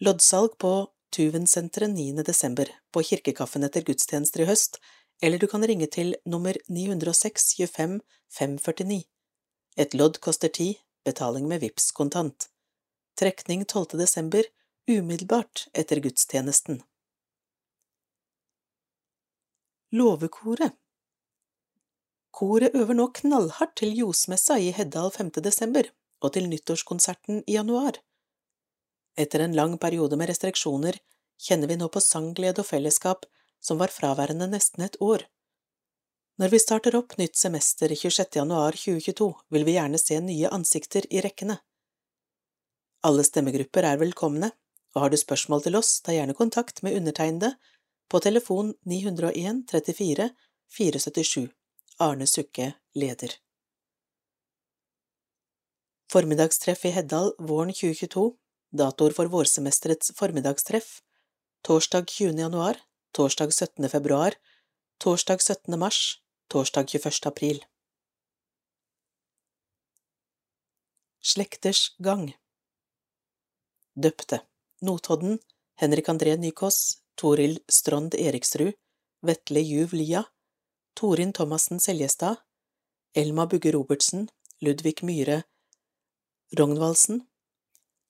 Loddsalg 0.00 0.54
på 0.58 0.70
Tuvensenteret 1.12 1.92
9. 1.92 2.22
desember, 2.24 2.70
på 2.90 3.02
Kirkekaffen 3.04 3.66
etter 3.68 3.84
gudstjenester 3.84 4.42
i 4.42 4.46
høst, 4.48 4.80
eller 5.22 5.38
du 5.38 5.46
kan 5.52 5.66
ringe 5.68 5.86
til 5.92 6.14
nummer 6.24 6.56
906 6.72 7.52
25 7.60 8.00
549. 8.38 9.04
Et 9.76 9.94
lodd 9.94 10.18
koster 10.24 10.48
ti, 10.48 10.70
betaling 11.04 11.46
med 11.52 11.60
VIPS 11.60 11.92
kontant. 11.92 12.48
Trekning 13.20 13.66
12. 13.68 14.00
desember, 14.00 14.48
umiddelbart 14.88 15.68
etter 15.76 16.00
gudstjenesten. 16.00 16.80
Låvekoret 19.92 20.72
Koret 22.36 22.74
øver 22.76 22.92
nå 22.92 23.06
knallhardt 23.16 23.78
til 23.80 23.94
Ljosmessa 23.96 24.58
i 24.60 24.68
Heddal 24.76 25.08
5. 25.14 25.30
desember 25.44 25.86
og 26.20 26.34
til 26.34 26.50
nyttårskonserten 26.50 27.38
i 27.48 27.54
januar. 27.56 27.96
Etter 29.16 29.40
en 29.40 29.56
lang 29.56 29.78
periode 29.80 30.18
med 30.20 30.28
restriksjoner 30.28 30.98
kjenner 31.46 31.72
vi 31.72 31.78
nå 31.80 31.88
på 31.88 32.02
sangglede 32.04 32.60
og 32.60 32.68
fellesskap 32.68 33.24
som 33.64 33.80
var 33.80 33.94
fraværende 33.94 34.50
nesten 34.52 34.84
et 34.84 35.00
år. 35.00 35.24
Når 36.36 36.52
vi 36.52 36.60
starter 36.60 37.00
opp 37.00 37.16
nytt 37.16 37.40
semester 37.40 37.96
26. 37.96 38.28
januar 38.42 38.76
2022, 38.76 39.32
vil 39.56 39.64
vi 39.64 39.78
gjerne 39.78 40.04
se 40.04 40.20
nye 40.20 40.52
ansikter 40.52 41.08
i 41.08 41.24
rekkene. 41.24 41.56
Alle 43.08 43.24
stemmegrupper 43.24 43.88
er 43.94 44.02
velkomne, 44.04 44.52
og 44.92 45.06
har 45.06 45.08
du 45.08 45.16
spørsmål 45.16 45.64
til 45.64 45.80
oss, 45.80 46.02
ta 46.04 46.12
gjerne 46.12 46.36
kontakt 46.36 46.84
med 46.84 47.00
undertegnede 47.00 47.56
på 48.12 48.20
telefon 48.20 48.74
901 48.84 49.64
34 49.72 50.34
477. 50.76 51.55
Arne 51.98 52.26
Sukke, 52.26 52.74
leder. 52.92 53.32
Formiddagstreff 56.12 56.84
i 56.84 56.90
Heddal 56.92 57.30
våren 57.38 57.72
2022 57.72 58.24
Datoer 58.76 59.14
for 59.16 59.30
vårsemesterets 59.32 60.12
formiddagstreff 60.18 61.00
Torsdag 61.64 62.12
20. 62.12 62.36
januar 62.44 62.82
Torsdag 63.16 63.54
17. 63.54 63.88
februar 63.88 64.36
Torsdag 65.00 65.40
17. 65.40 65.78
mars 65.78 66.20
Torsdag 66.52 66.92
21. 66.92 67.26
april 67.32 67.64
Slekters 71.24 71.96
gang 71.98 72.28
Døpte 73.96 74.42
Notodden 74.82 75.38
Henrik 75.80 76.12
André 76.12 76.36
Nykås 76.36 77.00
Toril 77.16 77.58
Strond 77.68 78.14
Eriksrud 78.14 78.76
Vetle 79.24 79.64
Juv 79.64 79.96
Lia 79.96 80.26
Torin 80.96 81.32
Thomassen 81.32 81.80
Seljestad 81.80 82.36
Elma 83.14 83.46
Bugge 83.46 83.72
Robertsen 83.72 84.30
Ludvig 84.60 85.02
Myhre 85.02 85.42
Rognvaldsen 86.58 87.26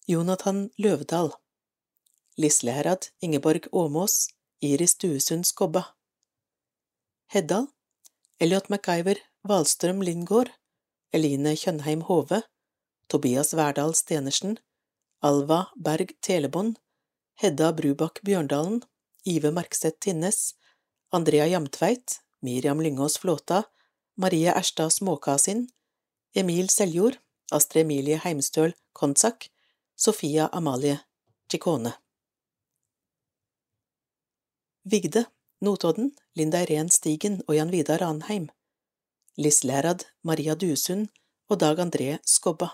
Jonathan 0.06 0.70
Løvdahl, 0.78 1.32
Lisleherad 2.36 3.08
Ingeborg 3.20 3.66
Åmås 3.72 4.28
Iris 4.60 4.94
Duesund 4.98 5.46
Skobba 5.46 5.84
Heddal 7.26 7.66
Elliot 8.38 8.68
MacGyver 8.68 9.18
Valstrøm 9.42 10.04
Lindgård 10.06 10.52
Eline 11.12 11.56
Kjønheim 11.56 12.04
Hove 12.06 12.44
Tobias 13.10 13.50
Verdal 13.54 13.96
Stenersen 13.98 14.60
Alva 15.22 15.64
Berg 15.74 16.14
Telebånd 16.20 16.78
Hedda 17.42 17.72
Brubakk 17.72 18.22
Bjørndalen 18.22 18.78
Ive 19.26 19.50
Markseth 19.50 19.98
Tinnes 19.98 20.54
Andrea 21.10 21.50
Jamtveit 21.50 22.20
Miriam 22.46 22.80
Lyngås 22.80 23.18
Flåta 23.18 23.62
Marie 24.16 24.52
Erstad 24.52 24.90
Småkasin 24.90 25.68
Emil 26.34 26.68
Seljord 26.68 27.16
Astrid 27.50 27.82
Emilie 27.82 28.20
Heimstøl 28.24 28.74
Kontsak, 28.92 29.50
Sofia 29.96 30.46
Amalie 30.52 30.98
Chikone. 31.50 31.92
Vigde, 34.82 35.24
Notodden, 35.60 36.12
Linda 36.34 36.62
Irén 36.64 36.88
Stigen 36.88 37.42
og 37.48 37.56
Jan 37.56 37.72
Vidar 37.72 37.98
Ranheim 37.98 38.48
Liss 39.36 39.64
Lærad, 39.64 40.04
Maria 40.22 40.54
Dusund 40.54 41.08
og 41.48 41.60
Dag 41.60 41.78
André 41.78 42.18
Skobba. 42.24 42.68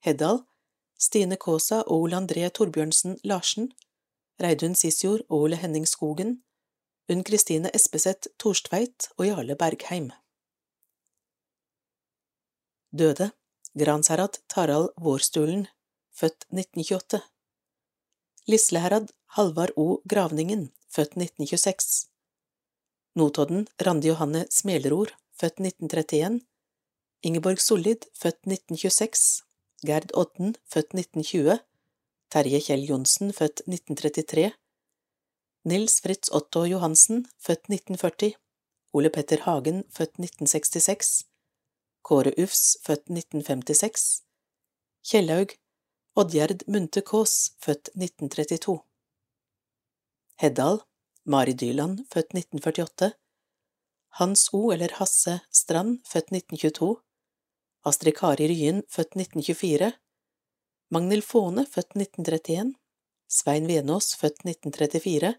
Heddal, 0.00 0.38
Stine 0.98 1.36
Kaasa 1.36 1.82
og 1.82 2.00
Ole 2.00 2.16
André 2.16 2.48
Torbjørnsen 2.48 3.18
Larsen. 3.24 3.72
Reidun 4.40 4.74
Sisjord 4.74 5.20
og 5.28 5.40
Ole 5.40 5.56
Henning 5.56 5.88
Skogen 5.88 6.42
Unn 7.10 7.24
Kristine 7.26 7.70
Espeseth 7.74 8.28
Torstveit 8.38 9.08
og 9.18 9.26
Jarle 9.26 9.56
Bergheim. 9.58 10.12
Døde. 12.94 13.32
Gransherad 13.74 14.36
Tarald 14.52 14.90
Vårstulen 15.00 15.64
født 16.12 16.44
1928 16.52 17.22
Lisleherad 18.46 19.08
Halvard 19.34 19.72
O. 19.76 20.02
Gravningen, 20.06 20.66
født 20.92 21.16
1926 21.16 22.06
Notodden 23.16 23.66
Randi 23.80 24.12
Johanne 24.12 24.44
Smelerord, 24.50 25.16
født 25.32 25.58
1931 25.58 26.40
Ingeborg 27.22 27.58
Sollid, 27.64 28.06
født 28.14 28.44
1926 28.46 29.42
Gerd 29.86 30.12
Odden, 30.14 30.54
født 30.68 30.92
1920 30.94 31.58
Terje 32.30 32.60
Kjell 32.60 32.84
Johnsen, 32.90 33.32
født 33.32 33.64
1933 33.66 34.52
Nils 35.64 36.00
Fritz 36.00 36.28
Otto 36.32 36.64
Johansen, 36.66 37.28
født 37.38 37.68
1940 37.70 38.34
Ole 38.98 39.10
Petter 39.14 39.44
Hagen, 39.44 39.84
født 39.94 40.18
1966 40.18 41.10
Kåre 42.02 42.32
Ufs, 42.42 42.78
født 42.82 43.06
1956 43.06 44.24
Kjellaug 45.06 45.54
Oddgjerd 46.18 46.64
Munthe 46.66 47.04
Kaas, 47.06 47.52
født 47.62 47.92
1932 47.94 48.80
Heddal, 50.42 50.80
Mari 51.30 51.54
Dyland, 51.54 52.02
født 52.10 52.34
1948 52.34 53.12
Hans 54.18 54.48
O. 54.52 54.72
eller 54.74 54.98
Hasse 54.98 55.38
Strand, 55.54 56.02
født 56.02 56.34
1922 56.34 56.96
Astrid 57.86 58.18
Kari 58.18 58.50
Ryen, 58.50 58.82
født 58.90 59.14
1924 59.14 59.92
Magnhild 60.90 61.22
Faane, 61.22 61.68
født 61.70 61.94
1931 61.94 62.74
Svein 63.30 63.70
Venås, 63.70 64.16
født 64.18 64.42
1934 64.42 65.36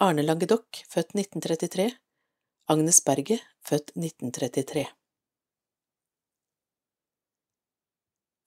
Arne 0.00 0.22
Langedokk, 0.22 0.78
født 0.88 1.10
1933 1.12 1.84
Agnes 2.72 3.02
Berget, 3.04 3.42
født 3.60 3.90
1933 3.92 4.86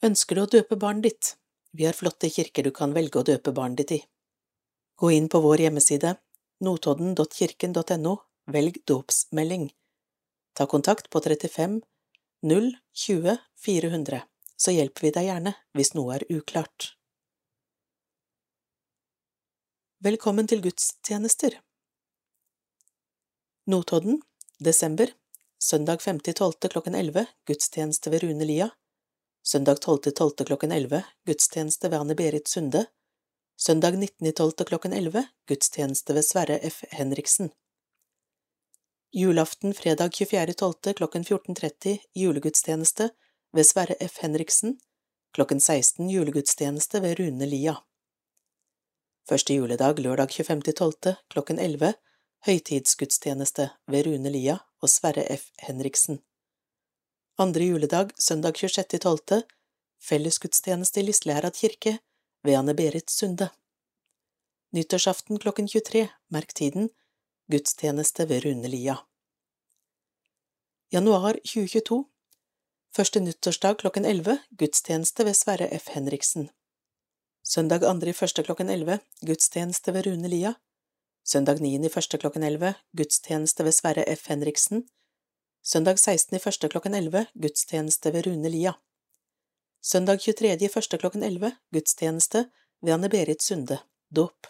Ønsker 0.08 0.34
du 0.34 0.42
å 0.42 0.48
døpe 0.56 0.80
barnet 0.82 1.06
ditt? 1.06 1.30
Vi 1.78 1.86
har 1.86 1.94
flotte 1.94 2.32
kirker 2.34 2.66
du 2.66 2.72
kan 2.74 2.96
velge 2.98 3.22
å 3.22 3.28
døpe 3.28 3.54
barnet 3.54 3.84
ditt 3.84 3.94
i. 4.00 4.00
Gå 4.98 5.12
inn 5.14 5.30
på 5.30 5.44
vår 5.46 5.68
hjemmeside 5.68 6.16
notodden.kirken.no, 6.66 8.16
velg 8.58 8.82
dåpsmelding. 8.90 9.70
Ta 10.58 10.66
kontakt 10.74 11.14
på 11.14 11.22
35 11.22 11.78
0 12.50 12.72
20 13.06 13.38
400, 13.70 14.26
så 14.58 14.74
hjelper 14.74 15.06
vi 15.06 15.16
deg 15.20 15.30
gjerne 15.30 15.54
hvis 15.78 15.94
noe 15.94 16.18
er 16.18 16.26
uklart. 16.34 16.96
Velkommen 20.04 20.50
til 20.52 20.60
gudstjenester 20.60 21.54
Notodden, 23.72 24.18
desember, 24.60 25.08
søndag 25.64 26.02
5.12. 26.04 26.68
klokken 26.74 26.98
11, 27.00 27.24
gudstjeneste 27.48 28.12
ved 28.12 28.26
Rune 28.26 28.44
Lia 28.44 28.68
Søndag 29.48 29.80
12.12. 29.86 30.44
klokken 30.50 30.74
11 30.76 31.00
gudstjeneste 31.28 31.88
ved 31.88 32.02
Anne-Berit 32.02 32.52
Sunde 32.52 32.82
Søndag 33.56 33.96
19.12. 33.96 34.66
klokken 34.74 34.94
11 34.94 35.24
gudstjeneste 35.48 36.18
ved 36.20 36.28
Sverre 36.28 36.60
F. 36.70 36.84
Henriksen 36.92 37.54
Julaften 39.14 39.74
fredag 39.74 40.12
24.12. 40.20 40.94
klokken 41.00 41.24
14.30 41.24 41.98
julegudstjeneste 42.14 43.10
ved 43.54 43.72
Sverre 43.72 43.96
F. 44.10 44.20
Henriksen, 44.20 44.80
klokken 45.32 45.64
16 45.64 46.10
julegudstjeneste 46.10 47.02
ved 47.02 47.20
Rune 47.20 47.46
Lia. 47.46 47.80
Første 49.24 49.56
juledag 49.56 50.02
lørdag 50.04 50.34
25.12. 50.36 51.14
klokken 51.32 51.60
11 51.60 51.94
høytidsgudstjeneste 52.44 53.70
ved 53.88 54.08
Rune 54.08 54.32
Lia 54.34 54.58
og 54.84 54.90
Sverre 54.92 55.24
F. 55.32 55.46
Henriksen. 55.64 56.18
Andre 57.40 57.70
juledag 57.70 58.12
søndag 58.20 58.60
26.12. 58.60 59.46
fellesgudstjeneste 60.04 61.00
i 61.00 61.06
Lisleherad 61.08 61.56
kirke 61.56 61.94
ved 62.44 62.58
Anne-Berit 62.60 63.08
Sunde. 63.12 63.48
Nyttårsaften 64.76 65.40
klokken 65.40 65.70
23, 65.72 66.10
merk 66.28 66.52
tiden, 66.54 66.90
gudstjeneste 67.48 68.28
ved 68.30 68.44
Rune 68.44 68.68
Lia. 68.68 68.98
Januar 70.92 71.40
2022 71.46 72.04
Første 72.92 73.24
nyttårsdag 73.24 73.80
klokken 73.80 74.06
11, 74.06 74.38
gudstjeneste 74.60 75.26
ved 75.26 75.34
Sverre 75.34 75.72
F. 75.80 75.88
Henriksen. 75.96 76.50
Søndag 77.44 77.84
andre 77.84 78.14
i 78.14 78.16
første 78.16 78.40
klokken 78.40 78.70
11, 78.72 79.02
gudstjeneste 79.28 79.92
ved 79.92 80.06
Rune 80.08 80.30
Lia. 80.32 80.54
Søndag 81.28 81.60
9. 81.60 81.76
i 81.76 81.90
første 81.92 82.18
klokken 82.18 82.44
11, 82.48 82.70
gudstjeneste 82.96 83.66
ved 83.68 83.76
Sverre 83.76 84.06
F. 84.16 84.30
Henriksen. 84.32 84.86
Søndag 85.60 86.00
16. 86.00 86.38
i 86.38 86.40
første 86.40 86.70
klokken 86.72 86.96
11, 86.96 87.26
gudstjeneste 87.36 88.14
ved 88.16 88.30
Rune 88.30 88.50
Lia. 88.50 88.74
Søndag 89.84 90.24
23. 90.24 90.56
i 90.56 90.72
første 90.72 90.98
klokken 90.98 91.24
11, 91.24 91.52
gudstjeneste 91.76 92.46
ved 92.80 92.96
Anne-Berit 92.96 93.44
Sunde, 93.44 93.82
dåp. 94.08 94.48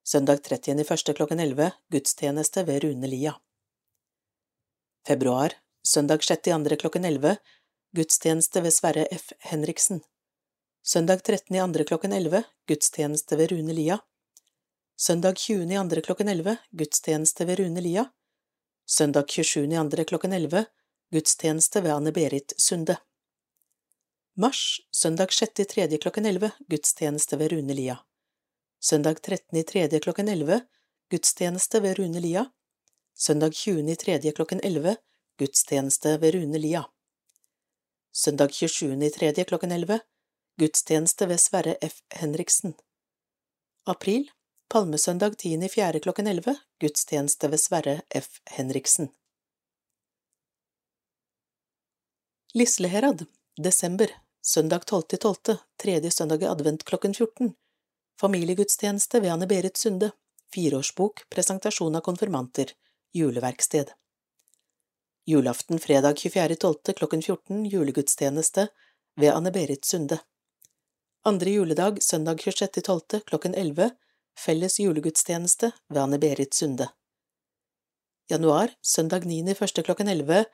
Søndag 0.00 0.40
30. 0.48 0.80
i 0.80 0.88
første 0.88 1.12
klokken 1.12 1.44
11, 1.44 1.72
gudstjeneste 1.92 2.64
ved 2.66 2.84
Rune 2.84 3.06
Lia. 3.06 3.36
Februar, 5.06 5.60
søndag 5.84 6.24
6. 6.24 6.48
i 6.48 6.56
andre 6.56 6.76
klokken 6.76 7.04
11, 7.04 7.36
gudstjeneste 7.92 8.62
ved 8.64 8.72
Sverre 8.72 9.10
F. 9.12 9.34
Henriksen. 9.40 10.00
Søndag 10.88 11.22
13. 11.22 11.56
i 11.56 11.60
andre 11.60 11.84
klokken 11.84 12.12
11, 12.12 12.42
gudstjeneste 12.68 13.36
ved 13.36 13.50
Rune 13.52 13.72
Lia. 13.72 13.98
Søndag 14.96 15.36
20. 15.36 15.72
i 15.72 15.76
andre 15.76 16.00
klokken 16.00 16.28
11, 16.28 16.56
gudstjeneste 16.70 17.44
ved 17.44 17.58
Rune 17.60 17.80
Lia. 17.80 18.04
Søndag 18.86 19.28
27. 19.28 19.72
i 19.72 19.76
andre 19.76 20.04
klokken 20.04 20.32
11, 20.32 20.64
gudstjeneste 21.12 21.82
ved 21.82 21.92
Anne-Berit 21.92 22.56
Sunde. 22.56 22.96
Mars, 24.36 24.80
søndag 24.90 25.32
6. 25.32 25.60
i 25.60 25.64
tredje 25.64 25.98
klokken 25.98 26.26
11, 26.26 26.50
gudstjeneste 26.68 27.36
ved 27.36 27.52
Rune 27.52 27.74
Lia. 27.74 27.98
Søndag 28.80 29.22
13. 29.22 29.58
i 29.58 29.62
tredje 29.62 30.00
klokken 30.00 30.28
11, 30.28 30.60
gudstjeneste 31.10 31.80
ved 31.80 31.98
Rune 31.98 32.20
Lia. 32.20 32.50
Søndag 33.14 33.52
20. 33.52 33.92
i 33.92 33.96
tredje 33.96 34.32
klokken 34.32 34.60
11, 34.64 34.96
gudstjeneste 35.38 36.18
ved 36.20 36.34
Rune 36.34 36.58
Lia. 36.58 36.84
Søndag 38.12 38.54
27. 38.54 39.04
i 39.06 39.10
tredje 39.10 39.44
klokken 39.44 39.72
11, 39.72 40.00
gudstjeneste 40.58 41.26
ved 41.26 41.40
Sverre 41.40 41.76
F. 41.80 42.02
Henriksen. 42.10 42.74
April, 43.86 44.30
palmesøndag 44.68 45.36
10. 45.38 45.52
i 45.64 45.68
fjerde 45.68 46.00
klokken 46.00 46.26
11, 46.26 46.54
gudstjeneste 46.80 47.48
ved 47.48 47.60
Sverre 47.62 48.00
F. 48.14 48.40
Henriksen. 48.50 49.08
Lisleherad, 52.54 53.22
desember, 53.62 54.10
søndag 54.42 54.82
12.12., 54.90 55.56
tredje 55.82 56.10
søndag 56.10 56.42
i 56.42 56.48
advent 56.50 56.84
klokken 56.84 57.14
14, 57.14 57.52
familiegudstjeneste 58.20 59.20
ved 59.20 59.30
Anne-Berit 59.30 59.76
Sunde, 59.76 60.10
fireårsbok, 60.54 61.22
presentasjon 61.30 61.96
av 61.96 62.00
konfirmanter, 62.00 62.72
juleverksted. 63.14 63.92
Julaften 65.26 65.78
fredag 65.78 66.18
24.12. 66.18 66.92
klokken 66.92 67.22
14, 67.22 67.64
julegudstjeneste 67.64 68.66
ved 69.14 69.32
Anne-Berit 69.32 69.84
Sunde. 69.84 70.18
Andre 71.28 71.50
juledag 71.50 72.02
søndag 72.02 72.36
26.12. 72.36 73.20
klokken 73.20 73.54
11, 73.54 73.90
felles 74.38 74.80
julegudstjeneste 74.80 75.70
ved 75.88 75.98
Anne-Berit 76.02 76.54
Sunde. 76.54 76.86
Januar, 78.30 78.70
søndag 78.80 79.26
9. 79.26 79.54
første 79.54 79.82
klokken 79.82 80.08
11, 80.08 80.44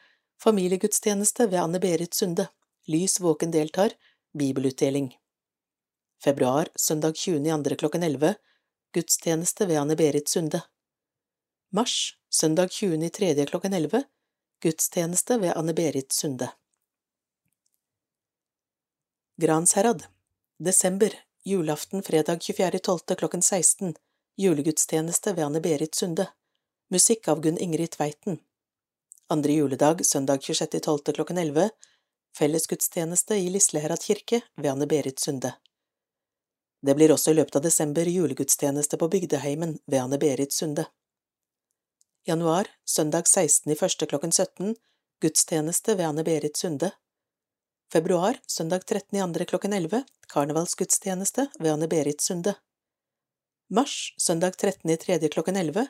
familiegudstjeneste 0.42 1.46
ved 1.52 1.60
Anne-Berit 1.60 2.14
Sunde, 2.14 2.48
Lys 2.90 3.20
våken 3.20 3.52
deltar, 3.54 3.94
bibelutdeling. 4.38 5.12
Februar, 6.24 6.68
søndag 6.74 7.14
20. 7.14 7.52
andre 7.52 7.76
klokken 7.76 8.02
11, 8.02 8.34
gudstjeneste 8.94 9.68
ved 9.70 9.78
Anne-Berit 9.78 10.28
Sunde. 10.28 10.62
Mars, 11.70 12.16
søndag 12.30 12.70
20. 12.70 13.10
tredje 13.10 13.46
klokken 13.46 13.78
11, 13.78 14.02
gudstjeneste 14.62 15.38
ved 15.38 15.54
Anne-Berit 15.54 16.10
Sunde. 16.12 16.50
Gransherad, 19.38 20.02
desember, 20.58 21.14
julaften 21.44 22.02
fredag 22.02 22.38
24.12. 22.38 23.14
klokken 23.14 23.42
16, 23.42 23.94
julegudstjeneste 24.36 25.32
ved 25.32 25.44
Anne-Berit 25.44 25.94
Sunde, 25.94 26.28
musikk 26.90 27.28
av 27.28 27.40
Gunn 27.40 27.58
Ingrid 27.58 27.90
Tveiten. 27.90 28.38
Andre 29.28 29.52
juledag 29.52 30.06
søndag 30.06 30.40
26.12. 30.40 31.12
klokken 31.12 31.38
11, 31.38 31.70
fellesgudstjeneste 32.38 33.36
i 33.36 33.50
Lisleherad 33.50 34.02
kirke 34.02 34.40
ved 34.56 34.70
Anne-Berit 34.70 35.18
Sunde. 35.20 35.54
Det 36.82 36.94
blir 36.94 37.12
også 37.12 37.30
i 37.30 37.34
løpet 37.34 37.56
av 37.56 37.62
desember 37.62 38.06
julegudstjeneste 38.06 38.96
på 38.96 39.08
Bygdeheimen 39.08 39.78
ved 39.86 40.00
Anne-Berit 40.00 40.52
Sunde. 40.52 40.86
Januar, 42.26 42.68
søndag 42.84 43.26
16. 43.26 43.72
i 43.72 43.76
første 43.76 44.06
klokken 44.06 44.32
17, 44.32 44.76
gudstjeneste 45.20 45.96
ved 45.98 46.06
Anne-Berit 46.12 46.56
Sunde. 46.56 46.92
Februar, 47.92 48.40
søndag 48.46 48.86
13. 48.86 49.18
i 49.18 49.20
andre 49.20 49.44
klokken 49.44 49.72
11, 49.72 50.04
karnevalsgudstjeneste 50.28 51.46
ved 51.58 51.72
Anne-Berit 51.72 52.20
Sunde. 52.20 52.54
Mars, 53.70 54.14
søndag 54.18 54.56
13. 54.56 54.90
i 54.90 54.96
tredje 54.96 55.28
klokken 55.28 55.56
11, 55.56 55.86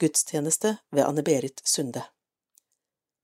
gudstjeneste 0.00 0.76
ved 0.90 1.04
Anne-Berit 1.04 1.60
Sunde. 1.64 2.04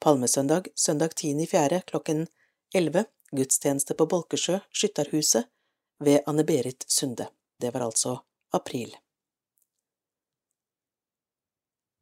Palmesøndag, 0.00 0.66
søndag 0.74 1.14
10. 1.14 1.42
i 1.42 1.46
fjerde 1.46 1.80
klokken 1.86 2.26
11, 2.74 3.04
gudstjeneste 3.30 3.94
på 3.94 4.06
Bolkesjø, 4.06 4.58
Skytterhuset, 4.72 5.44
ved 5.98 6.20
Anne-Berit 6.26 6.84
Sunde. 6.88 7.28
Det 7.60 7.70
var 7.74 7.80
altså 7.80 8.18
april. 8.52 8.96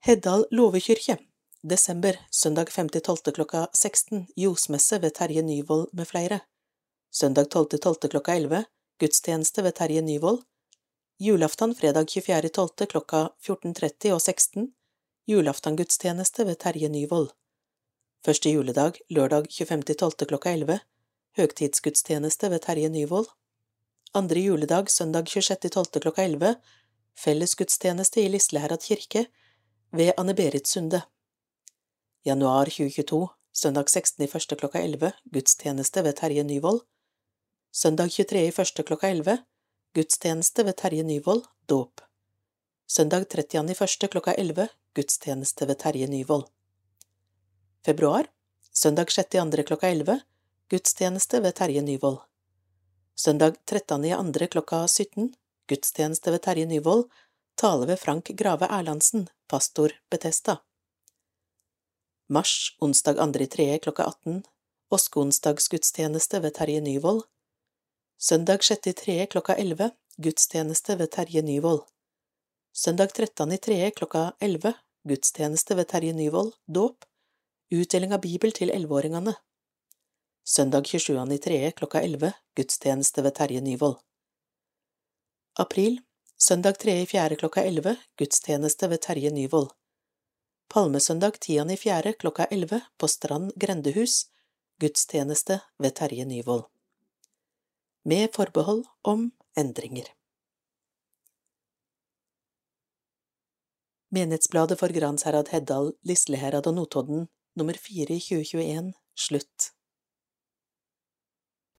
Heddal 0.04 0.46
låvekyrkje, 0.50 1.18
desember, 1.64 2.20
søndag 2.30 2.64
5.12. 2.64 3.30
klokka 3.32 3.68
16, 3.72 4.26
ljosmesse 4.36 4.98
ved 4.98 5.14
Terje 5.14 5.42
Nyvold 5.42 5.88
med 5.92 6.08
flere. 6.08 6.40
Søndag 7.12 7.46
12.12. 7.54 8.08
klokka 8.08 8.34
11, 8.34 8.64
gudstjeneste 9.00 9.62
ved 9.62 9.72
Terje 9.74 10.02
Nyvold. 10.02 10.42
Julaften 11.18 11.74
fredag 11.74 12.04
24.12. 12.04 12.86
klokka 12.86 13.28
14.30 13.46 14.12
og 14.12 14.20
16, 14.20 14.68
julaftangudstjeneste 15.26 16.44
ved 16.44 16.58
Terje 16.60 16.88
Nyvold. 16.88 17.30
Første 18.24 18.50
juledag, 18.50 19.00
lørdag 19.08 19.48
25.12. 19.48 20.24
klokka 20.24 20.52
11, 20.52 20.78
høgtidsgudstjeneste 21.36 22.50
ved 22.50 22.58
Terje 22.58 22.88
Nyvold. 22.88 23.32
Andre 24.14 24.40
juledag, 24.40 24.90
søndag 24.90 25.32
26.12. 25.32 25.98
klokka 25.98 26.28
11, 26.28 26.54
fellesgudstjeneste 27.16 28.20
i 28.20 28.28
Lisleherad 28.28 28.84
kirke 28.84 29.26
ved 29.92 30.12
Anne-Berit 30.18 30.68
Sunde. 30.68 31.02
Januar 32.27 32.64
2022, 32.64 33.29
søndag 33.53 33.91
16. 33.91 34.25
i 34.25 34.27
første 34.33 34.57
klokka 34.57 34.81
11, 34.81 35.11
gudstjeneste 35.35 36.03
ved 36.07 36.14
Terje 36.16 36.45
Nyvold. 36.49 36.81
Søndag 37.68 38.09
23. 38.14 38.47
i 38.49 38.55
første 38.57 38.83
klokka 38.83 39.11
11, 39.12 39.43
gudstjeneste 39.93 40.64
ved 40.64 40.79
Terje 40.81 41.05
Nyvold, 41.05 41.45
dåp. 41.68 42.01
Søndag 42.89 43.29
30. 43.29 43.68
i 43.68 43.77
første 43.77 44.09
klokka 44.09 44.33
11, 44.41 44.68
gudstjeneste 44.97 45.68
ved 45.68 45.79
Terje 45.85 46.09
Nyvold. 46.09 46.49
Februar, 47.85 48.33
søndag 48.72 49.12
6. 49.12 49.35
i 49.35 49.45
andre 49.45 49.68
klokka 49.68 49.93
11, 49.93 50.20
gudstjeneste 50.70 51.45
ved 51.45 51.61
Terje 51.61 51.83
Nyvold. 51.83 52.22
Søndag 53.14 53.61
13. 53.66 54.05
i 54.05 54.16
andre 54.16 54.47
klokka 54.47 54.87
17, 54.89 55.35
gudstjeneste 55.68 56.33
ved 56.33 56.49
Terje 56.49 56.66
Nyvold, 56.72 57.11
tale 57.55 57.87
ved 57.87 58.01
Frank 58.01 58.33
Grave 58.33 58.64
Erlandsen, 58.64 59.29
pastor 59.47 59.93
Betesta. 60.09 60.62
Mars, 62.27 62.77
onsdag 62.81 63.14
2. 63.33 63.41
i 63.41 63.47
tredje 63.47 63.79
klokka 63.79 64.05
18, 64.05 64.43
Påskeonsdagsgudstjeneste 64.91 66.41
ved 66.41 66.55
Terje 66.55 66.81
Nyvold. 66.81 67.22
Søndag 68.18 68.57
6.3. 68.57 69.27
klokka 69.27 69.55
11, 69.55 69.91
gudstjeneste 70.16 70.97
ved 70.97 71.11
Terje 71.11 71.43
Nyvold. 71.43 71.81
Søndag 72.72 73.07
13.3. 73.07 73.91
klokka 73.91 74.33
11, 74.41 74.72
gudstjeneste 75.09 75.75
ved 75.75 75.85
Terje 75.85 76.12
Nyvold, 76.12 76.53
dåp. 76.66 77.05
Utdeling 77.70 78.12
av 78.12 78.20
Bibel 78.20 78.53
til 78.53 78.72
elleveåringene. 78.72 79.37
Søndag 80.45 80.89
27.3. 80.89 81.70
klokka 81.77 82.01
11, 82.01 82.33
gudstjeneste 82.57 83.22
ved 83.22 83.37
Terje 83.37 83.61
Nyvold. 83.61 84.01
April, 85.59 86.01
søndag 86.39 86.81
3.4. 86.81 87.37
klokka 87.37 87.62
11, 87.62 87.97
gudstjeneste 88.16 88.89
ved 88.89 88.99
Terje 88.99 89.31
Nyvold. 89.31 89.75
Palmesøndag 90.75 91.37
tiende 91.39 91.77
i 91.77 91.79
fjerde 91.79 92.16
klokka 92.18 92.49
elleve 92.51 92.81
på 92.99 93.07
Strand 93.07 93.53
grendehus, 93.62 94.25
gudstjeneste 94.83 95.61
ved 95.79 95.95
Terje 95.95 96.25
Nyvold. 96.27 96.64
Med 98.03 98.33
forbehold 98.35 98.83
om 99.07 99.29
endringer. 99.55 100.09
Menighetsbladet 104.11 104.81
for 104.81 104.91
Gransherad, 104.99 105.53
Heddal, 105.55 105.93
Lisleherad 106.03 106.66
og 106.66 106.75
Notodden, 106.75 107.29
nummer 107.55 107.79
fire 107.79 108.18
i 108.18 108.27
2021, 108.27 108.91
slutt. 109.14 109.74